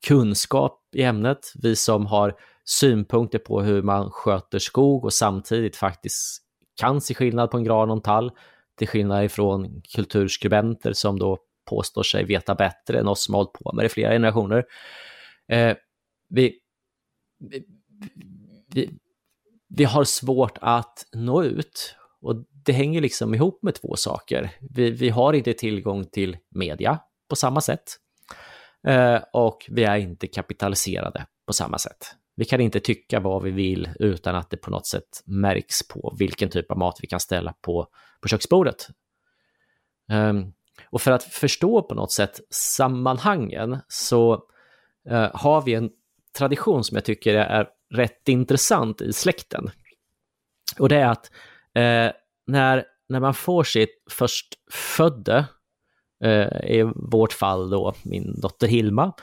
[0.07, 2.35] kunskap i ämnet, vi som har
[2.69, 6.43] synpunkter på hur man sköter skog och samtidigt faktiskt
[6.79, 8.31] kan se skillnad på en gran och en tall,
[8.77, 11.37] till skillnad ifrån kulturskribenter som då
[11.69, 14.65] påstår sig veta bättre än oss som har hållit på med det i flera generationer.
[15.47, 15.75] Eh,
[16.29, 16.59] vi,
[18.73, 18.89] vi,
[19.67, 24.51] vi har svårt att nå ut och det hänger liksom ihop med två saker.
[24.59, 26.99] Vi, vi har inte tillgång till media
[27.29, 27.83] på samma sätt
[28.87, 32.15] eh, och vi är inte kapitaliserade på samma sätt.
[32.39, 36.15] Vi kan inte tycka vad vi vill utan att det på något sätt märks på
[36.19, 37.87] vilken typ av mat vi kan ställa på,
[38.21, 38.87] på köksbordet.
[40.11, 40.53] Um,
[40.89, 44.33] och för att förstå på något sätt sammanhangen så
[45.11, 45.89] uh, har vi en
[46.37, 49.69] tradition som jag tycker är rätt intressant i släkten.
[50.79, 51.31] Och det är att
[51.77, 52.11] uh,
[52.47, 55.45] när, när man får sitt förstfödde,
[56.25, 59.13] uh, i vårt fall då min dotter Hilma,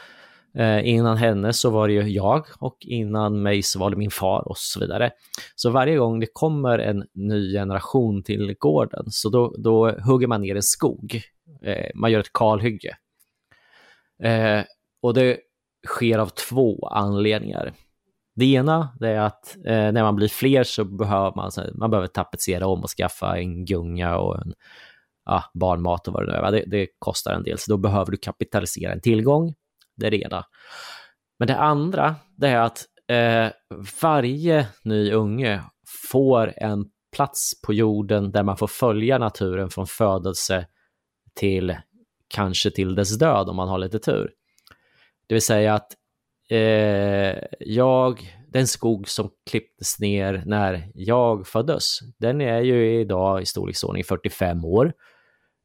[0.57, 4.11] Eh, innan henne så var det ju jag och innan mig så var det min
[4.11, 5.11] far och så vidare.
[5.55, 10.41] Så varje gång det kommer en ny generation till gården så då, då hugger man
[10.41, 11.21] ner en skog.
[11.63, 12.97] Eh, man gör ett kalhygge.
[14.23, 14.65] Eh,
[15.03, 15.39] och det
[15.87, 17.73] sker av två anledningar.
[18.35, 22.09] Det ena det är att eh, när man blir fler så behöver man, man behöver
[22.09, 24.55] tapetsera om och skaffa en gunga och en
[25.25, 26.53] ja, barnmat och vad det nu är.
[26.53, 29.55] Det, det kostar en del, så då behöver du kapitalisera en tillgång
[29.97, 30.45] det ena.
[31.39, 33.53] Men det andra, det är att eh,
[34.03, 35.63] varje ny unge
[36.11, 36.85] får en
[37.17, 40.67] plats på jorden där man får följa naturen från födelse
[41.35, 41.77] till
[42.29, 44.31] kanske till dess död om man har lite tur.
[45.27, 45.93] Det vill säga att
[46.51, 53.47] eh, jag, den skog som klipptes ner när jag föddes, den är ju idag i
[53.47, 54.93] storleksordning 45 år.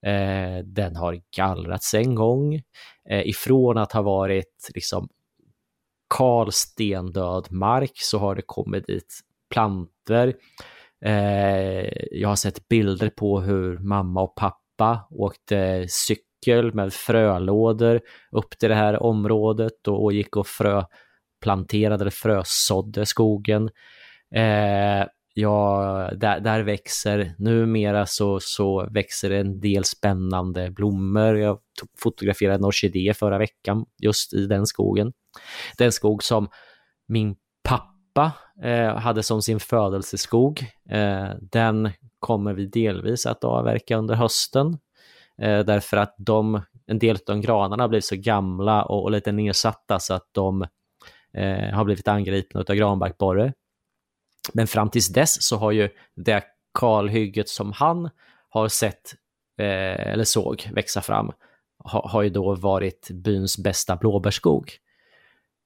[0.06, 2.56] Eh, den har gallrats en gång.
[3.10, 5.10] Eh, ifrån att ha varit liksom
[6.18, 10.34] kal stendöd mark så har det kommit dit planter.
[11.06, 18.60] Eh, jag har sett bilder på hur mamma och pappa åkte cykel med frölådor upp
[18.60, 23.70] till det här området och, och gick och fröplanterade eller frösådde skogen.
[24.36, 31.38] Eh, ja, där, där växer, numera så, så växer det en del spännande blommor.
[31.38, 31.60] Jag
[32.00, 35.14] fotograferade en orkidé förra veckan just i den skogen.
[35.78, 36.50] Den skog som
[37.08, 38.32] min pappa
[38.64, 40.66] eh, hade som sin födelseskog.
[40.90, 44.78] Eh, den kommer vi delvis att avverka under hösten.
[45.42, 49.32] Eh, därför att de, en del av de granarna blir så gamla och, och lite
[49.32, 50.62] nedsatta så att de
[51.34, 53.54] eh, har blivit angripna av granbarkborre.
[54.54, 56.44] Men fram tills dess så har ju det
[56.80, 58.10] kalhygget som han
[58.50, 59.14] har sett
[59.58, 61.32] eh, eller såg växa fram
[61.84, 64.72] ha, har ju då varit byns bästa blåbärsskog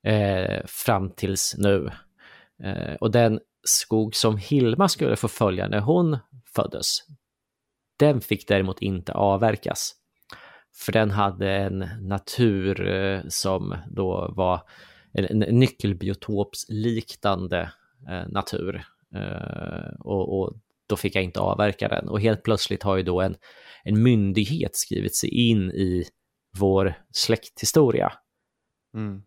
[0.04, 1.92] eh, fram tills nu.
[2.64, 6.18] Eh, och den skog som Hilma skulle få följa när hon
[6.56, 7.00] föddes,
[8.00, 9.96] den fick däremot inte avverkas.
[10.74, 14.62] För den hade en natur eh, som då var
[15.14, 17.72] en nyckelbiotopsliknande
[18.28, 18.86] natur.
[19.16, 20.54] Eh, och, och,
[20.88, 22.10] då fick jag inte avverka den.
[22.10, 23.36] Och helt plötsligt har ju då en,
[23.84, 26.04] en myndighet skrivit sig in i
[26.60, 28.14] vår släkthistoria.
[28.96, 29.22] Mm.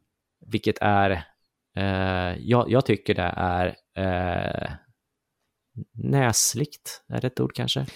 [0.47, 1.11] Vilket är,
[1.77, 4.71] eh, jag, jag, tycker det är eh,
[5.95, 7.87] näsligt, är det ett ord kanske?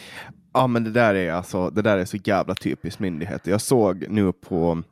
[0.53, 3.51] Ja, men det där är alltså, det där är så jävla typiskt myndigheter.
[3.51, 4.83] Jag såg nu på,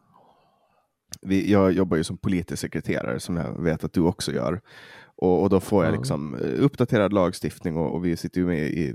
[1.22, 4.60] vi, jag jobbar ju som politisk sekreterare som jag vet att du också gör.
[5.20, 8.58] Och, och då får jag liksom eh, uppdaterad lagstiftning och, och, vi sitter ju med
[8.58, 8.94] i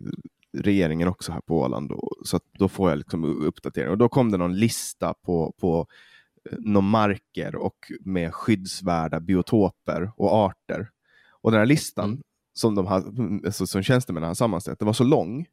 [0.57, 1.91] regeringen också här på Åland.
[1.91, 3.89] Och, så då får jag liksom uppdatering.
[3.89, 5.87] Och då kom det någon lista på, på
[6.51, 10.89] eh, några marker och med skyddsvärda biotoper och arter.
[11.41, 12.21] Och den här listan mm.
[12.53, 12.87] som, de
[13.45, 15.45] alltså, som tjänstemännen har sammanställt, det var så lång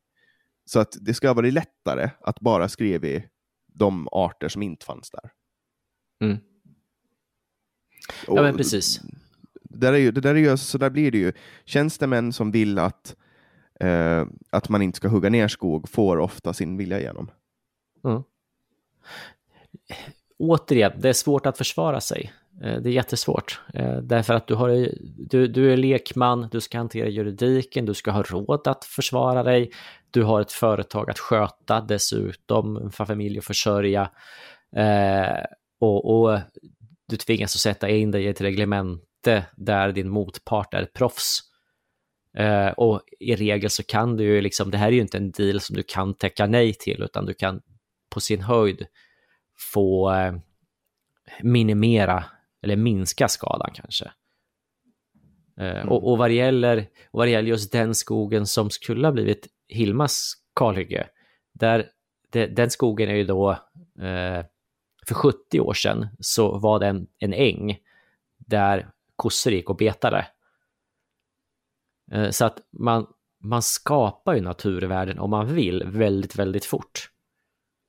[0.64, 3.24] så att det ska vara lättare att bara skriva i
[3.66, 5.30] de arter som inte fanns där.
[6.24, 6.38] Mm.
[8.26, 9.00] Ja, men precis
[9.74, 11.32] där är ju, det där är ju, alltså, så där blir det ju.
[11.64, 13.16] Tjänstemän som vill att,
[13.80, 17.30] eh, att man inte ska hugga ner skog får ofta sin vilja igenom.
[18.04, 18.22] Mm.
[20.38, 22.32] Återigen, det är svårt att försvara sig.
[22.62, 24.88] Eh, det är jättesvårt, eh, därför att du, har,
[25.30, 29.70] du, du är lekman, du ska hantera juridiken, du ska ha råd att försvara dig,
[30.10, 34.10] du har ett företag att sköta dessutom, för familj att försörja.
[34.76, 35.44] Eh,
[35.80, 36.38] och, och,
[37.08, 41.40] du tvingas att sätta in dig i ett reglement inte där din motpart är proffs.
[42.36, 45.30] Eh, och i regel så kan du ju liksom, det här är ju inte en
[45.30, 47.60] deal som du kan täcka nej till, utan du kan
[48.10, 48.86] på sin höjd
[49.72, 50.34] få eh,
[51.42, 52.24] minimera
[52.62, 54.12] eller minska skadan kanske.
[55.60, 55.88] Eh, mm.
[55.88, 56.78] och, och, vad gäller,
[57.10, 61.08] och vad gäller just den skogen som skulle ha blivit Hilmas kalhygge,
[61.52, 61.90] där
[62.30, 63.50] det, den skogen är ju då,
[64.00, 64.44] eh,
[65.06, 67.78] för 70 år sedan så var det en, en äng
[68.38, 68.90] där
[69.22, 70.26] kossor gick och betade.
[72.12, 73.06] Eh, så att man,
[73.44, 77.08] man skapar ju naturvärden om man vill väldigt, väldigt fort.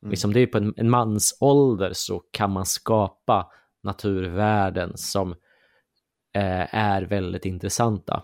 [0.01, 0.11] Mm.
[0.11, 3.51] Liksom det är på en, en mans ålder så kan man skapa
[3.83, 5.31] naturvärden som
[6.35, 8.23] eh, är väldigt intressanta.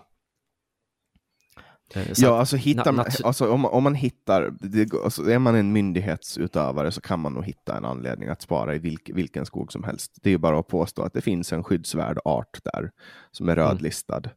[1.94, 5.72] Eh, ja, alltså, hittar man, alltså om, om man hittar, det, alltså är man en
[5.72, 9.84] myndighetsutövare så kan man nog hitta en anledning att spara i vilk, vilken skog som
[9.84, 10.18] helst.
[10.22, 12.90] Det är ju bara att påstå att det finns en skyddsvärd art där
[13.30, 13.64] som är mm.
[13.64, 14.16] rödlistad.
[14.16, 14.30] Mm.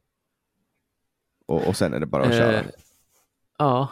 [1.46, 2.58] Och, och sen är det bara att köra.
[2.58, 2.66] Eh,
[3.58, 3.88] ja,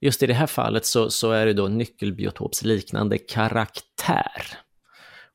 [0.00, 4.58] just i det här fallet så, så är det då nyckelbiotopsliknande karaktär.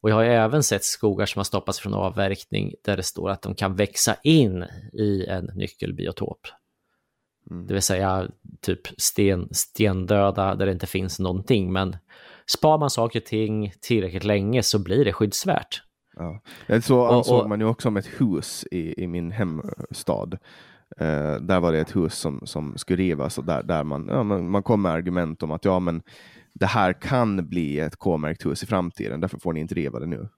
[0.01, 3.41] Och jag har även sett skogar som har stoppats från avverkning där det står att
[3.41, 4.63] de kan växa in
[4.93, 6.47] i en nyckelbiotop.
[7.52, 7.68] Mm.
[7.68, 8.28] Det vill säga
[8.62, 11.74] typ sten, stendöda där det inte finns någonting.
[11.74, 11.98] Men
[12.52, 15.82] spar man saker och ting tillräckligt länge så blir det skyddsvärt.
[16.16, 16.41] Ja.
[16.82, 20.38] Så ansåg och, man ju också om ett hus i, i min hemstad.
[21.02, 24.24] Uh, där var det ett hus som, som skulle rivas och där, där man, ja,
[24.24, 26.02] man, man kom med argument om att ja, men
[26.54, 30.06] det här kan bli ett K-märkt hus i framtiden, därför får ni inte riva det
[30.06, 30.30] nu.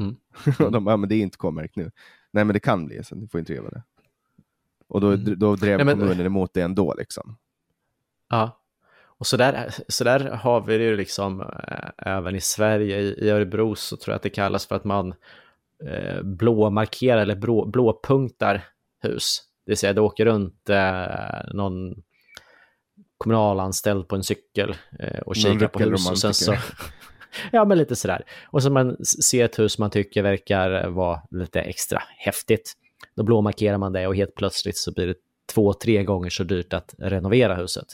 [0.00, 0.16] Mm.
[0.66, 1.90] och de bara, ja, men det är inte K-märkt nu.
[2.32, 3.82] Nej, men det kan bli, så ni får inte riva det.
[4.88, 5.38] Och då, mm.
[5.38, 5.98] då drev Nej, men...
[5.98, 6.94] kommunen emot det ändå.
[6.98, 7.36] Liksom.
[8.28, 8.60] Ja,
[9.04, 13.00] Och så där, så där har vi det ju liksom äh, även i Sverige.
[13.00, 15.14] I, I Örebro så tror jag att det kallas för att man
[15.84, 18.64] äh, blåmarkerar eller blå, blåpunktar
[19.02, 19.42] hus.
[19.66, 22.02] Det vill säga det åker runt äh, någon
[23.18, 24.76] kommunalanställd på en cykel
[25.26, 26.10] och kikar på hus.
[26.10, 26.54] Och sen så,
[27.52, 28.24] ja, men lite sådär.
[28.46, 32.74] Och så man ser ett hus man tycker verkar vara lite extra häftigt.
[33.18, 35.14] Då blåmarkerar man det och helt plötsligt så blir det
[35.54, 37.86] två, tre gånger så dyrt att renovera huset.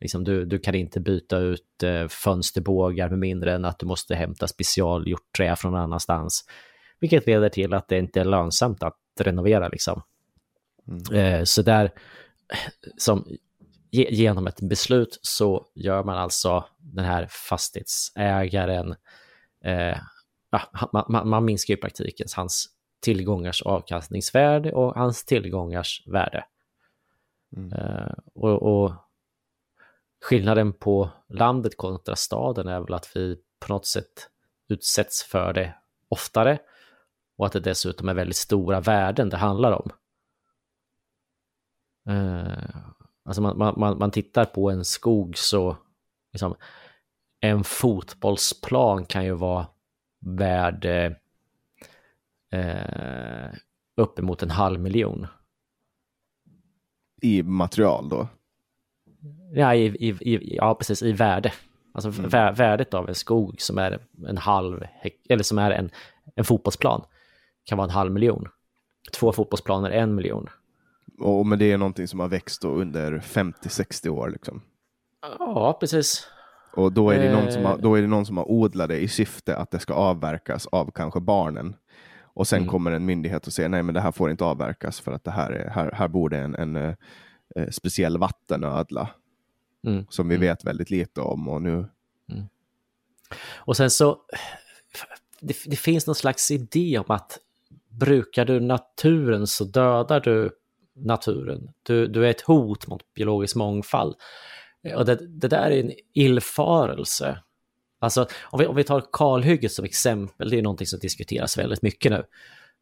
[0.00, 4.14] Liksom du, du kan inte byta ut eh, fönsterbågar med mindre än att du måste
[4.14, 6.44] hämta specialgjort trä från någon annanstans.
[7.00, 9.68] Vilket leder till att det inte är lönsamt att renovera.
[9.68, 10.02] Liksom.
[10.88, 11.14] Mm.
[11.14, 11.92] Eh, så där,
[12.98, 13.24] som,
[13.90, 18.94] ge, genom ett beslut så gör man alltså den här fastighetsägaren,
[19.64, 19.98] eh,
[20.92, 26.44] man, man, man minskar i praktiken hans tillgångars avkastningsvärde och hans tillgångars värde.
[27.56, 27.72] Mm.
[27.72, 28.92] Eh, och, och,
[30.20, 34.30] skillnaden på landet kontra staden är väl att vi på något sätt
[34.68, 35.74] utsätts för det
[36.08, 36.58] oftare
[37.36, 39.90] och att det dessutom är väldigt stora värden det handlar om.
[42.08, 42.76] Eh,
[43.24, 45.76] alltså man, man, man tittar på en skog så
[46.32, 46.54] liksom,
[47.40, 49.66] en fotbollsplan kan ju vara
[50.20, 50.86] värd
[52.50, 53.50] eh,
[53.96, 55.26] uppemot en halv miljon
[57.22, 58.28] i material då?
[59.52, 61.52] Ja, i, i, i, ja precis, i värde.
[61.92, 62.54] Alltså mm.
[62.54, 64.82] värdet av en skog som är en halv,
[65.28, 65.90] eller som är en,
[66.34, 67.04] en fotbollsplan
[67.64, 68.48] kan vara en halv miljon.
[69.12, 70.48] Två fotbollsplaner, en miljon.
[71.20, 74.62] Och men det är någonting som har växt under 50-60 år liksom?
[75.38, 76.28] Ja, precis.
[76.74, 77.78] Och då är, det någon som har, eh.
[77.78, 80.90] då är det någon som har odlat det i syfte att det ska avverkas av
[80.94, 81.76] kanske barnen.
[82.38, 82.70] Och sen mm.
[82.70, 85.30] kommer en myndighet och säger nej, men det här får inte avverkas för att det
[85.30, 86.94] här, är, här, här bor det en, en eh,
[87.56, 89.10] eh, speciell vattenödla
[89.86, 90.06] mm.
[90.10, 90.48] som vi mm.
[90.48, 91.48] vet väldigt lite om.
[91.48, 91.72] Och, nu...
[92.32, 92.44] Mm.
[93.56, 94.18] och sen så,
[95.40, 97.38] det, det, finns någon slags idé om att
[97.88, 100.50] brukar du naturen så dödar du
[100.94, 101.70] naturen.
[101.82, 104.14] Du, du är ett hot mot biologisk mångfald.
[104.96, 107.42] Och det, det där är en illfarelse
[107.98, 111.82] Alltså om vi, om vi tar kalhygget som exempel, det är någonting som diskuteras väldigt
[111.82, 112.24] mycket nu,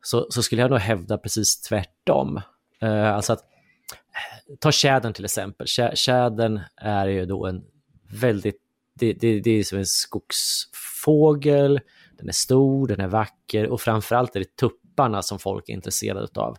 [0.02, 2.40] så, så skulle jag nog hävda precis tvärtom.
[2.82, 5.66] Uh, alltså att, eh, ta tjädern till exempel.
[5.94, 7.64] Tjädern är ju då en
[8.10, 8.60] väldigt,
[8.94, 11.80] det, det, det är som en skogsfågel,
[12.18, 16.40] den är stor, den är vacker och framförallt är det tupparna som folk är intresserade
[16.40, 16.56] av.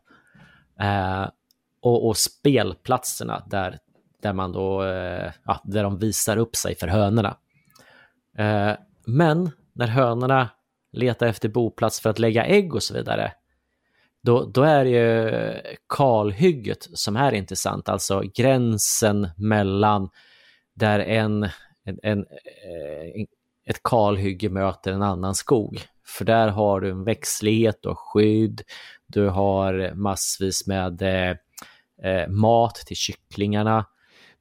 [0.82, 1.30] Uh, eh,
[1.82, 3.80] och, och, spelplatserna där,
[4.22, 7.38] där man då, uh, ja, där de visar upp sig för hönorna.
[8.38, 8.74] Eh,
[9.06, 10.50] men när hönorna
[10.92, 13.32] letar efter boplats för att lägga ägg och så vidare,
[14.24, 20.10] då, då är det ju kalhygget som är intressant, alltså gränsen mellan
[20.74, 21.44] där en,
[21.84, 23.26] en, en, eh,
[23.66, 25.82] ett kalhygge möter en annan skog.
[26.06, 28.62] För där har du en växtlighet och skydd,
[29.08, 31.36] du har massvis med eh,
[32.04, 33.86] eh mat till kycklingarna,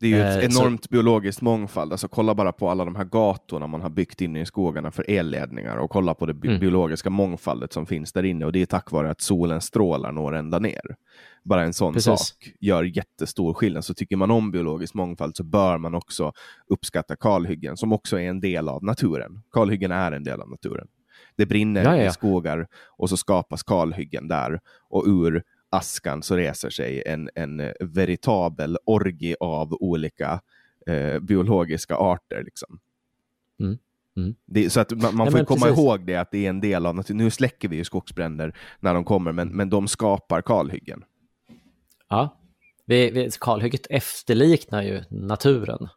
[0.01, 0.89] det är ju ett eh, enormt så...
[0.91, 1.93] biologiskt mångfald.
[1.93, 5.05] Alltså, kolla bara på alla de här gatorna man har byggt inne i skogarna för
[5.11, 6.61] elledningar och kolla på det bi mm.
[6.61, 10.35] biologiska mångfaldet som finns där inne och det är tack vare att solens strålar når
[10.35, 10.97] ända ner.
[11.45, 12.21] Bara en sån Precis.
[12.21, 13.85] sak gör jättestor skillnad.
[13.85, 16.33] Så tycker man om biologisk mångfald så bör man också
[16.69, 19.43] uppskatta kalhyggen som också är en del av naturen.
[19.53, 20.87] Kalhyggen är en del av naturen.
[21.37, 22.11] Det brinner ja, ja, ja.
[22.11, 22.67] i skogar
[22.99, 29.35] och så skapas kalhyggen där och ur askan så reser sig en, en veritabel orgi
[29.41, 30.41] av olika
[30.87, 32.43] eh, biologiska arter.
[32.45, 32.79] Liksom.
[33.61, 33.79] Mm.
[34.17, 34.35] Mm.
[34.45, 35.79] Det, så att man, man får komma precis.
[35.79, 37.19] ihåg det, att det är en del av naturen.
[37.19, 41.05] Nu släcker vi ju skogsbränder när de kommer, men, men de skapar kalhyggen.
[42.09, 42.41] Ja,
[42.85, 45.89] vi, vi, kalhygget efterliknar ju naturen.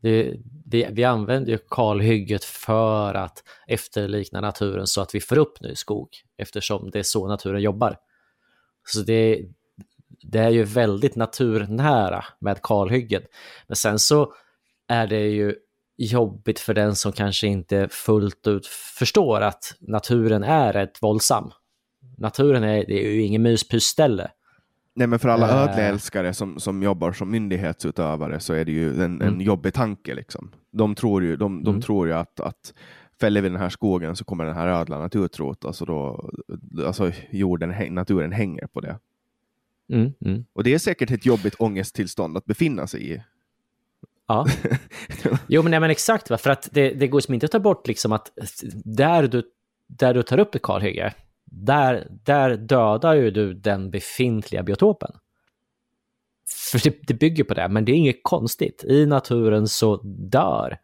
[0.00, 0.34] Det,
[0.66, 5.74] vi, vi använder ju kalhygget för att efterlikna naturen så att vi får upp ny
[5.74, 7.96] skog, eftersom det är så naturen jobbar.
[8.84, 9.44] Så det,
[10.22, 13.22] det är ju väldigt naturnära med kalhyggen.
[13.66, 14.32] Men sen så
[14.88, 15.54] är det ju
[15.96, 18.66] jobbigt för den som kanske inte fullt ut
[18.98, 21.50] förstår att naturen är ett våldsam.
[22.18, 24.30] Naturen är, det är ju ingen myspysställe.
[24.94, 25.56] Nej, men för alla äh...
[25.56, 29.40] ödleälskare som, som jobbar som myndighetsutövare så är det ju en, en mm.
[29.40, 30.14] jobbig tanke.
[30.14, 30.50] Liksom.
[30.72, 31.82] De tror ju, de, de mm.
[31.82, 32.74] tror ju att, att
[33.22, 36.30] fäller vi den här skogen så kommer den här ödlan att utrotas och då,
[36.86, 38.98] alltså jorden, naturen hänger på det.
[39.92, 40.44] Mm, mm.
[40.52, 43.22] Och det är säkert ett jobbigt ångesttillstånd att befinna sig i.
[44.26, 44.46] Ja,
[45.48, 46.38] jo men, nej, men exakt, va?
[46.38, 48.32] för att det, det går som inte att ta bort liksom att
[48.84, 49.42] där du,
[49.86, 55.12] där du tar upp ett kalhygge, där, där dödar ju du den befintliga biotopen.
[56.72, 58.84] för det, det bygger på det, men det är inget konstigt.
[58.84, 60.78] I naturen så dör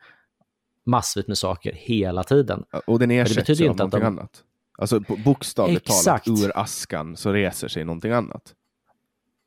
[0.89, 2.65] massvis med saker hela tiden.
[2.86, 4.44] Och den ersätts av inte någonting de- annat.
[4.78, 6.24] Alltså bokstavligt Exakt.
[6.24, 8.55] talat, ur askan så reser sig någonting annat.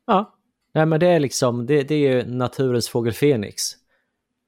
[0.06, 0.38] Ja,
[0.74, 3.62] Nej, men det är liksom, det, det är ju naturens fågel Fenix.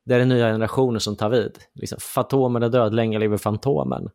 [0.04, 1.58] Det är den nya generationen som tar vid.
[1.72, 4.08] Liksom, Fantomen är död, länge lever Fantomen.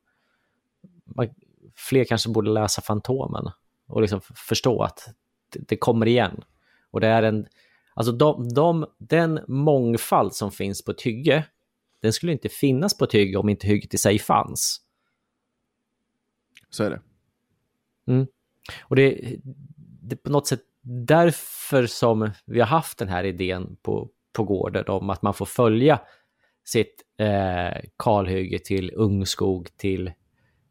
[1.06, 1.28] Man,
[1.76, 3.50] fler kanske borde läsa Fantomen
[3.88, 5.10] och liksom förstå att
[5.54, 6.44] det, det kommer igen.
[6.92, 7.46] Och det är en,
[7.94, 11.46] alltså de, de, den mångfald som finns på ett hygge,
[12.02, 14.82] den skulle inte finnas på ett hygge om inte hygget i sig fanns.
[16.70, 17.02] Så är det.
[18.82, 19.36] Och det,
[20.02, 24.44] det är på något sätt därför som vi har haft den här idén på, på
[24.44, 26.02] gården om att man får följa
[26.66, 30.12] sitt eh, kalhygge till ungskog till,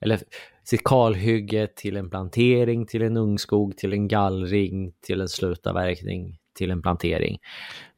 [0.01, 0.21] eller
[0.65, 6.71] sitt kalhygge till en plantering, till en ungskog, till en gallring, till en slutavverkning, till
[6.71, 7.39] en plantering.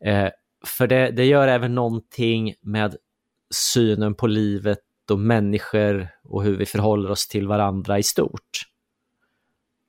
[0.04, 0.28] Eh,
[0.66, 2.96] för det, det gör även någonting med
[3.54, 8.70] synen på livet och människor och hur vi förhåller oss till varandra i stort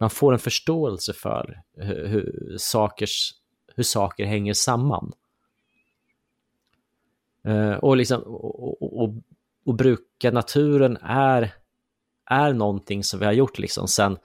[0.01, 3.33] man får en förståelse för hur, hur, sakers,
[3.75, 5.11] hur saker hänger samman.
[7.47, 9.13] Uh, och, liksom, och, och, och,
[9.65, 11.53] och bruka naturen är,
[12.25, 14.17] är någonting som vi har gjort liksom sen,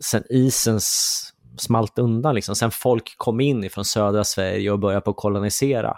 [0.00, 0.80] sen isen
[1.58, 2.56] smalt undan, liksom.
[2.56, 5.96] sen folk kom in ifrån södra Sverige och började på kolonisera,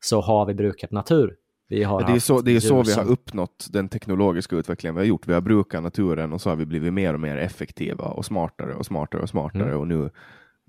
[0.00, 1.36] så har vi brukat natur.
[1.68, 5.00] Vi har det är så, det är så vi har uppnått den teknologiska utvecklingen vi
[5.00, 5.28] har gjort.
[5.28, 8.74] Vi har brukat naturen och så har vi blivit mer och mer effektiva och smartare
[8.74, 9.68] och smartare och smartare.
[9.68, 9.78] Mm.
[9.80, 10.10] Och nu,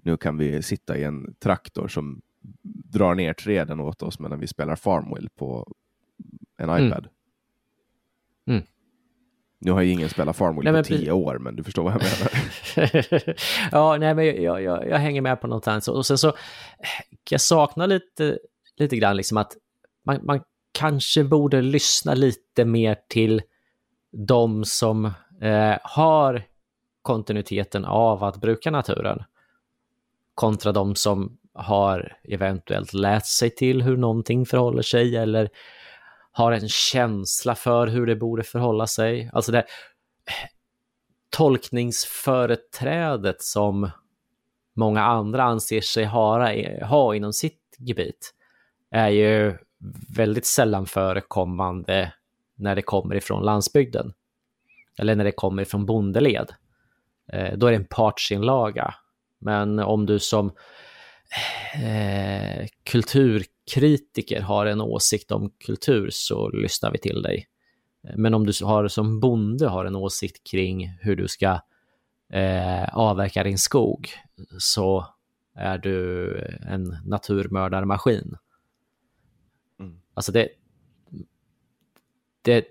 [0.03, 2.22] nu kan vi sitta i en traktor som
[2.63, 5.73] drar ner träden åt oss medan vi spelar Farmville på
[6.57, 6.88] en Mm.
[6.88, 7.07] iPad.
[8.47, 8.63] Mm.
[9.59, 12.01] Nu har ju ingen spelat Farmville Nej, på tio år, men du förstår vad jag
[12.01, 13.35] menar.
[13.72, 15.88] ja, nej, men jag, jag, jag hänger med på något annat.
[15.88, 16.34] Och sen så
[17.30, 18.39] jag saknar lite,
[18.77, 19.53] lite grann liksom att
[20.05, 20.41] man, man
[20.76, 23.41] kanske borde lyssna lite mer till
[24.11, 25.06] de som
[25.41, 26.43] eh, har
[27.02, 29.23] kontinuiteten av att bruka naturen
[30.35, 35.49] kontra de som har eventuellt lärt sig till hur någonting förhåller sig eller
[36.31, 39.30] har en känsla för hur det borde förhålla sig.
[39.34, 39.65] Alltså det
[41.30, 43.89] tolkningsföreträdet som
[44.76, 48.34] många andra anser sig ha, eh, ha inom sitt gebit
[48.91, 49.57] är ju
[50.09, 52.13] väldigt sällan förekommande
[52.55, 54.13] när det kommer ifrån landsbygden.
[54.99, 56.51] Eller när det kommer ifrån bondeled.
[57.33, 58.95] Eh, då är det en partsinlaga.
[59.39, 60.51] Men om du som
[61.83, 67.47] eh, kulturkritiker har en åsikt om kultur så lyssnar vi till dig.
[68.15, 71.59] Men om du har som bonde har en åsikt kring hur du ska
[72.33, 74.09] eh, avverka din skog
[74.59, 75.05] så
[75.55, 76.29] är du
[76.69, 78.37] en naturmördarmaskin.
[80.15, 80.49] Alltså det,
[82.41, 82.65] det,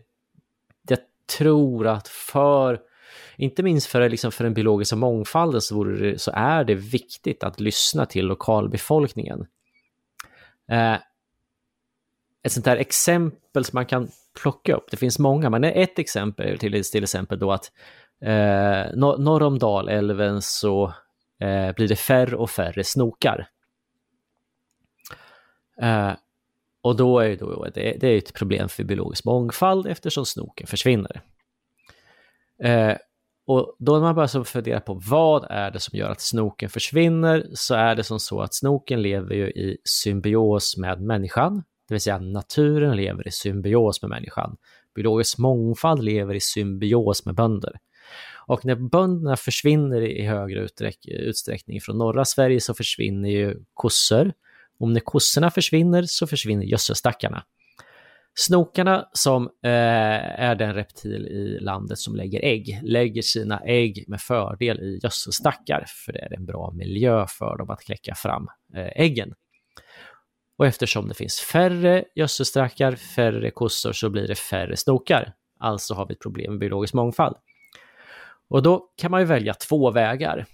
[0.88, 0.98] jag
[1.38, 2.80] tror att för,
[3.36, 7.44] inte minst för, liksom för den biologiska mångfalden så, vore det, så är det viktigt
[7.44, 9.46] att lyssna till lokalbefolkningen.
[10.70, 10.98] Eh,
[12.42, 14.08] ett sånt här exempel som man kan
[14.42, 17.72] plocka upp, det finns många, men ett exempel till, till exempel då att
[18.20, 20.94] eh, nor- norr om Dalälven så
[21.40, 23.48] eh, blir det färre och färre snokar.
[25.82, 26.12] Eh,
[26.84, 31.22] och då är då, det, det är ett problem för biologisk mångfald eftersom snoken försvinner.
[32.62, 32.96] Eh,
[33.46, 37.46] och då när man börjar fundera på vad är det som gör att snoken försvinner
[37.54, 42.00] så är det som så att snoken lever ju i symbios med människan, det vill
[42.00, 44.56] säga naturen lever i symbios med människan.
[44.94, 47.72] Biologisk mångfald lever i symbios med bönder.
[48.46, 50.68] Och när bönderna försvinner i högre
[51.04, 54.32] utsträckning från norra Sverige så försvinner ju kossor.
[54.78, 57.44] Om när kossorna försvinner så försvinner gödselstackarna.
[58.36, 64.20] Snokarna som eh, är den reptil i landet som lägger ägg, lägger sina ägg med
[64.20, 69.02] fördel i gödselstackar, för det är en bra miljö för dem att kläcka fram eh,
[69.02, 69.34] äggen.
[70.56, 75.34] Och eftersom det finns färre gödselstackar, färre kossor, så blir det färre snokar.
[75.58, 77.36] Alltså har vi ett problem med biologisk mångfald.
[78.48, 80.46] Och då kan man ju välja två vägar.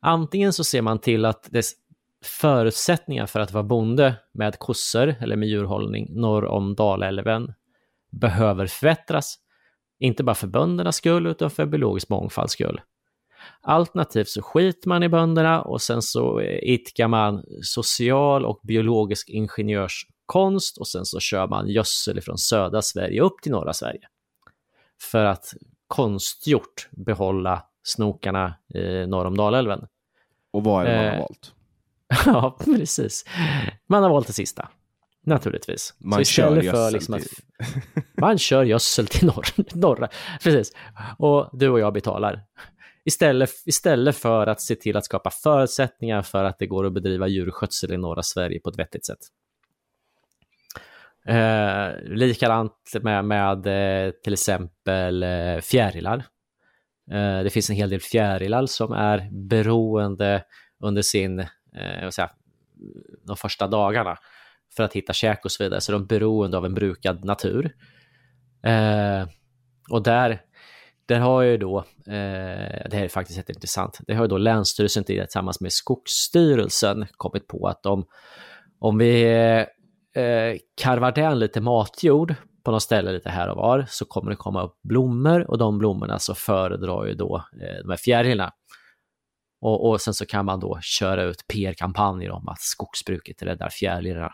[0.00, 1.64] Antingen så ser man till att det
[2.24, 7.54] förutsättningar för att vara bonde med kossor eller med djurhållning norr om Dalälven
[8.10, 9.38] behöver förbättras.
[9.98, 12.80] Inte bara för böndernas skull utan för biologisk mångfalds skull.
[13.60, 20.78] Alternativt så skiter man i bönderna och sen så idkar man social och biologisk ingenjörskonst
[20.78, 24.08] och sen så kör man gödsel från södra Sverige upp till norra Sverige.
[25.00, 25.54] För att
[25.86, 29.86] konstgjort behålla snokarna eh, norr om Dalälven.
[30.50, 31.52] Och vad är det man har Eh, valt?
[32.26, 33.24] ja, precis.
[33.86, 34.68] Man har valt det sista.
[35.26, 35.94] Naturligtvis.
[35.98, 37.22] Man kör gödsel liksom att,
[38.20, 40.08] Man kör gödsel till norr, norra.
[40.42, 40.72] Precis.
[41.18, 42.40] Och du och jag betalar.
[43.04, 47.28] Istället, istället för att se till att skapa förutsättningar för att det går att bedriva
[47.28, 49.18] djurskötsel i norra Sverige på ett vettigt sätt.
[51.28, 56.24] Eh, likadant med, med eh, till exempel eh, fjärilar.
[57.10, 60.44] Eh, det finns en hel del fjärilar som är beroende
[60.80, 62.30] under sin, eh, säga,
[63.26, 64.18] de första dagarna
[64.76, 67.74] för att hitta käk och så vidare, så de är beroende av en brukad natur.
[68.62, 69.28] Eh,
[69.90, 70.40] och där,
[71.06, 74.38] där har ju då, eh, det här är faktiskt helt intressant, det har ju då
[74.38, 78.06] Länsstyrelsen tillsammans med Skogsstyrelsen kommit på att om,
[78.78, 79.24] om vi
[80.14, 82.34] eh, karvar den lite matjord
[82.64, 85.78] på något ställe lite här och var så kommer det komma upp blommor och de
[85.78, 88.52] blommorna så föredrar ju då eh, de här fjärilarna.
[89.60, 94.32] Och, och sen så kan man då köra ut PR-kampanjer om att skogsbruket räddar fjärilarna.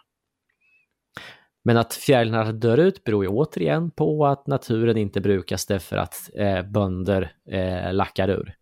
[1.64, 6.30] Men att fjärilarna dör ut beror ju återigen på att naturen inte brukas därför att
[6.34, 8.54] eh, bönder eh, lackar ur.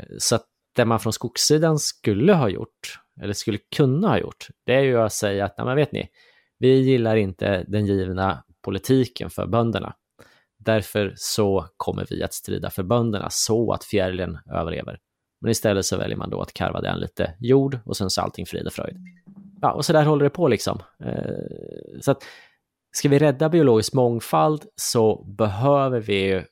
[0.00, 0.46] Eh, så att
[0.76, 5.00] det man från skogssidan skulle ha gjort, eller skulle kunna ha gjort, det är ju
[5.00, 6.08] att säga att, nej men vet ni,
[6.58, 9.94] vi gillar inte den givna politiken för bönderna.
[10.58, 14.98] Därför så kommer vi att strida för bönderna så att fjärilen överlever.
[15.42, 18.46] Men istället så väljer man då att karva den lite jord och sen så allting
[18.46, 18.96] frid och fröjd.
[19.60, 20.82] Ja, och så där håller det på liksom.
[21.04, 22.24] Eh, så att
[22.92, 26.44] ska vi rädda biologisk mångfald så behöver vi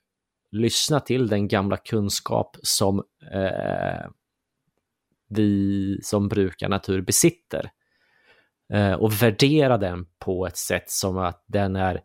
[0.51, 4.11] lyssna till den gamla kunskap som eh,
[5.29, 7.71] vi som brukar natur besitter
[8.73, 12.01] eh, och värdera den på ett sätt som att den är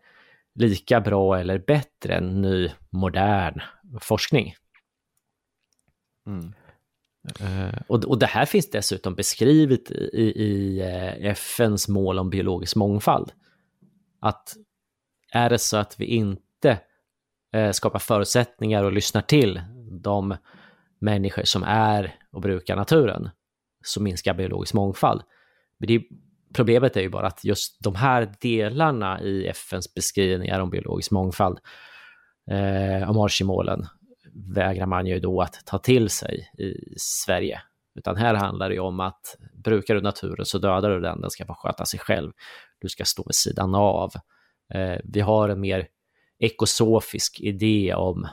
[0.55, 3.61] lika bra eller bättre än ny modern
[4.01, 4.53] forskning.
[6.27, 6.53] Mm.
[7.41, 12.75] Uh, och, och det här finns dessutom beskrivet i, i eh, FNs mål om biologisk
[12.75, 13.31] mångfald.
[14.19, 14.55] Att
[15.31, 16.79] är det så att vi inte
[17.53, 19.61] eh, skapar förutsättningar och lyssnar till
[20.01, 20.35] de
[20.99, 23.29] människor som är och brukar naturen
[23.83, 25.21] så minskar biologisk mångfald.
[25.77, 26.01] Men det,
[26.53, 31.59] problemet är ju bara att just de här delarna i FNs beskrivningar om biologisk mångfald,
[32.51, 33.85] eh, om Archimålen,
[34.35, 37.61] vägrar man ju då att ta till sig i Sverige.
[37.95, 41.29] Utan här handlar det ju om att brukar du naturen så dödar du den, den
[41.29, 42.31] ska få sköta sig själv.
[42.79, 44.11] Du ska stå vid sidan av.
[44.73, 45.87] Eh, vi har en mer
[46.39, 48.27] ekosofisk idé om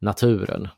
[0.00, 0.68] naturen.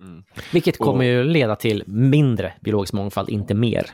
[0.00, 0.24] Mm.
[0.52, 3.90] Vilket kommer ju leda till mindre biologisk mångfald, inte mer.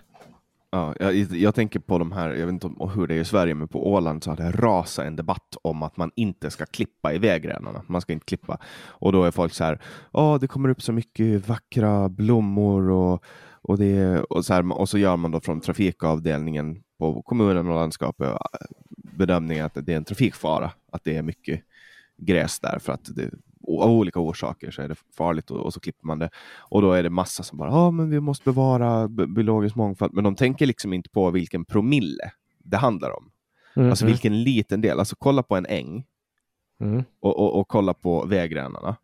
[0.74, 3.54] Ja, jag, jag, tänker på de här, jag vet inte hur det är i Sverige,
[3.54, 7.12] men på Åland så har det rasat en debatt om att man inte ska klippa
[7.12, 7.82] i vägrenarna.
[7.86, 8.58] Man ska inte klippa.
[8.86, 9.80] Och då är folk så här,
[10.12, 13.24] ja, det kommer upp så mycket vackra blommor och,
[13.62, 17.74] och, det, och, så här, och så gör man då från trafikavdelningen på kommunen och
[17.74, 18.36] landskapet eh,
[18.96, 21.60] bedömningen att det är en trafikfara, att det är mycket
[22.16, 23.30] gräs där för att det,
[23.68, 26.30] av olika orsaker så är det farligt och, och, så klipper man det.
[26.58, 30.14] Och då är det massa som bara, ja men vi måste bevara biologisk mångfald.
[30.14, 33.30] Men de tänker liksom inte på vilken promille det handlar om.
[33.76, 33.90] Mm.
[33.90, 34.12] Alltså mm.
[34.12, 34.98] vilken liten del.
[34.98, 36.04] Alltså kolla på en äng
[36.80, 37.04] mm.
[37.20, 38.96] och, och, och, kolla på vägrenarna.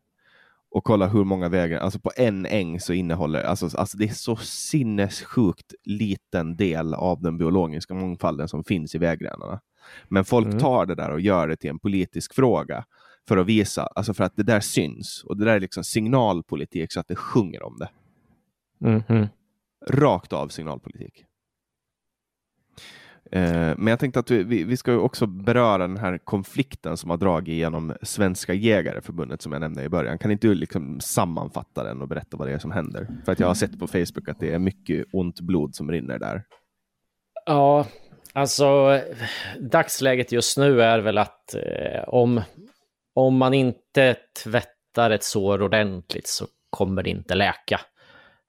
[0.71, 4.15] Och kolla hur många vägar, alltså på en äng så innehåller, alltså, alltså det är
[4.15, 9.61] så sinnessjukt liten del av den biologiska mångfalden som finns i vägrenarna.
[10.09, 10.59] Men folk mm.
[10.59, 12.85] tar det där och gör det till en politisk fråga
[13.29, 15.25] för att visa, alltså för att det där syns.
[15.25, 17.89] Och det där är liksom signalpolitik så att det sjunger om det.
[18.89, 19.29] Mm -hmm.
[19.87, 21.25] Rakt av signalpolitik.
[23.33, 27.17] Eh, men jag tänkte att vi, vi ska också beröra den här konflikten som har
[27.17, 30.19] dragit igenom Svenska Jägareförbundet som jag nämnde i början.
[30.19, 33.09] Kan inte du liksom sammanfatta den och berätta vad det är som händer?
[33.25, 36.19] För att jag har sett på Facebook att det är mycket ont blod som rinner
[36.19, 36.43] där.
[37.47, 37.87] Ja,
[38.33, 39.01] alltså
[39.61, 42.41] dagsläget just nu är väl att eh, om
[43.19, 47.81] om man inte tvättar ett sår ordentligt så kommer det inte läka.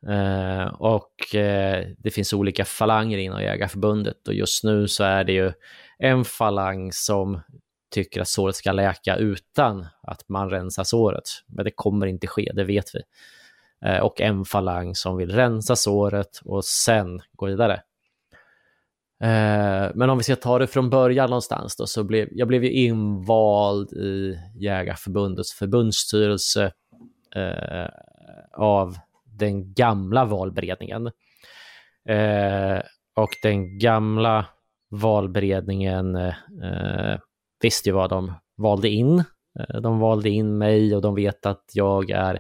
[0.08, 5.34] Eh, och eh, det finns olika falanger inom Jägarförbundet och just nu så är det
[5.34, 5.52] ju
[5.98, 7.42] en falang som
[7.92, 11.30] tycker att såret ska läka utan att man rensar såret.
[11.48, 13.02] Men det kommer inte ske, det vet vi.
[13.90, 17.82] Eh, och en falang som vill rensa såret och sen gå vidare.
[19.24, 22.64] Eh, men om vi ska ta det från början någonstans då, så blev jag blev
[22.64, 26.72] ju invald i Jägarförbundets förbundsstyrelse
[27.36, 27.90] eh,
[28.54, 31.08] av den gamla valberedningen.
[32.10, 32.80] Eh,
[33.16, 34.46] och den gamla
[34.90, 37.20] valberedningen eh,
[37.62, 39.24] visste ju vad de valde in.
[39.60, 42.40] Eh, de valde in mig och de vet att jag är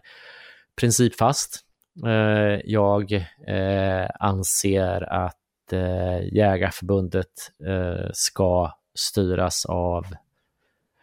[0.76, 1.65] principfast
[2.06, 3.14] Eh, jag
[3.47, 5.39] eh, anser att
[5.74, 10.06] Eh, jägarförbundet eh, ska styras av,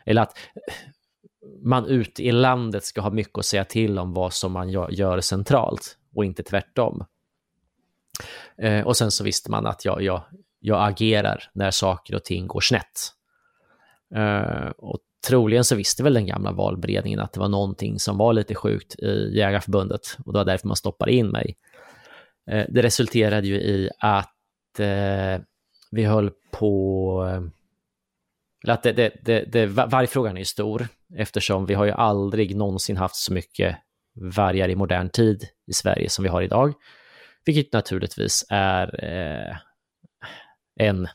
[0.04, 0.38] eller att
[1.62, 5.20] man ute i landet ska ha mycket att säga till om vad som man gör
[5.20, 7.04] centralt och inte tvärtom.
[8.58, 10.22] Eh, och sen så visste man att jag, jag,
[10.60, 13.12] jag agerar när saker och ting går snett.
[14.76, 18.54] Och troligen så visste väl den gamla valberedningen att det var någonting som var lite
[18.54, 21.56] sjukt i Jägarförbundet och det var därför man stoppade in mig.
[22.50, 24.35] Eh, det resulterade ju i att
[24.80, 25.40] eh,
[25.90, 27.28] vi höll på...
[27.30, 32.56] Eh, att det, det, det, det, vargfrågan är ju stor eftersom vi har ju aldrig
[32.56, 33.76] någonsin haft så mycket
[34.14, 36.72] vargar i modern tid i Sverige som vi har idag.
[37.44, 39.56] Vilket naturligtvis är eh,
[40.80, 41.08] en,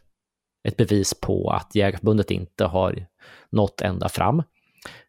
[0.67, 3.05] ett bevis på att Jägarförbundet inte har
[3.49, 4.43] nått ända fram.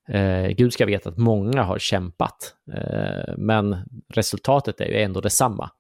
[0.09, 3.77] Eh, Gud ska veta att många har kämpat, eh, men
[4.15, 5.71] resultatet är ju ändå detsamma.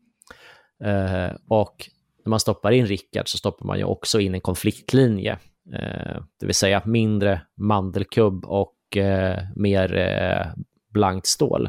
[0.84, 1.88] Eh, och
[2.24, 5.32] när man stoppar in Rickard så stoppar man ju också in en konfliktlinje,
[5.72, 11.68] eh, det vill säga mindre mandelkubb och eh, mer eh, blankt stål.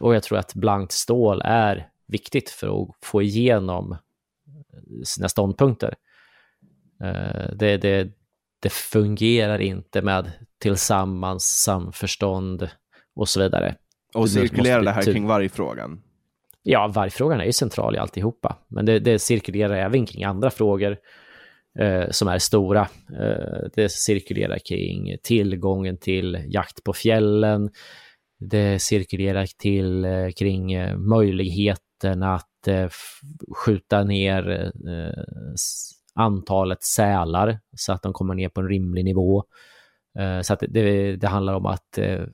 [0.00, 3.96] och jag tror att blankt stål är viktigt för att få igenom
[5.04, 5.94] sina ståndpunkter.
[7.52, 8.12] Det, det,
[8.60, 12.68] det fungerar inte med tillsammans, samförstånd
[13.14, 13.74] och så vidare.
[14.14, 16.02] Och cirkulerar det här kring vargfrågan?
[16.62, 20.96] Ja, vargfrågan är ju central i alltihopa, men det, det cirkulerar även kring andra frågor
[21.78, 22.88] eh, som är stora.
[23.20, 27.70] Eh, det cirkulerar kring tillgången till jakt på fjällen.
[28.38, 32.88] Det cirkulerar till, eh, kring eh, möjligheten att eh,
[33.56, 35.24] skjuta ner eh,
[36.14, 39.44] antalet sälar så att de kommer ner på en rimlig nivå.
[40.18, 42.24] Eh, så att det, det handlar om att eh,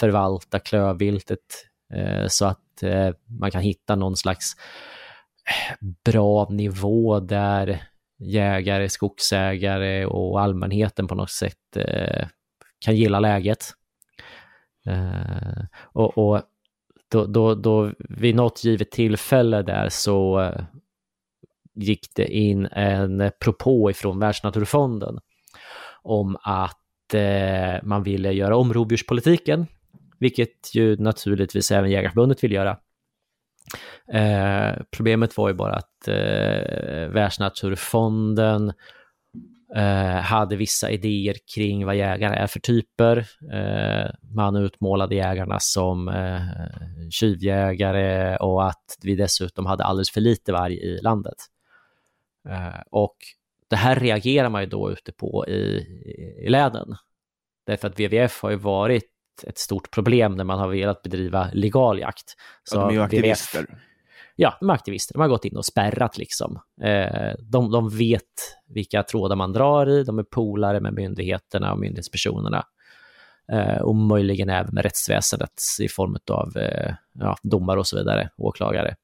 [0.00, 3.10] förvalta klövviltet Eh, så att eh,
[3.40, 4.52] man kan hitta någon slags
[5.46, 7.82] eh, bra nivå där
[8.18, 11.76] jägare, skogsägare och allmänheten på något sätt
[12.80, 13.64] kan gilla läget.
[15.92, 16.42] Och, och
[17.10, 20.52] då, då, då vid något givet tillfälle där så
[21.74, 25.18] gick det in en propå ifrån Världsnaturfonden
[26.02, 27.14] om att
[27.82, 29.66] man ville göra om rovdjurspolitiken,
[30.20, 32.78] vilket ju naturligtvis även Jägarförbundet vill göra.
[34.12, 38.72] Eh, problemet var ju bara att eh, Världsnaturfonden
[39.76, 43.26] eh, hade vissa idéer kring vad jägare är för typer.
[43.52, 46.40] Eh, man utmålade jägarna som eh,
[47.10, 51.36] tjuvjägare och att vi dessutom hade alldeles för lite varg i landet.
[52.48, 53.16] Eh, och
[53.70, 55.86] det här reagerar man ju då ute på i,
[56.46, 56.96] i länen.
[57.66, 61.98] Därför att WWF har ju varit ett stort problem när man har velat bedriva legal
[61.98, 62.36] jakt.
[62.64, 63.60] Så ja, de är ju aktivister.
[63.60, 63.78] WWF,
[64.36, 65.14] ja, de är aktivister.
[65.14, 66.60] De har gått in och spärrat liksom.
[66.82, 68.22] Eh, de, de vet
[68.66, 72.64] vilka trådar man drar i, de är polare med myndigheterna och myndighetspersonerna.
[73.52, 76.52] Eh, och möjligen även med rättsväsendet i form av
[77.12, 78.94] ja, domare och så vidare, åklagare.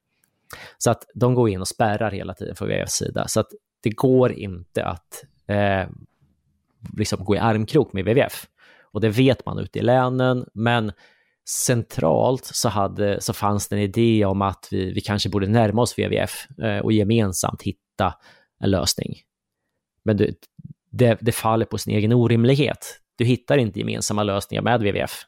[0.77, 3.27] Så att de går in och spärrar hela tiden från WWFs sida.
[3.27, 3.47] Så att
[3.81, 5.89] det går inte att eh,
[6.97, 8.45] liksom gå i armkrok med WWF.
[8.95, 10.91] Och det vet man ute i länen, men
[11.49, 15.81] centralt så, hade, så fanns det en idé om att vi, vi kanske borde närma
[15.81, 18.13] oss WWF eh, och gemensamt hitta
[18.59, 19.15] en lösning.
[20.03, 20.35] Men det,
[20.91, 22.99] det, det faller på sin egen orimlighet.
[23.15, 25.25] Du hittar inte gemensamma lösningar med WWF.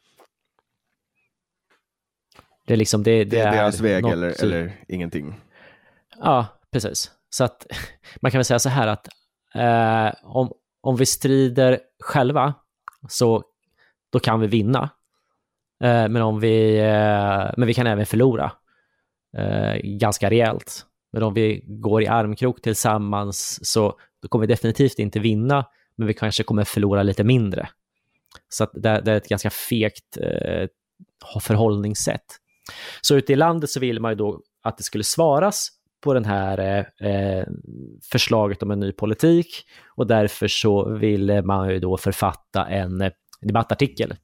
[2.66, 5.34] Det är liksom det, det, det är deras väg något, eller, eller ingenting.
[6.20, 7.10] Ja, precis.
[7.30, 7.66] Så att
[8.20, 9.08] man kan väl säga så här att
[9.54, 12.54] eh, om, om vi strider själva
[13.08, 13.44] så
[14.12, 14.90] då kan vi vinna.
[15.84, 18.52] Eh, men, om vi, eh, men vi kan även förlora
[19.36, 20.84] eh, ganska rejält.
[21.12, 25.66] Men om vi går i armkrok tillsammans så då kommer vi definitivt inte vinna,
[25.96, 27.68] men vi kanske kommer förlora lite mindre.
[28.48, 30.68] Så det, det, är ett ganska fegt eh,
[31.40, 32.24] förhållningssätt.
[33.00, 35.68] Så ute i landet så vill man ju då att det skulle svaras
[36.00, 37.46] på den här eh, eh
[38.12, 39.46] förslaget om en ny politik
[39.96, 44.14] och därför så ville man ju då författa en eh, debattartikel.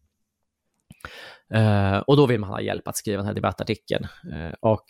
[1.54, 4.06] Uh, och då vill man ha hjälp att skriva den här debattartikeln.
[4.32, 4.84] Uh, och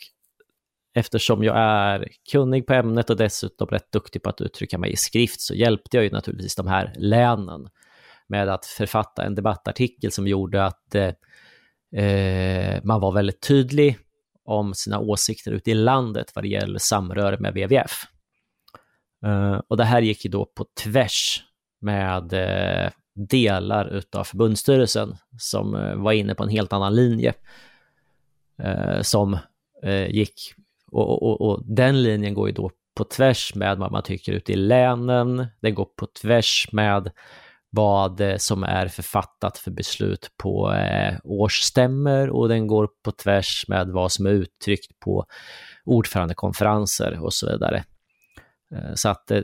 [0.93, 4.95] eftersom jag är kunnig på ämnet och dessutom rätt duktig på att uttrycka mig i
[4.95, 7.69] skrift så hjälpte jag ju naturligtvis de här länen
[8.27, 10.95] med att författa en debattartikel som gjorde att
[11.95, 13.97] Eh, man var väldigt tydlig
[14.45, 18.03] om sina åsikter ute i landet vad det gäller samröre med WWF.
[19.25, 21.43] Eh, och det här gick ju då på tvärs
[21.81, 27.33] med eh, delar utav förbundsstyrelsen som eh, var inne på en helt annan linje.
[28.63, 29.37] Eh, som
[29.83, 30.53] eh, gick,
[30.91, 34.53] och, och, och, den linjen går ju då på tvärs med vad man tycker ute
[34.53, 37.11] i länen, den går på tvärs med
[37.69, 43.87] vad som är författat för beslut på eh, årsstämmer och den går på tvärs med
[43.87, 45.25] vad som är uttryckt på
[45.85, 47.83] ordförandekonferenser och så vidare.
[48.75, 49.41] Eh, så att eh,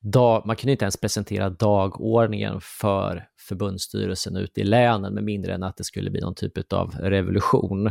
[0.00, 5.62] dag, man kunde inte ens presentera dagordningen för förbundsstyrelsen ute i länen med mindre än
[5.62, 7.86] att det skulle bli någon typ av revolution.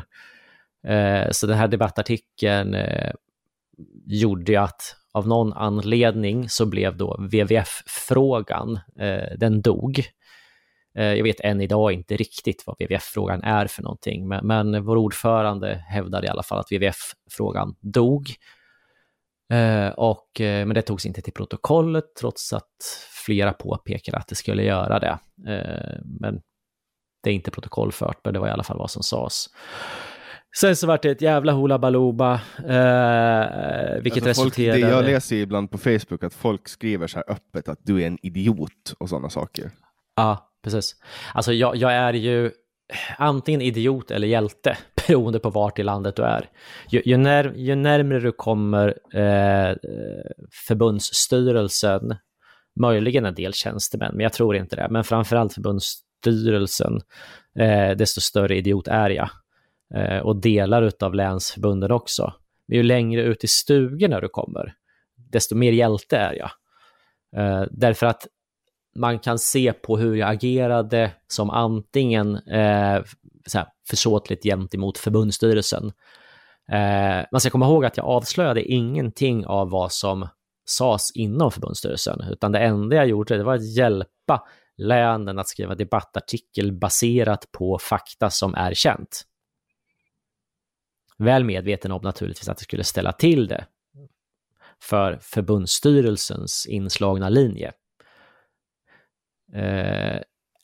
[0.88, 3.12] Eh, så den här debattartikeln eh,
[4.06, 10.04] gjorde gjorde att av någon anledning så blev då WWF-frågan, eh, den dog.
[10.94, 15.84] Jag vet än idag inte riktigt vad WWF-frågan är för någonting, men, men vår ordförande
[15.88, 18.30] hävdade i alla fall att WWF-frågan dog.
[19.54, 22.70] Eh, och, eh, men det togs inte till protokollet trots att
[23.26, 25.20] flera påpekade att det skulle göra det.
[25.52, 26.42] Eh, men
[27.24, 29.46] det är inte protokollfört, men det var i alla fall vad som sades.
[30.60, 34.82] Sen så vart det ett jävla hula baluba, eh, vilket alltså folk, resulterade...
[34.82, 38.08] Det jag läser ibland på Facebook att folk skriver så här öppet att du är
[38.08, 39.72] en idiot och sådana saker.
[40.16, 40.96] Ja, precis.
[41.34, 42.52] Alltså jag, jag är ju
[43.18, 44.78] antingen idiot eller hjälte,
[45.10, 46.50] beroende på vart i landet du är.
[46.90, 49.76] Ju, ju, när, ju närmare du kommer eh,
[50.68, 52.16] förbundsstyrelsen,
[52.80, 57.02] möjligen en del tjänstemän, men jag tror inte det, men framförallt förbundsstyrelsen,
[57.60, 59.30] eh, desto större idiot är jag.
[59.96, 62.34] Eh, och delar av länsförbunden också.
[62.68, 64.74] Men ju längre ut i stugorna du kommer,
[65.32, 66.52] desto mer hjälte är jag.
[67.36, 68.28] Eh, därför att
[68.96, 73.02] man kan se på hur jag agerade som antingen eh,
[73.46, 75.92] så här, försåtligt gentemot förbundsstyrelsen.
[76.72, 80.28] Eh, man ska komma ihåg att jag avslöjade ingenting av vad som
[80.66, 84.48] sades inom förbundsstyrelsen, utan det enda jag gjorde det var att hjälpa
[84.78, 89.26] länen att skriva debattartikel baserat på fakta som är känt.
[91.18, 93.66] Väl medveten om naturligtvis att det skulle ställa till det
[94.82, 97.72] för förbundsstyrelsens inslagna linje.
[99.54, 100.20] Eh,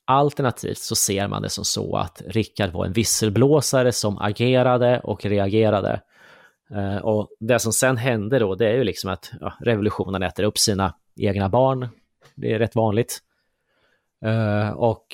[0.05, 5.25] alternativt så ser man det som så att Rickard var en visselblåsare som agerade och
[5.25, 6.01] reagerade.
[6.71, 10.43] Eh, och det som sen hände då, det är ju liksom att ja, revolutionen äter
[10.43, 11.89] upp sina egna barn.
[12.35, 13.19] Det är rätt vanligt.
[14.25, 15.05] Eh, och,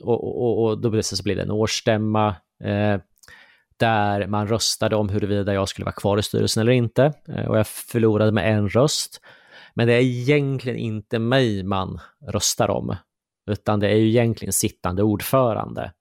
[0.00, 2.28] och, och, och, då blir det en årsstämma
[2.64, 3.00] eh,
[3.76, 7.12] där man röstade om huruvida jag skulle vara kvar i styrelsen eller inte.
[7.48, 9.20] Och jag förlorade med en röst.
[9.74, 12.96] Men det är egentligen inte mig man röstar om,
[13.50, 15.92] utan det är ju egentligen sittande ordförande.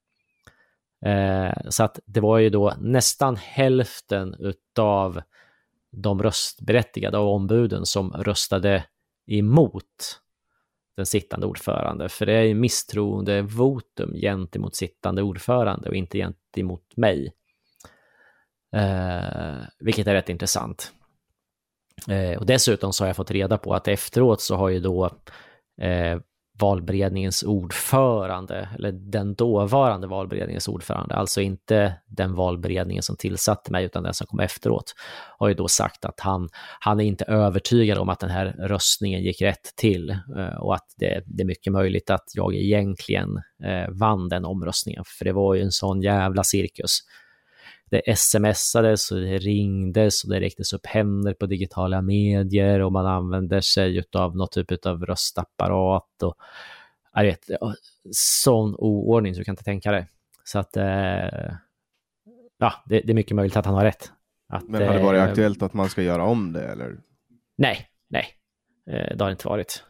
[1.06, 5.22] Eh, så att det var ju då nästan hälften utav
[5.92, 8.86] de röstberättigade av ombuden som röstade
[9.28, 10.20] emot
[10.96, 17.34] den sittande ordförande, för det är ju misstroendevotum gentemot sittande ordförande och inte gentemot mig.
[18.76, 20.94] Eh, vilket är rätt intressant.
[22.08, 25.06] Eh, och dessutom så har jag fått reda på att efteråt så har ju då
[25.82, 26.20] eh,
[26.60, 34.04] valberedningens ordförande, eller den dåvarande valberedningens ordförande, alltså inte den valberedningen som tillsatte mig, utan
[34.04, 34.94] den som kom efteråt,
[35.38, 36.50] har ju då sagt att han,
[36.80, 40.86] han är inte övertygad om att den här röstningen gick rätt till eh, och att
[40.98, 45.56] det, det är mycket möjligt att jag egentligen eh, vann den omröstningen, för det var
[45.56, 47.00] ju en sån jävla cirkus
[47.92, 53.06] det smsades och det ringdes och det räcktes upp händer på digitala medier och man
[53.06, 56.36] använder sig av något typ av röstapparat och
[57.14, 57.50] jag vet,
[58.12, 60.08] sån oordning så du kan inte tänka dig.
[60.44, 61.54] Så att, eh,
[62.58, 64.12] ja, det, det, är mycket möjligt att han har rätt.
[64.50, 66.98] Att, Men har det varit eh, aktuellt att man ska göra om det eller?
[67.58, 68.26] Nej, nej,
[68.90, 69.84] eh, det har inte varit.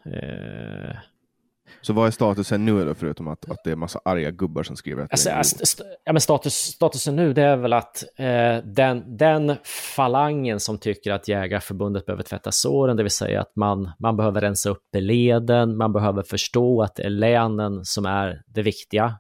[1.82, 4.76] Så vad är statusen nu då, förutom att, att det är massa arga gubbar som
[4.76, 8.58] skriver att alltså, st st ja, men status, Statusen nu det är väl att eh,
[8.64, 9.56] den, den
[9.96, 14.42] falangen som tycker att Jägarförbundet behöver tvätta såren, det vill säga att man, man behöver
[14.42, 19.20] rensa upp i leden, man behöver förstå att det är länen som är det viktiga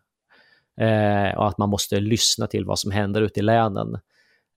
[0.82, 4.00] eh, och att man måste lyssna till vad som händer ute i länen.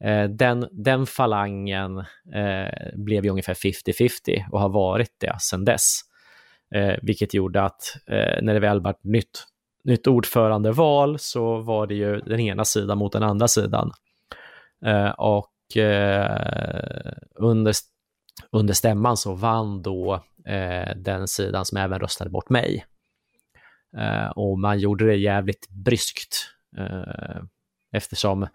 [0.04, 1.98] Eh, den, den falangen
[2.34, 6.00] eh, blev ju ungefär 50-50 och har varit det sedan dess.
[6.74, 9.44] Eh, vilket gjorde att eh, när det väl var ett nytt,
[9.84, 13.92] nytt ordförandeval så var det ju den ena sidan mot den andra sidan.
[14.86, 17.74] Eh, och eh, under,
[18.50, 20.14] under stämman så vann då
[20.46, 22.84] eh, den sidan som även röstade bort mig.
[23.96, 27.42] Eh, och man gjorde det jävligt bryskt eh,
[27.92, 28.46] eftersom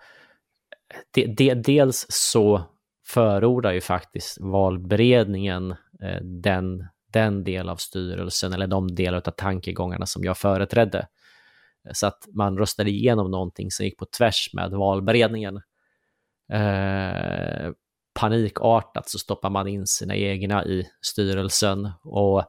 [1.14, 2.62] de, de, dels så
[3.08, 5.72] förordar ju faktiskt valberedningen
[6.02, 6.88] eh, den
[7.18, 11.08] den del av styrelsen eller de delar av tankegångarna som jag företrädde.
[11.94, 15.56] Så att man röstade igenom någonting som gick på tvärs med valberedningen.
[16.54, 17.72] Eh,
[18.20, 22.44] panikartat så stoppar man in sina egna i styrelsen och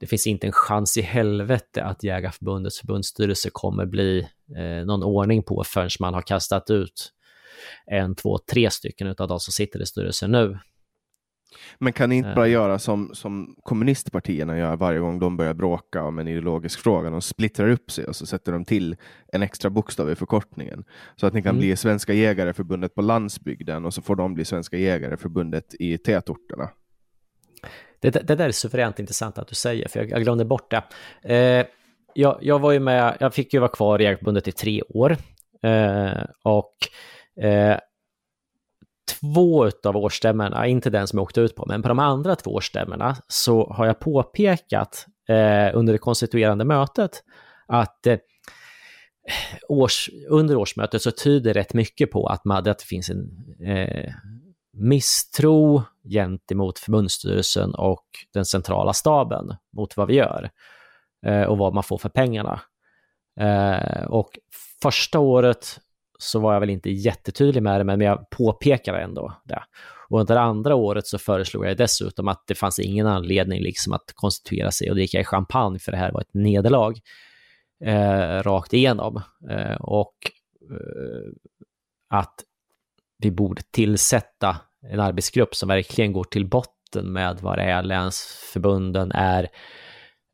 [0.00, 5.42] det finns inte en chans i helvete att Jägarförbundets förbundsstyrelse kommer bli eh, någon ordning
[5.42, 7.12] på förrän man har kastat ut
[7.86, 10.58] en, två, tre stycken av de som sitter i styrelsen nu.
[11.78, 12.52] Men kan ni inte bara eh.
[12.52, 17.10] göra som, som kommunistpartierna gör varje gång de börjar bråka om en ideologisk fråga?
[17.10, 18.96] De splittrar upp sig och så sätter de till
[19.32, 20.84] en extra bokstav i förkortningen.
[21.16, 21.60] Så att ni kan mm.
[21.60, 26.70] bli Svenska Jägareförbundet på landsbygden och så får de bli Svenska Jägareförbundet i tätorterna.
[28.00, 30.82] Det, det där är suveränt intressant att du säger, för jag, jag glömde bort det.
[31.34, 31.66] Eh,
[32.14, 35.16] jag, jag, var ju med, jag fick ju vara kvar i Jägareförbundet i tre år.
[35.62, 36.74] Eh, och
[37.44, 37.78] eh,
[39.20, 42.50] två av årsstämmorna, inte den som jag åkte ut på, men på de andra två
[42.50, 47.22] årsstämmorna så har jag påpekat eh, under det konstituerande mötet
[47.66, 48.18] att eh,
[49.68, 53.28] års, under årsmötet så tyder rätt mycket på att, man, att det finns en
[53.66, 54.12] eh,
[54.72, 60.50] misstro gentemot förbundsstyrelsen och den centrala staben mot vad vi gör
[61.26, 62.60] eh, och vad man får för pengarna.
[63.40, 64.38] Eh, och
[64.82, 65.80] första året
[66.22, 69.62] så var jag väl inte jättetydlig med det, men jag påpekade ändå det.
[70.08, 74.12] Och under andra året så föreslog jag dessutom att det fanns ingen anledning liksom att
[74.14, 77.00] konstituera sig och dricka champagne, för det här var ett nederlag
[77.84, 79.22] eh, rakt igenom.
[79.50, 80.14] Eh, och
[80.70, 81.32] eh,
[82.08, 82.34] att
[83.18, 89.12] vi borde tillsätta en arbetsgrupp som verkligen går till botten med vad det är länsförbunden
[89.12, 89.48] är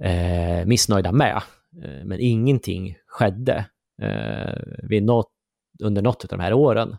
[0.02, 1.42] eh, missnöjda med.
[1.84, 3.66] Eh, men ingenting skedde.
[4.02, 5.35] Eh, vid något
[5.82, 6.96] under något av de här åren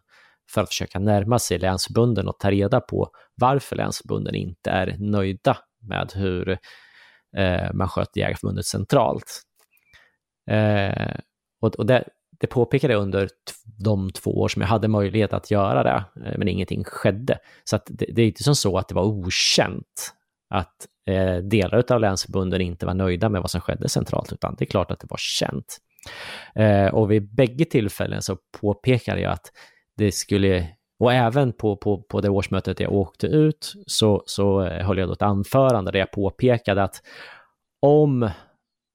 [0.52, 5.58] för att försöka närma sig länsförbunden och ta reda på varför länsförbunden inte är nöjda
[5.82, 6.50] med hur
[7.38, 9.42] eh, man sköter Jägarförbundet centralt.
[10.50, 11.16] Eh,
[11.62, 12.04] och, och det,
[12.40, 13.30] det påpekade jag under
[13.84, 17.40] de två år som jag hade möjlighet att göra det, eh, men ingenting skedde.
[17.64, 20.14] Så det, det, är inte som så att det var okänt
[20.50, 24.64] att eh, delar av länsförbunden inte var nöjda med vad som skedde centralt, utan det
[24.64, 25.78] är klart att det var känt.
[26.56, 29.52] Eh, och vid bägge tillfällen så påpekade jag att
[29.98, 30.68] det skulle,
[31.00, 35.10] och även på, på, på det årsmötet jag åkte ut, så, så eh, höll jag
[35.10, 37.02] då ett anförande där jag påpekade att
[37.82, 38.30] om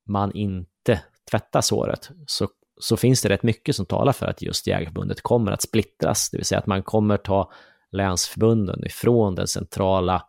[0.08, 2.48] man inte tvättar såret så,
[2.80, 6.36] så finns det rätt mycket som talar för att just Jägarförbundet kommer att splittras, det
[6.36, 7.52] vill säga att man kommer ta
[7.92, 10.22] länsförbunden ifrån den centrala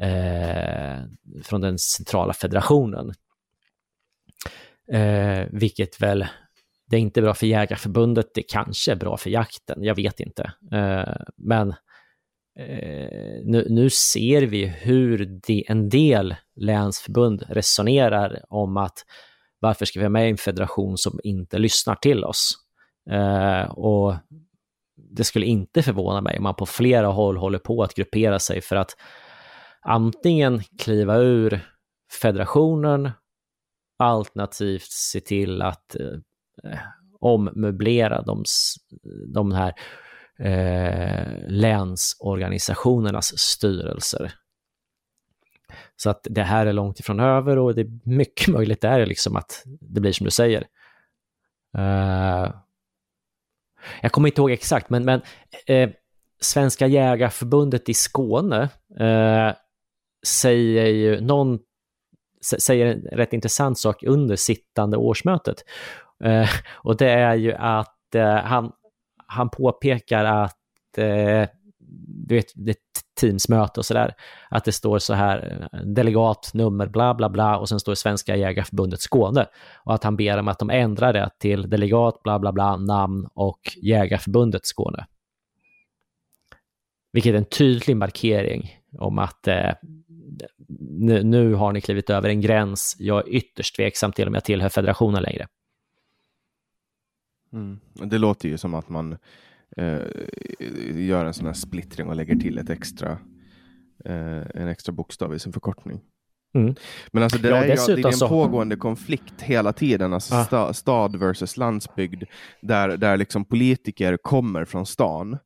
[0.00, 1.04] eh,
[1.44, 3.14] från den centrala federationen.
[4.92, 6.26] Eh, vilket väl,
[6.90, 10.52] det är inte bra för Jägarförbundet, det kanske är bra för jakten, jag vet inte.
[10.72, 11.68] Eh, men
[12.58, 19.04] eh, nu, nu, ser vi hur de, en del länsförbund resonerar om att
[19.58, 22.54] varför ska vi vara med i en federation som inte lyssnar till oss?
[23.10, 24.14] Eh, och
[24.96, 28.60] det skulle inte förvåna mig om man på flera håll håller på att gruppera sig
[28.60, 28.90] för att
[29.82, 31.60] antingen kliva ur
[32.22, 33.10] federationen
[33.96, 36.78] alternativt se till att eh,
[37.20, 38.44] ommöblera de,
[39.26, 39.74] de här
[40.38, 44.32] eh, länsorganisationernas styrelser.
[45.96, 49.36] Så att det här är långt ifrån över och det är mycket möjligt där liksom
[49.36, 50.66] att det blir som du säger.
[51.78, 52.50] Uh,
[54.02, 55.20] jag kommer inte ihåg exakt, men, men
[55.66, 55.90] eh,
[56.40, 58.68] Svenska Jägarförbundet i Skåne
[59.00, 59.54] eh,
[60.26, 61.58] säger ju någon
[62.42, 65.64] säger en rätt intressant sak under sittande årsmötet.
[66.24, 68.72] Eh, och det är ju att eh, han,
[69.26, 71.48] han påpekar att eh,
[72.26, 74.14] du vet, det är ett teamsmöte och sådär,
[74.50, 78.36] att det står så här delegat, nummer, bla bla bla och sen står det Svenska
[78.36, 79.46] Jägarförbundet Skåne
[79.84, 83.28] och att han ber om att de ändrar det till delegat, bla bla bla, namn
[83.34, 85.06] och Jägarförbundet Skåne.
[87.12, 89.72] Vilket är en tydlig markering om att eh,
[90.78, 92.96] nu, nu, har ni klivit över en gräns.
[92.98, 95.46] Jag är ytterst tveksam till om jag tillhör federationen längre.
[97.52, 97.80] Mm.
[97.94, 99.16] Det låter ju som att man
[99.76, 100.00] eh,
[100.94, 103.18] gör en sån här splittring och lägger till ett extra,
[104.04, 106.00] eh, en extra bokstav i sin förkortning.
[106.54, 106.74] Mm.
[107.12, 108.28] Men alltså det, ja, är, ja, det är en så...
[108.28, 110.44] pågående konflikt hela tiden, alltså ah.
[110.44, 112.24] sta, stad versus landsbygd,
[112.60, 115.38] där, där liksom politiker kommer från stan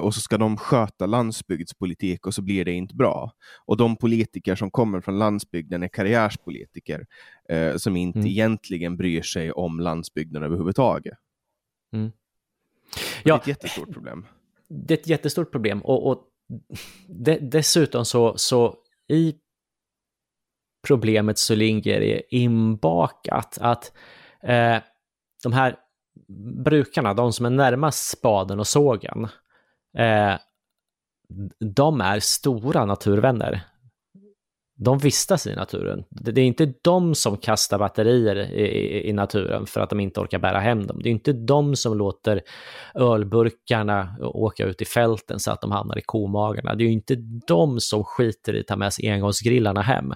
[0.00, 3.32] och så ska de sköta landsbygdspolitik och så blir det inte bra.
[3.66, 7.06] Och de politiker som kommer från landsbygden är karriärspolitiker
[7.48, 8.30] eh, som inte mm.
[8.30, 11.18] egentligen bryr sig om landsbygden överhuvudtaget.
[11.92, 12.12] Mm.
[13.22, 14.26] Ja, det är ett jättestort problem.
[14.68, 16.26] Det är ett jättestort problem och, och
[17.08, 18.76] de, dessutom så, så
[19.08, 19.34] i
[20.86, 23.92] problemet så ligger det inbakat att
[24.42, 24.78] eh,
[25.42, 25.76] de här
[26.64, 29.28] brukarna, de som är närmast spaden och sågen,
[29.98, 30.38] eh,
[31.74, 33.60] de är stora naturvänner.
[34.76, 36.04] De vistas i naturen.
[36.10, 40.20] Det är inte de som kastar batterier i, i, i, naturen för att de inte
[40.20, 41.00] orkar bära hem dem.
[41.02, 42.42] Det är inte de som låter
[42.94, 46.74] ölburkarna åka ut i fälten så att de hamnar i komagarna.
[46.74, 50.12] Det är inte de som skiter i att ta med sig engångsgrillarna hem.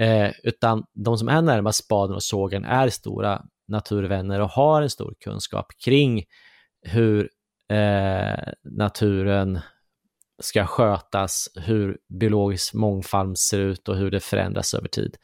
[0.00, 4.90] Eh, utan de som är närmast spaden och sågen är stora naturvänner och har en
[4.90, 6.24] stor kunskap kring
[6.82, 7.28] hur
[7.68, 9.60] eh, naturen
[10.42, 15.16] ska skötas, hur biologisk mångfald ser ut och hur det förändras över tid.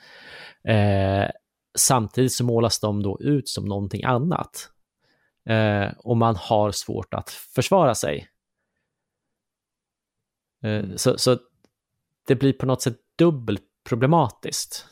[0.68, 1.30] Eh,
[1.78, 4.70] samtidigt så målas de då ut som någonting annat.
[5.48, 8.28] Eh, och man har svårt att försvara sig.
[10.62, 11.38] Eh, så, så
[12.26, 14.86] det blir på något sätt dubbelt problematiskt.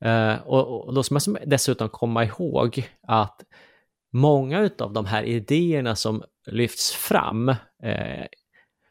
[0.00, 3.44] Eh, och, och då ska man dessutom komma ihåg att
[4.12, 7.48] många av de här idéerna som lyfts fram
[7.82, 8.26] eh,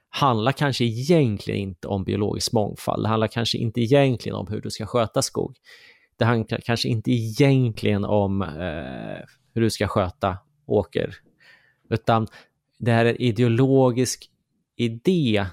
[0.09, 3.03] handlar kanske egentligen inte om biologisk mångfald.
[3.03, 5.57] Det handlar kanske inte egentligen om hur du ska sköta skog.
[6.17, 11.15] Det handlar kanske inte egentligen om eh, hur du ska sköta åker,
[11.89, 12.27] utan
[12.79, 14.29] det här är en ideologisk
[14.75, 15.45] idé,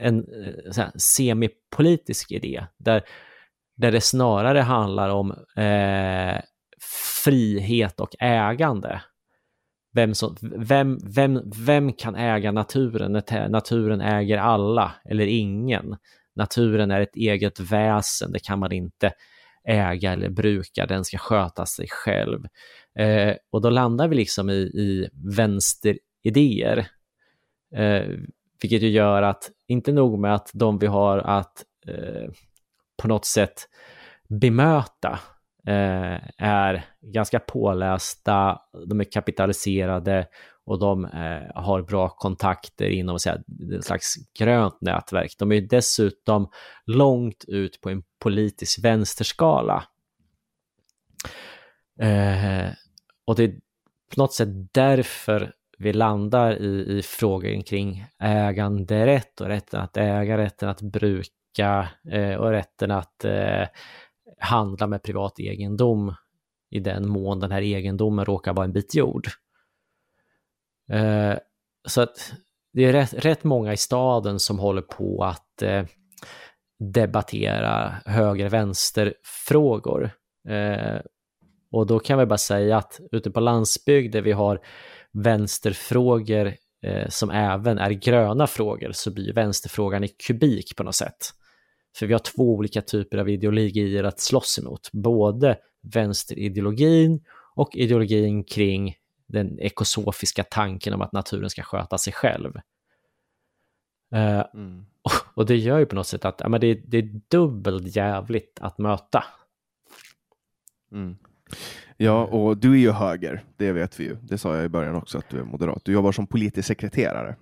[0.00, 3.02] en eh, här, semipolitisk idé, där,
[3.76, 6.42] där det snarare handlar om eh,
[7.24, 9.02] frihet och ägande
[9.94, 15.96] vem, som, vem, vem, vem kan äga naturen när naturen äger alla eller ingen?
[16.36, 19.12] Naturen är ett eget väsen, det kan man inte
[19.64, 22.46] äga eller bruka, den ska sköta sig själv.
[22.98, 26.86] Eh, och då landar vi liksom i, i vänsteridéer,
[27.74, 28.06] eh,
[28.62, 32.30] vilket ju gör att, inte nog med att de vi har att eh,
[33.02, 33.68] på något sätt
[34.28, 35.18] bemöta
[35.66, 38.58] eh, är ganska pålästa,
[38.88, 40.26] de är kapitaliserade
[40.66, 43.38] och de eh, har bra kontakter inom säga,
[43.78, 45.34] ett slags grönt nätverk.
[45.38, 46.50] De är dessutom
[46.86, 49.84] långt ut på en politisk vänsterskala.
[52.00, 52.68] Eh,
[53.26, 53.60] och det är
[54.14, 60.38] på något sätt därför vi landar i, i frågan kring äganderätt och rätten att äga,
[60.38, 63.66] rätten att bruka eh, och rätten att eh,
[64.38, 66.14] handla med privat egendom
[66.70, 69.28] i den mån den här egendomen råkar vara en bit jord.
[70.92, 71.34] Eh,
[71.88, 72.32] så att
[72.72, 75.84] det är rätt, rätt, många i staden som håller på att eh,
[76.78, 80.10] debattera höger-vänster-frågor.
[80.48, 81.00] Eh,
[81.72, 84.60] och då kan vi bara säga att ute på landsbygd där vi har
[85.12, 91.34] vänsterfrågor eh, som även är gröna frågor så blir vänsterfrågan i kubik på något sätt.
[91.96, 94.92] För vi har två olika typer av ideologier att slåss emot.
[94.92, 98.94] Både vänsterideologin och ideologin kring
[99.26, 102.52] den ekosofiska tanken om att naturen ska sköta sig själv.
[104.14, 104.86] Uh, mm.
[105.02, 107.96] och, och, det gör ju på något sätt att ja, men det, det är dubbelt
[107.96, 109.24] jävligt att möta.
[110.92, 111.16] Mm.
[111.96, 114.16] Ja, och du är ju höger, det vet vi ju.
[114.22, 115.84] Det sa jag i början också, att du är moderat.
[115.84, 117.36] Du jobbar som politisk sekreterare.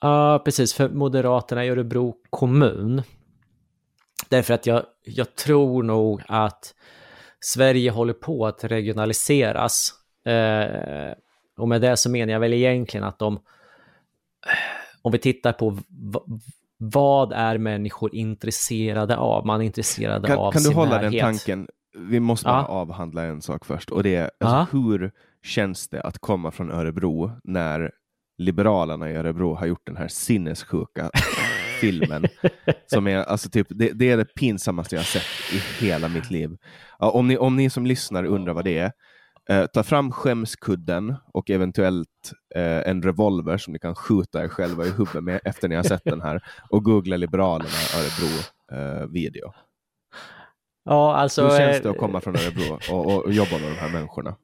[0.00, 0.74] Ja, uh, precis.
[0.74, 3.02] För Moderaterna i Örebro kommun
[4.28, 6.74] Därför att jag, jag tror nog att
[7.40, 9.94] Sverige håller på att regionaliseras.
[10.26, 11.12] Eh,
[11.58, 13.40] och med det så menar jag väl egentligen att de,
[15.02, 15.78] om vi tittar på
[16.78, 19.46] vad är människor intresserade av?
[19.46, 21.12] Man är intresserade kan, av Kan du hålla närhet.
[21.12, 21.68] den tanken?
[21.98, 22.66] Vi måste bara ja.
[22.66, 25.12] avhandla en sak först och det är alltså, hur
[25.42, 27.90] känns det att komma från Örebro när
[28.38, 31.10] Liberalerna i Örebro har gjort den här sinnessjuka
[31.80, 32.24] filmen.
[32.86, 36.30] som är, alltså typ, det, det, är det pinsammaste jag har sett i hela mitt
[36.30, 36.56] liv.
[36.98, 38.92] Ja, om, ni, om ni som lyssnar undrar vad det är,
[39.50, 44.84] eh, ta fram skämskudden och eventuellt eh, en revolver som ni kan skjuta er själva
[44.84, 46.40] i huvudet med efter ni har sett den här
[46.70, 48.38] och googla Liberalerna Örebro
[48.72, 49.52] eh, video.
[50.84, 53.74] Ja, alltså, Hur känns det att komma från Örebro och, och, och jobba med de
[53.74, 54.36] här människorna?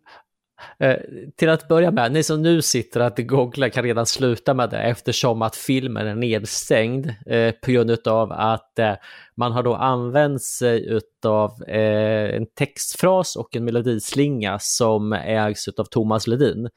[0.79, 0.97] Eh,
[1.37, 4.79] till att börja med, ni som nu sitter att googla kan redan sluta med det
[4.79, 8.93] eftersom att filmen är nedstängd eh, på grund av att eh,
[9.35, 15.85] man har då använt sig av eh, en textfras och en melodislinga som ägs av
[15.85, 16.69] Thomas Ledin.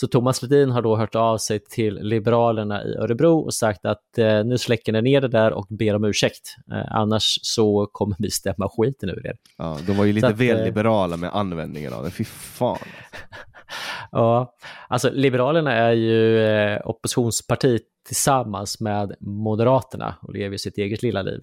[0.00, 4.18] Så Thomas Ledin har då hört av sig till Liberalerna i Örebro och sagt att
[4.18, 6.56] eh, nu släcker ni ner det där och ber om ursäkt.
[6.72, 9.36] Eh, annars så kommer vi stämma skiten ur er.
[9.58, 12.78] Ja, de var ju lite att, väl eh, liberala med användningen av det, fy fan.
[14.10, 14.54] ja,
[14.88, 21.40] alltså Liberalerna är ju eh, oppositionsparti tillsammans med Moderaterna och lever sitt eget lilla liv.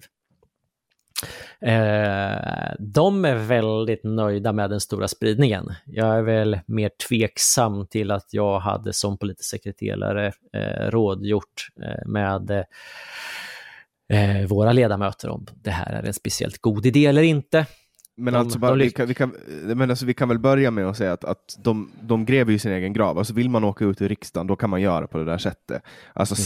[1.60, 5.72] Eh, de är väldigt nöjda med den stora spridningen.
[5.86, 12.08] Jag är väl mer tveksam till att jag hade som politisk sekreterare eh, rådgjort eh,
[12.08, 12.50] med
[14.08, 17.66] eh, våra ledamöter om det här är en speciellt god idé eller inte.
[18.16, 20.86] Men, de, alltså, bara, vi, kan, vi, kan, men alltså, vi kan väl börja med
[20.86, 23.18] att säga att, att de, de gräver ju sin egen grav.
[23.18, 25.82] Alltså, vill man åka ut ur riksdagen, då kan man göra på det där sättet.
[26.12, 26.42] Alltså mm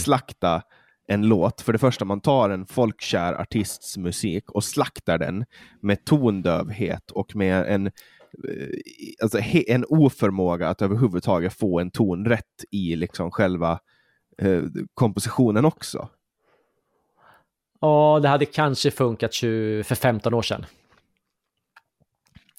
[1.07, 1.61] en låt.
[1.61, 5.45] För det första, man tar en folkkär artists musik och slaktar den
[5.81, 7.91] med tondövhet och med en, eh,
[9.21, 13.79] alltså, en oförmåga att överhuvudtaget få en ton rätt i liksom själva
[14.37, 14.61] eh,
[14.93, 16.09] kompositionen också.
[17.81, 20.65] Ja, det hade kanske funkat 20, för 15 år sedan.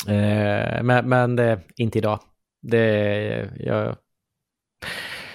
[0.08, 2.20] Eh, men men det, inte idag.
[2.62, 3.96] Det, jag,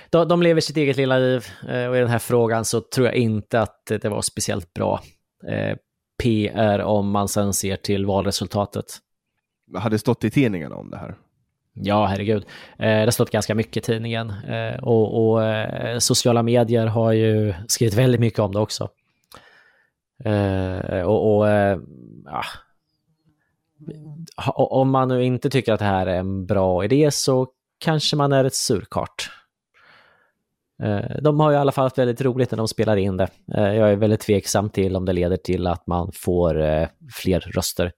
[0.10, 3.08] de, de lever sitt eget lilla liv eh, och i den här frågan så tror
[3.08, 5.02] jag inte att det var speciellt bra
[5.48, 5.78] eh,
[6.24, 8.86] PR om man sen ser till valresultatet.
[9.76, 11.16] Har det stått i tidningarna om det här?
[11.74, 12.46] Ja, herregud.
[12.78, 14.34] Eh, det har stått ganska mycket i tidningen
[14.82, 15.42] och, och
[16.04, 18.90] sociala medier har ju skrivit väldigt mycket om det också.
[21.06, 21.48] och, och
[22.26, 22.44] ja,
[24.56, 27.48] om man nu inte tycker att det här är en bra idé så
[27.80, 29.32] kanske man är ett surkart.
[30.84, 33.28] Eh, de har i alla fall haft väldigt roligt när de spelar in det.
[33.56, 37.40] Eh, jag är väldigt tveksam till om det leder till att man får eh, fler
[37.40, 37.92] röster.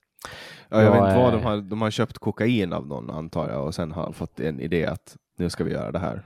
[0.70, 3.66] Ja, jag vet inte vad de har, de har köpt kokain av någon antar jag
[3.66, 6.26] och sen har fått en idé att nu ska vi göra det här.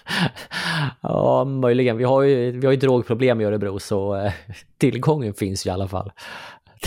[1.00, 1.96] ja, möjligen.
[1.96, 4.30] Vi har ju, vi har ju drogproblem i Örebro så
[4.78, 6.12] tillgången finns i alla fall.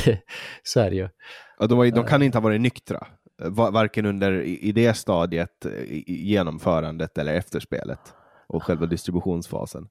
[0.64, 1.10] så är det ju.
[1.60, 3.08] Ja, de, de kan inte ha varit nyktra,
[3.72, 8.14] varken under i det stadiet, i genomförandet eller efterspelet
[8.48, 9.90] och själva distributionsfasen?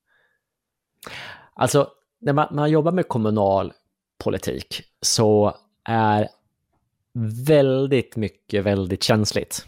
[1.55, 1.89] Alltså,
[2.21, 3.73] när man, man jobbar med kommunal
[4.25, 5.55] politik så
[5.85, 6.29] är
[7.47, 9.67] väldigt mycket väldigt känsligt.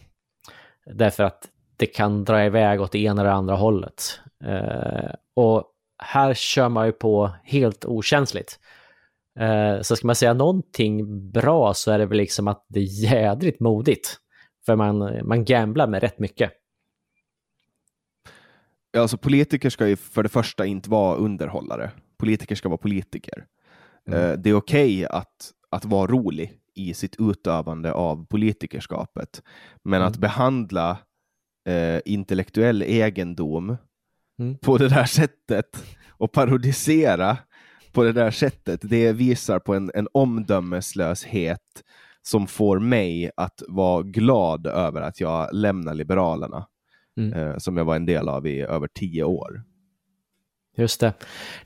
[0.87, 4.21] Därför att det kan dra iväg åt det ena eller andra hållet.
[4.45, 5.65] Eh, och
[5.99, 8.59] här kör man ju på helt okänsligt.
[9.41, 13.13] Eh, så ska man säga någonting bra så är det väl liksom att det är
[13.13, 14.17] jädrigt modigt.
[14.67, 16.53] För man, man gamblar med rätt mycket.
[18.97, 21.91] Alltså politiker ska ju för det första inte vara underhållare.
[22.19, 23.47] Politiker ska vara politiker.
[24.09, 24.21] Mm.
[24.21, 29.43] Eh, det är okej okay att, att vara rolig i sitt utövande av politikerskapet,
[29.83, 30.09] men mm.
[30.09, 30.99] att behandla
[31.69, 33.77] eh, intellektuell egendom
[34.39, 34.59] mm.
[34.59, 37.37] på det där sättet och parodisera
[37.93, 41.85] på det där sättet, det visar på en, en omdömeslöshet
[42.23, 46.67] som får mig att vara glad över att jag lämnar Liberalerna
[47.19, 47.33] mm.
[47.33, 49.63] eh, som jag var en del av i över tio år.
[50.77, 51.13] Just det.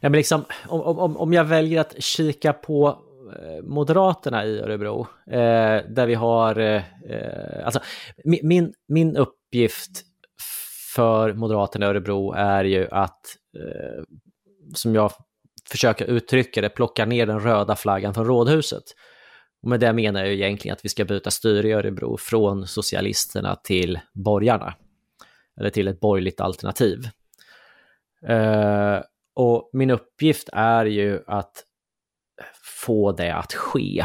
[0.01, 2.99] Nej, men liksom, om, om, om jag väljer att kika på
[3.43, 6.83] eh, Moderaterna i Örebro, eh, där vi har, eh,
[7.65, 7.81] alltså
[8.25, 10.03] min, min uppgift
[10.95, 13.21] för Moderaterna i Örebro är ju att,
[13.57, 14.03] eh,
[14.75, 15.13] som jag
[15.71, 18.85] försöker uttrycka det, plocka ner den röda flaggan från rådhuset.
[19.63, 23.57] Och med det menar jag egentligen att vi ska byta styre i Örebro från socialisterna
[23.57, 24.75] till borgarna
[25.61, 27.09] eller till ett borgerligt alternativ.
[28.27, 29.01] Eh,
[29.35, 31.65] och min uppgift är ju att
[32.85, 34.05] få det att ske.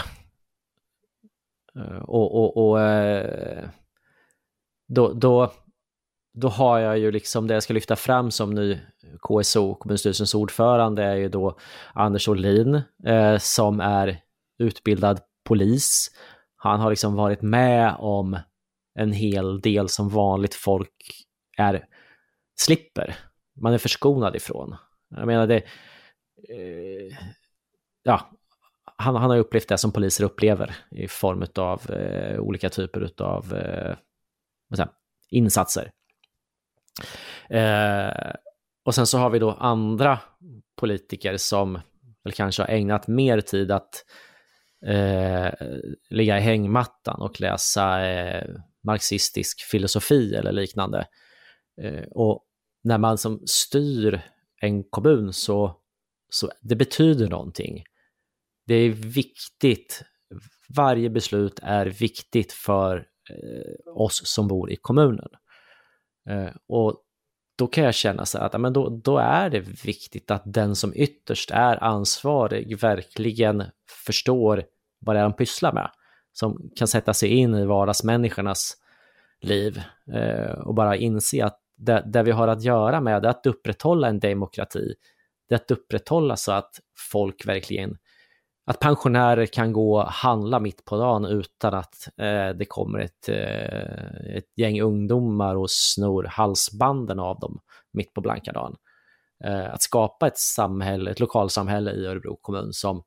[1.76, 3.70] Eh, och, och, och eh,
[4.88, 5.52] då, då,
[6.34, 8.80] då har jag ju liksom det jag ska lyfta fram som ny
[9.22, 11.58] KSO, kommunstyrelsens ordförande, är ju då
[11.94, 14.20] Anders Olin eh, som är
[14.60, 16.12] utbildad polis.
[16.56, 18.40] Han har liksom varit med om
[19.00, 21.27] en hel del som vanligt folk
[21.58, 21.86] är,
[22.60, 23.16] slipper.
[23.62, 24.76] Man är förskonad ifrån.
[25.10, 25.58] Jag menar det,
[26.50, 27.18] eh,
[28.04, 28.32] ja,
[28.98, 33.54] han, han har upplevt det som poliser upplever i form av eh, olika typer av
[33.54, 33.96] eh,
[35.30, 35.92] insatser.
[37.50, 38.34] Eh,
[38.86, 40.20] och sen så har vi då andra
[40.76, 41.80] politiker som
[42.24, 44.06] väl kanske har ägnat mer tid att
[44.86, 45.52] eh,
[46.10, 48.50] ligga i hängmattan och läsa eh,
[48.84, 51.08] marxistisk filosofi eller liknande.
[51.82, 52.44] Eh, och
[52.84, 54.22] när man som styr
[54.62, 55.82] en kommun så,
[56.30, 57.84] så det betyder någonting.
[58.66, 60.04] Det är viktigt,
[60.76, 62.98] varje beslut är viktigt för
[63.30, 65.30] eh, oss som bor i kommunen.
[66.30, 67.04] Eh, och
[67.58, 70.94] då kan jag känna så att men då, då är det viktigt att den som
[70.96, 73.64] ytterst är ansvarig verkligen
[74.06, 74.64] förstår
[75.00, 75.92] vad det är de pysslar med.
[76.34, 78.78] Som kan sätta sig in i vardagsmänniskornas
[79.42, 79.82] liv
[80.14, 84.08] eh, och bara inse att det, det vi har att göra med är att upprätthålla
[84.08, 84.94] en demokrati.
[85.50, 86.80] Det är att upprätthålla så att
[87.12, 87.98] folk verkligen
[88.70, 93.30] att pensionärer kan gå och handla mitt på dagen utan att eh, det kommer ett,
[93.30, 97.60] eh, ett gäng ungdomar och snor halsbanden av dem
[97.94, 98.76] mitt på blanka dagen.
[99.44, 103.04] Eh, att skapa ett samhälle, ett lokalsamhälle i Örebro kommun som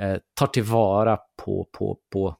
[0.00, 2.36] eh, tar tillvara på, på, på,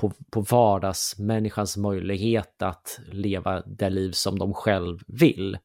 [0.00, 5.58] på, på vardagsmänniskans möjlighet att leva det liv som de själv vill.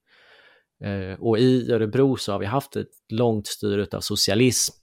[0.83, 4.75] Eh, och i Örebro så har vi haft ett långt styre av socialism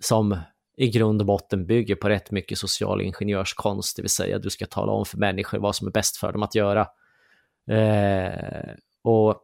[0.00, 0.38] som
[0.76, 4.66] i grund och botten bygger på rätt mycket social ingenjörskonst, det vill säga du ska
[4.66, 6.86] tala om för människor vad som är bäst för dem att göra.
[7.70, 9.42] Eh, och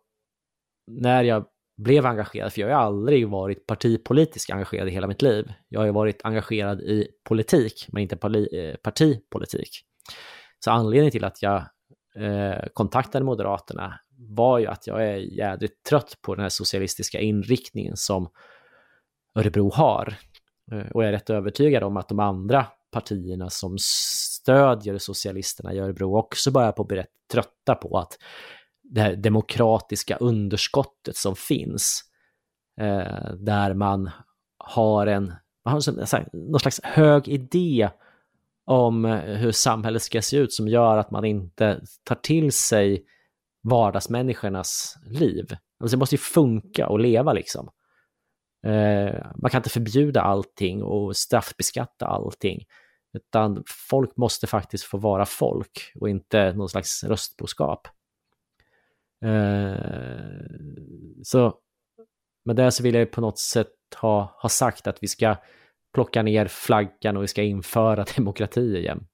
[0.86, 1.44] när jag
[1.78, 5.52] blev engagerad, för jag har aldrig varit partipolitiskt engagerad i hela mitt liv.
[5.68, 8.14] Jag har ju varit engagerad i politik, men inte
[8.52, 9.70] eh, partipolitik.
[10.64, 11.56] Så anledningen till att jag
[12.16, 17.96] eh, kontaktade Moderaterna var ju att jag är jädrigt trött på den här socialistiska inriktningen
[17.96, 18.28] som
[19.34, 20.14] Örebro har.
[20.72, 25.78] Eh, och jag är rätt övertygad om att de andra partierna som stödjer socialisterna i
[25.78, 28.18] Örebro också börjar på att bli rätt trötta på att
[28.90, 32.04] det här demokratiska underskottet som finns,
[32.80, 34.10] eh, där man
[34.58, 35.26] har en,
[35.64, 37.90] man har någon slags hög idé
[38.64, 43.04] om eh, hur samhället ska se ut som gör att man inte tar till sig
[43.62, 45.56] vardagsmänniskornas liv.
[45.80, 47.68] Alltså det måste ju funka och leva liksom.
[48.66, 52.64] Eh, man kan inte förbjuda allting och straffbeskatta allting,
[53.12, 57.88] utan folk måste faktiskt få vara folk och inte någon slags röstboskap.
[59.24, 60.50] Eh,
[61.22, 61.54] så
[62.44, 65.36] med det så vill jag på något sätt ha, ha sagt att vi ska
[65.94, 69.06] plocka ner flaggan och vi ska införa demokrati igen.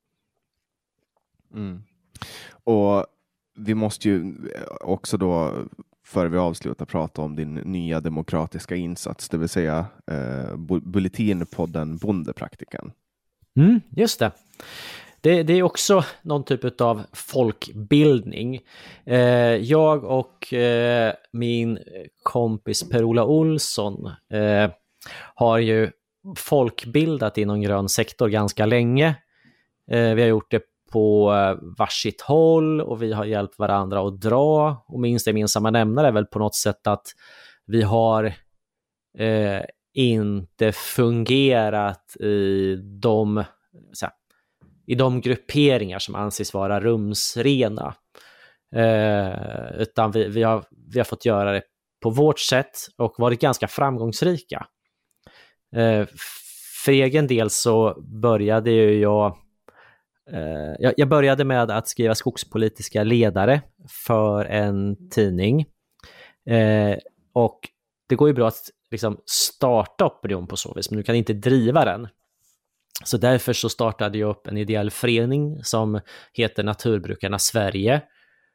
[1.54, 1.82] Mm.
[2.64, 3.06] Och
[3.56, 4.34] vi måste ju
[4.80, 5.64] också då,
[6.06, 12.92] före vi avslutar, prata om din nya demokratiska insats, det vill säga eh, Bulletinpodden Bondepraktikan.
[13.56, 14.32] Mm, just det
[15.24, 15.42] det.
[15.42, 18.60] Det är också någon typ av folkbildning.
[19.06, 19.18] Eh,
[19.56, 21.78] jag och eh, min
[22.22, 24.70] kompis Per-Ola Olsson eh,
[25.34, 25.90] har ju
[26.36, 29.08] folkbildat inom grön sektor ganska länge.
[29.90, 34.20] Eh, vi har gjort det på eh, varsitt håll och vi har hjälpt varandra att
[34.20, 34.84] dra.
[34.86, 37.06] Och minst gemensamma nämnare är väl på något sätt att
[37.66, 38.24] vi har
[39.18, 39.62] eh,
[39.94, 43.36] inte fungerat i de,
[44.02, 44.10] här,
[44.86, 47.94] i de grupperingar som anses vara rumsrena.
[48.76, 51.62] Eh, utan vi, vi, har, vi har fått göra det
[52.02, 54.66] på vårt sätt och varit ganska framgångsrika.
[55.76, 56.06] Eh,
[56.84, 59.36] för egen del så började ju jag
[60.30, 63.62] Eh, jag började med att skriva skogspolitiska ledare
[64.06, 65.66] för en tidning.
[66.50, 66.98] Eh,
[67.32, 67.60] och
[68.08, 71.32] det går ju bra att liksom starta opinion på så vis, men du kan inte
[71.32, 72.08] driva den.
[73.02, 76.00] Så därför så startade jag upp en ideell förening som
[76.32, 78.02] heter Naturbrukarna Sverige,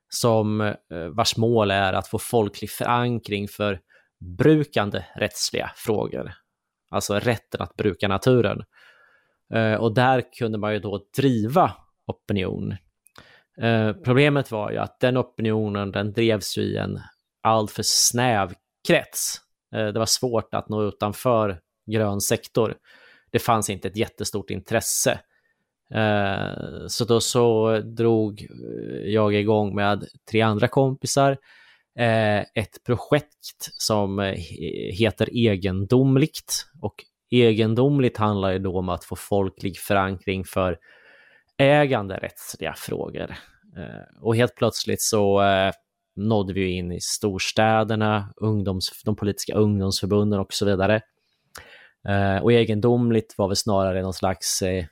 [0.09, 0.75] som eh,
[1.11, 3.79] vars mål är att få folklig förankring för
[4.19, 6.33] brukande rättsliga frågor.
[6.89, 8.63] Alltså rätten att bruka naturen.
[9.53, 11.71] Eh, och där kunde man ju då driva
[12.07, 12.75] opinion.
[13.61, 16.99] Eh, problemet var ju att den opinionen, den drevs ju i en
[17.43, 18.53] alltför snäv
[18.87, 19.41] krets.
[19.71, 21.59] Det var svårt att nå utanför
[21.91, 22.75] grön sektor.
[23.31, 25.19] Det fanns inte ett jättestort intresse.
[25.93, 31.37] Eh, så då så drog eh, jag igång med tre andra kompisar
[31.99, 34.33] eh, ett projekt som
[34.93, 36.95] heter Egendomligt och
[37.31, 40.77] egendomligt handlar ju då om att få folklig förankring för
[41.57, 43.35] äganderättsliga frågor.
[43.77, 45.71] Eh, och helt plötsligt så eh,
[46.15, 51.01] nådde vi in i storstäderna, ungdoms, de politiska ungdomsförbunden och så vidare.
[52.07, 54.85] Eh, och egendomligt var väl snarare någon slags eh,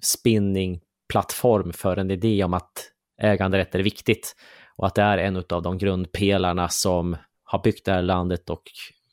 [0.00, 2.72] spinningplattform för en idé om att
[3.20, 4.36] äganderätt är viktigt
[4.76, 8.62] och att det är en av de grundpelarna som har byggt det här landet och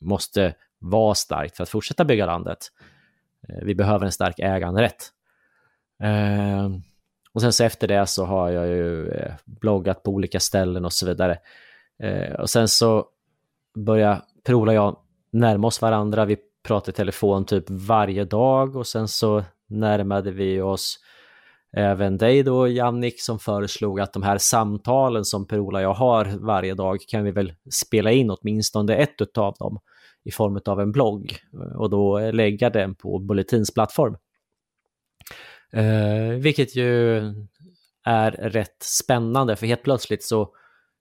[0.00, 2.58] måste vara starkt för att fortsätta bygga landet.
[3.48, 5.12] Eh, vi behöver en stark äganderätt.
[7.32, 9.12] Och sen så efter det så har jag ju
[9.44, 11.38] bloggat på olika ställen och så vidare.
[12.38, 13.06] Och sen så
[13.74, 14.98] börjar Per-Ola och jag
[15.32, 16.24] närma oss varandra.
[16.24, 16.36] Vi
[16.66, 20.98] prata i telefon typ varje dag och sen så närmade vi oss
[21.76, 26.24] även dig då Jannik som föreslog att de här samtalen som Per-Ola och jag har
[26.24, 29.78] varje dag kan vi väl spela in åtminstone ett av dem
[30.24, 31.36] i form av en blogg
[31.74, 34.16] och då lägga den på Bulletins plattform.
[35.72, 37.16] Eh, vilket ju
[38.04, 40.50] är rätt spännande för helt plötsligt så,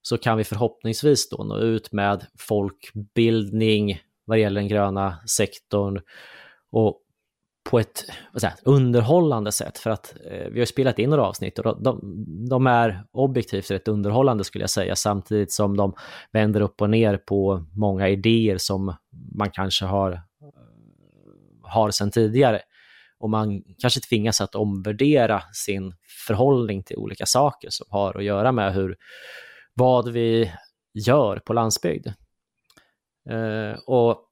[0.01, 6.01] så kan vi förhoppningsvis då nå ut med folkbildning vad gäller den gröna sektorn
[6.71, 7.01] och
[7.69, 8.03] på ett
[8.37, 9.77] säger, underhållande sätt.
[9.77, 11.99] För att eh, vi har spelat in några avsnitt och de,
[12.49, 15.93] de, är objektivt rätt underhållande skulle jag säga, samtidigt som de
[16.31, 18.95] vänder upp och ner på många idéer som
[19.35, 20.19] man kanske har, eh,
[21.63, 22.61] har sedan tidigare.
[23.19, 25.93] Och man kanske tvingas att omvärdera sin
[26.27, 28.95] förhållning till olika saker som har att göra med hur,
[29.73, 30.51] vad vi
[30.93, 32.07] gör på landsbygd.
[33.29, 34.29] Eh, och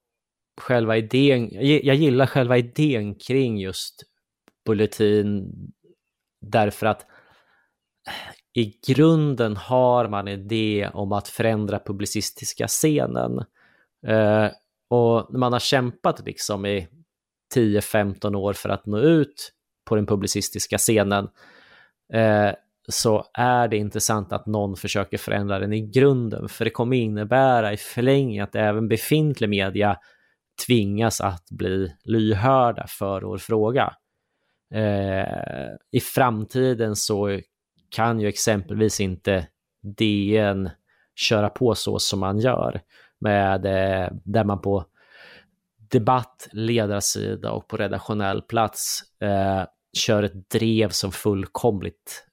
[0.60, 4.02] själva idén, jag gillar själva idén kring just
[4.66, 5.52] Bulletin
[6.40, 7.06] därför att
[8.56, 13.38] i grunden har man en idé om att förändra publicistiska scenen.
[14.06, 14.48] Eh,
[14.90, 16.88] och när man har kämpat liksom i
[17.54, 19.52] 10-15 år för att nå ut
[19.84, 21.28] på den publicistiska scenen
[22.12, 22.52] eh,
[22.88, 27.72] så är det intressant att någon försöker förändra den i grunden, för det kommer innebära
[27.72, 29.98] i förlängningen att även befintlig media
[30.66, 33.92] tvingas att bli lyhörda för vår fråga.
[34.74, 37.40] Eh, I framtiden så
[37.90, 39.46] kan ju exempelvis inte
[39.82, 40.70] DN
[41.14, 42.80] köra på så som man gör,
[43.20, 44.84] med, eh, där man på
[45.90, 49.64] debatt, ledarsida och på redaktionell plats eh,
[49.98, 52.26] kör ett drev som fullkomligt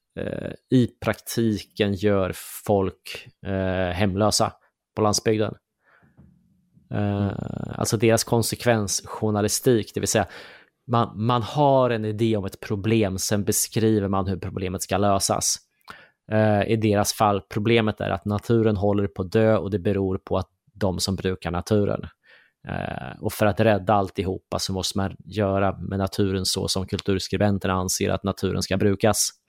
[0.71, 2.31] i praktiken gör
[2.65, 4.53] folk eh, hemlösa
[4.95, 5.55] på landsbygden.
[6.93, 7.31] Uh,
[7.75, 10.27] alltså deras konsekvensjournalistik, det vill säga
[10.87, 15.57] man, man har en idé om ett problem, sen beskriver man hur problemet ska lösas.
[16.67, 20.37] I deras fall, problemet är att naturen håller på att dö och det beror på
[20.37, 22.01] att de som brukar naturen.
[23.21, 28.09] Och för att rädda alltihopa så måste man göra med naturen så som kulturskribenterna anser
[28.09, 29.40] att naturen ska brukas.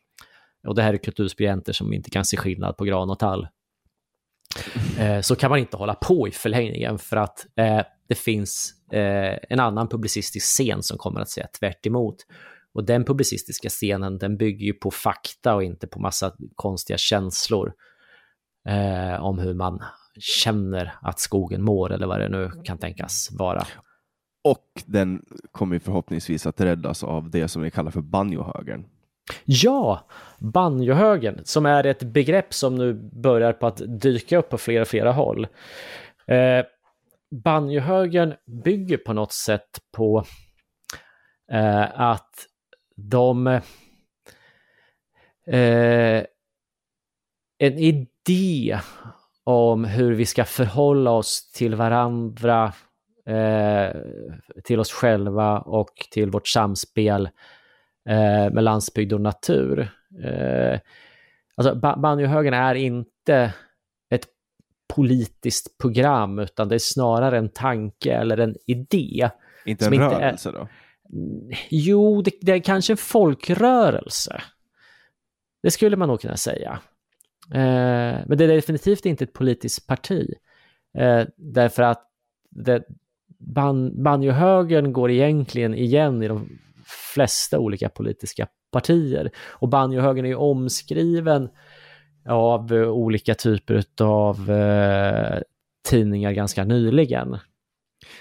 [0.66, 3.48] Och det här är kulturskribenter som inte kan se skillnad på gran och tall.
[4.98, 9.38] Eh, så kan man inte hålla på i förlängningen för att eh, det finns eh,
[9.48, 12.16] en annan publicistisk scen som kommer att säga tvärt emot.
[12.74, 17.72] Och den publicistiska scenen den bygger ju på fakta och inte på massa konstiga känslor
[18.68, 19.82] eh, om hur man
[20.18, 23.66] känner att skogen mår eller vad det nu kan tänkas vara.
[24.44, 28.84] Och den kommer förhoppningsvis att räddas av det som vi kallar för banjohögern.
[29.44, 30.06] Ja,
[30.38, 32.92] banjohögen, som är ett begrepp som nu
[33.22, 35.46] börjar på att dyka upp på flera, flera håll.
[36.26, 36.64] Eh,
[37.44, 38.34] banjohögen
[38.64, 40.24] bygger på något sätt på
[41.52, 42.46] eh, att
[42.96, 43.46] de...
[45.46, 46.24] Eh,
[47.58, 48.78] en idé
[49.44, 52.72] om hur vi ska förhålla oss till varandra,
[53.26, 53.96] eh,
[54.64, 57.28] till oss själva och till vårt samspel
[58.08, 59.88] eh, med landsbygd och natur.
[60.24, 60.80] Eh,
[61.54, 63.52] alltså banjohögern är inte
[64.10, 64.26] ett
[64.94, 69.30] politiskt program utan det är snarare en tanke eller en idé.
[69.64, 70.52] Inte en rörelse är...
[70.52, 70.68] då?
[71.68, 74.42] Jo, det, det, är kanske en folkrörelse.
[75.62, 76.78] Det skulle man nog kunna säga.
[77.50, 80.34] Eh, men det är definitivt inte ett politiskt parti.
[80.98, 82.08] Eh, därför att
[82.50, 82.84] det,
[83.38, 86.58] ban, banjohögern går egentligen igen i de
[87.14, 89.30] flesta olika politiska partier.
[89.48, 91.48] Och banjohögern är ju omskriven
[92.28, 95.40] av olika typer av eh,
[95.88, 97.38] tidningar ganska nyligen.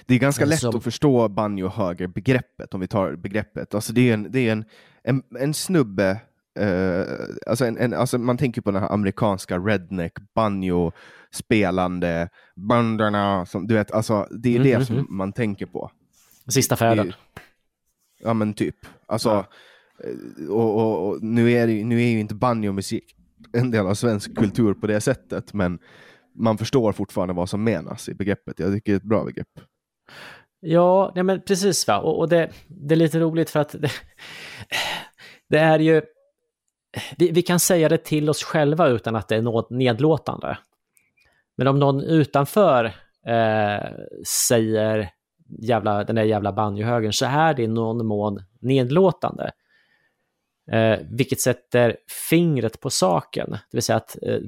[0.05, 0.75] Det är ganska lätt Som...
[0.77, 3.75] att förstå banjohöger-begreppet, om vi tar begreppet.
[3.75, 4.65] Alltså det är en, det är en,
[5.03, 6.21] en, en snubbe,
[6.59, 7.03] eh,
[7.47, 10.91] alltså, en, en, alltså man tänker på den här amerikanska redneck banjo
[11.31, 15.07] spelande bandarna, som, du vet, alltså det är mm, det mm, som mm.
[15.09, 15.91] man tänker på.
[16.47, 17.13] Sista färden.
[18.23, 18.75] Ja men typ.
[19.07, 19.45] Alltså.
[20.03, 23.15] Eh, och, och, och, nu, är det, nu är ju inte banjomusik
[23.53, 25.79] en del av svensk kultur på det sättet, men
[26.35, 28.59] man förstår fortfarande vad som menas i begreppet.
[28.59, 29.47] Jag tycker det är ett bra begrepp.
[30.59, 31.99] Ja, nej men precis va.
[31.99, 33.91] Och, och det, det, är lite roligt för att det,
[35.49, 36.01] det är ju...
[37.17, 40.57] Vi, vi, kan säga det till oss själva utan att det är något nedlåtande.
[41.57, 42.85] Men om någon utanför
[43.27, 43.89] eh,
[44.47, 45.09] säger
[45.59, 49.51] jävla, den där jävla banjohögern så är det i någon mån nedlåtande.
[50.71, 51.97] Eh, vilket sätter
[52.29, 54.39] fingret på saken, det vill säga att eh,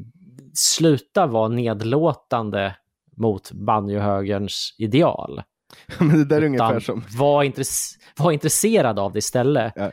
[0.53, 2.75] sluta vara nedlåtande
[3.17, 5.41] mot banjohögerns ideal.
[5.99, 7.03] Men det där är ungefär som...
[7.17, 9.73] Var, intress var intresserad av det istället.
[9.75, 9.91] Ja,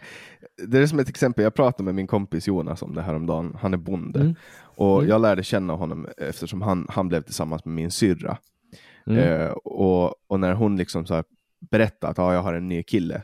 [0.66, 3.26] det är som ett exempel, jag pratade med min kompis Jonas om det här om
[3.26, 3.56] dagen.
[3.60, 4.20] han är bonde.
[4.20, 4.34] Mm.
[4.62, 5.10] Och mm.
[5.10, 8.38] jag lärde känna honom eftersom han, han blev tillsammans med min syrra.
[9.06, 9.18] Mm.
[9.18, 11.24] Eh, och, och, när hon liksom så
[11.70, 13.22] berättade att ah, jag har en ny kille.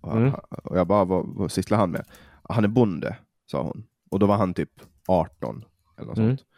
[0.00, 0.34] Och, mm.
[0.64, 2.04] och jag bara, vad, vad sysslar han med?
[2.42, 3.16] Han är bonde,
[3.50, 3.84] sa hon.
[4.10, 4.70] Och då var han typ
[5.06, 5.64] 18
[5.96, 6.30] eller något mm.
[6.30, 6.48] sånt.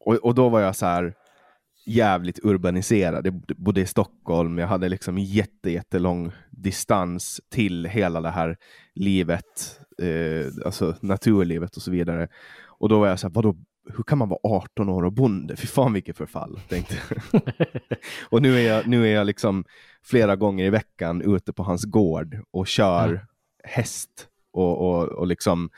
[0.00, 1.14] Och, och då var jag så här,
[1.86, 3.26] jävligt urbaniserad.
[3.26, 8.56] Jag bodde i Stockholm, jag hade liksom jätte, jättelång distans till hela det här
[8.94, 12.28] livet, eh, alltså naturlivet och så vidare.
[12.64, 13.56] Och då var jag så här, vadå,
[13.96, 15.56] hur kan man vara 18 år och bonde?
[15.56, 16.96] Fy fan vilket förfall, tänkte
[18.28, 19.64] Och nu är, jag, nu är jag liksom
[20.02, 23.20] flera gånger i veckan ute på hans gård och kör mm.
[23.64, 25.70] häst och, och, och liksom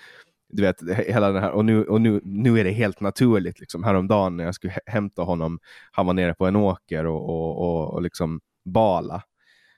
[0.48, 3.60] du vet, hela den här, och nu, och nu, nu är det helt naturligt.
[3.60, 3.84] Liksom.
[3.84, 5.58] Häromdagen när jag skulle hämta honom,
[5.92, 9.22] han var nere på en åker och, och, och, och liksom bala.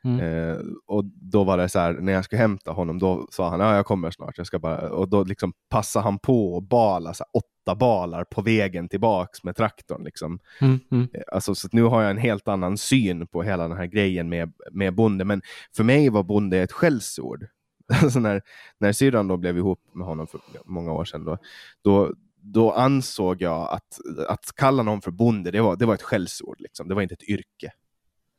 [0.04, 0.20] Mm.
[0.20, 0.56] Eh,
[0.86, 3.76] och då var det så här, när jag skulle hämta honom, då sa han ja,
[3.76, 4.38] jag kommer snart.
[4.38, 7.42] Jag ska bara, och då liksom passade han på att bala så här,
[7.74, 10.04] balar på vägen tillbaks med traktorn.
[10.04, 10.38] Liksom.
[10.60, 10.80] Mm.
[10.90, 11.08] Mm.
[11.14, 14.28] Eh, alltså, så nu har jag en helt annan syn på hela den här grejen
[14.28, 15.24] med, med bonde.
[15.24, 15.42] Men
[15.76, 17.46] för mig var bonde ett skällsord.
[18.02, 18.42] Alltså när,
[18.78, 21.38] när syrran då blev ihop med honom för många år sedan, då,
[21.82, 26.02] då, då ansåg jag att, att kalla någon för bonde, det var, det var ett
[26.02, 26.60] skällsord.
[26.60, 26.88] Liksom.
[26.88, 27.72] Det var inte ett yrke.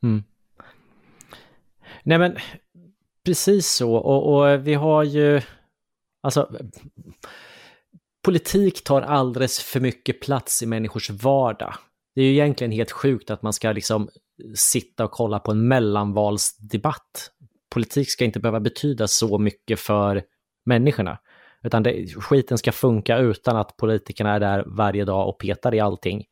[0.02, 0.22] Mm.
[2.02, 2.36] Nej men,
[3.24, 3.94] precis så.
[3.94, 5.40] Och, och vi har ju,
[6.20, 6.50] alltså,
[8.24, 11.74] politik tar alldeles för mycket plats i människors vardag.
[12.14, 14.08] Det är ju egentligen helt sjukt att man ska liksom
[14.54, 17.30] sitta och kolla på en mellanvalsdebatt
[17.70, 20.22] politik ska inte behöva betyda så mycket för
[20.64, 21.18] människorna.
[21.62, 25.80] Utan det, skiten ska funka utan att politikerna är där varje dag och petar i
[25.80, 26.24] allting.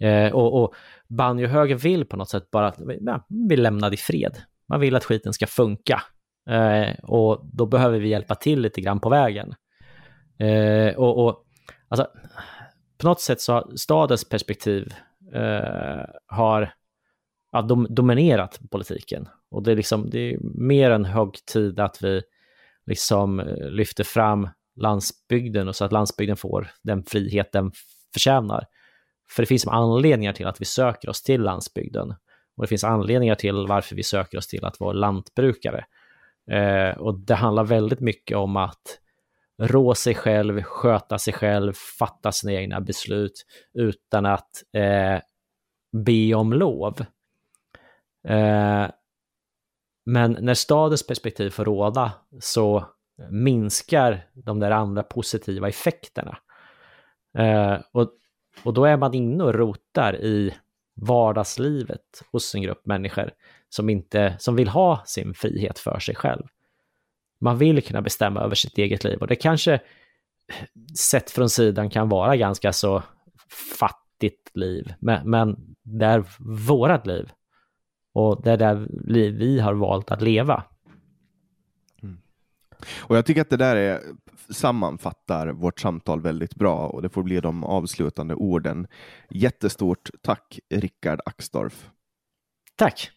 [0.00, 0.74] Eh, och, och
[1.08, 4.36] banjohöger vill på något sätt bara ja, vill lämna det i fred.
[4.68, 6.02] Man vill att skiten ska funka.
[6.50, 9.54] Eh, och då behöver vi hjälpa till lite grann på vägen.
[10.38, 11.44] Eh, och, och
[11.88, 12.06] alltså,
[12.98, 14.94] på något sätt så har stadens perspektiv
[15.34, 16.74] eh, har
[17.52, 19.28] ja, dom, dominerat politiken.
[19.50, 22.22] Och det är, liksom, det är mer än hög tid att vi
[22.86, 27.72] liksom eh, lyfter fram landsbygden och så att landsbygden får den frihet den
[28.14, 28.64] förtjänar.
[29.30, 32.14] För det finns anledningar till att vi söker oss till landsbygden.
[32.56, 35.84] Och det finns anledningar till varför vi söker oss till att vara lantbrukare.
[36.50, 39.00] Eh, och det handlar väldigt mycket om att
[39.58, 45.20] rå sig själv, sköta sig själv, fatta sina egna beslut utan att eh,
[46.04, 47.00] be om lov.
[48.28, 48.86] Eh,
[50.06, 52.84] men när stadens perspektiv får råda så
[53.30, 56.38] minskar de där andra positiva effekterna.
[57.38, 58.10] Eh, och,
[58.64, 60.54] och då är man inne och rotar i
[61.00, 63.30] vardagslivet hos en grupp människor
[63.68, 66.46] som, inte, som vill ha sin frihet för sig själv.
[67.40, 69.80] Man vill kunna bestämma över sitt eget liv och det kanske
[70.98, 73.02] sett från sidan kan vara ganska så
[73.78, 76.24] fattigt liv, men, men det är
[76.66, 77.30] vårat liv
[78.12, 78.86] och det är där
[79.30, 80.64] vi har valt att leva.
[82.02, 82.18] Mm.
[82.98, 84.00] Och jag tycker att det där är,
[84.50, 88.86] sammanfattar vårt samtal väldigt bra och det får bli de avslutande orden.
[89.30, 91.90] Jättestort tack Rickard Axdorff.
[92.76, 93.10] Tack.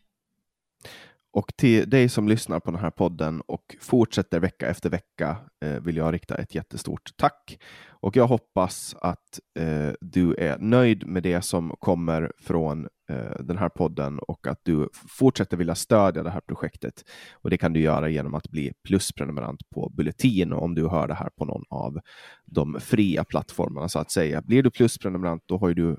[1.32, 5.80] Och till dig som lyssnar på den här podden och fortsätter vecka efter vecka eh,
[5.80, 7.58] vill jag rikta ett jättestort tack.
[8.02, 13.58] Och jag hoppas att eh, du är nöjd med det som kommer från eh, den
[13.58, 16.94] här podden och att du fortsätter vilja stödja det här projektet.
[17.34, 21.14] Och det kan du göra genom att bli plusprenumerant på Bulletin om du hör det
[21.14, 22.00] här på någon av
[22.46, 24.42] de fria plattformarna så att säga.
[24.42, 25.98] Blir du plusprenumerant, då har du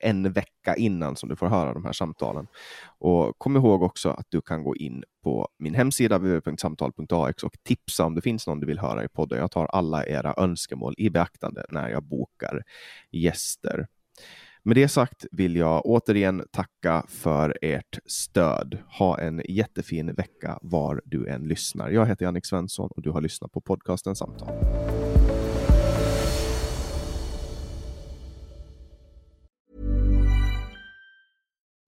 [0.00, 2.46] en vecka innan som du får höra de här samtalen.
[2.98, 8.04] Och kom ihåg också att du kan gå in på min hemsida www.samtal.ax och tipsa
[8.04, 9.38] om det finns någon du vill höra i podden.
[9.38, 12.62] Jag tar alla era önskemål i beaktande när jag bokar
[13.10, 13.86] gäster.
[14.62, 18.78] Med det sagt vill jag återigen tacka för ert stöd.
[18.98, 21.90] Ha en jättefin vecka var du än lyssnar.
[21.90, 24.48] Jag heter Jannik Svensson och du har lyssnat på podcasten Samtal.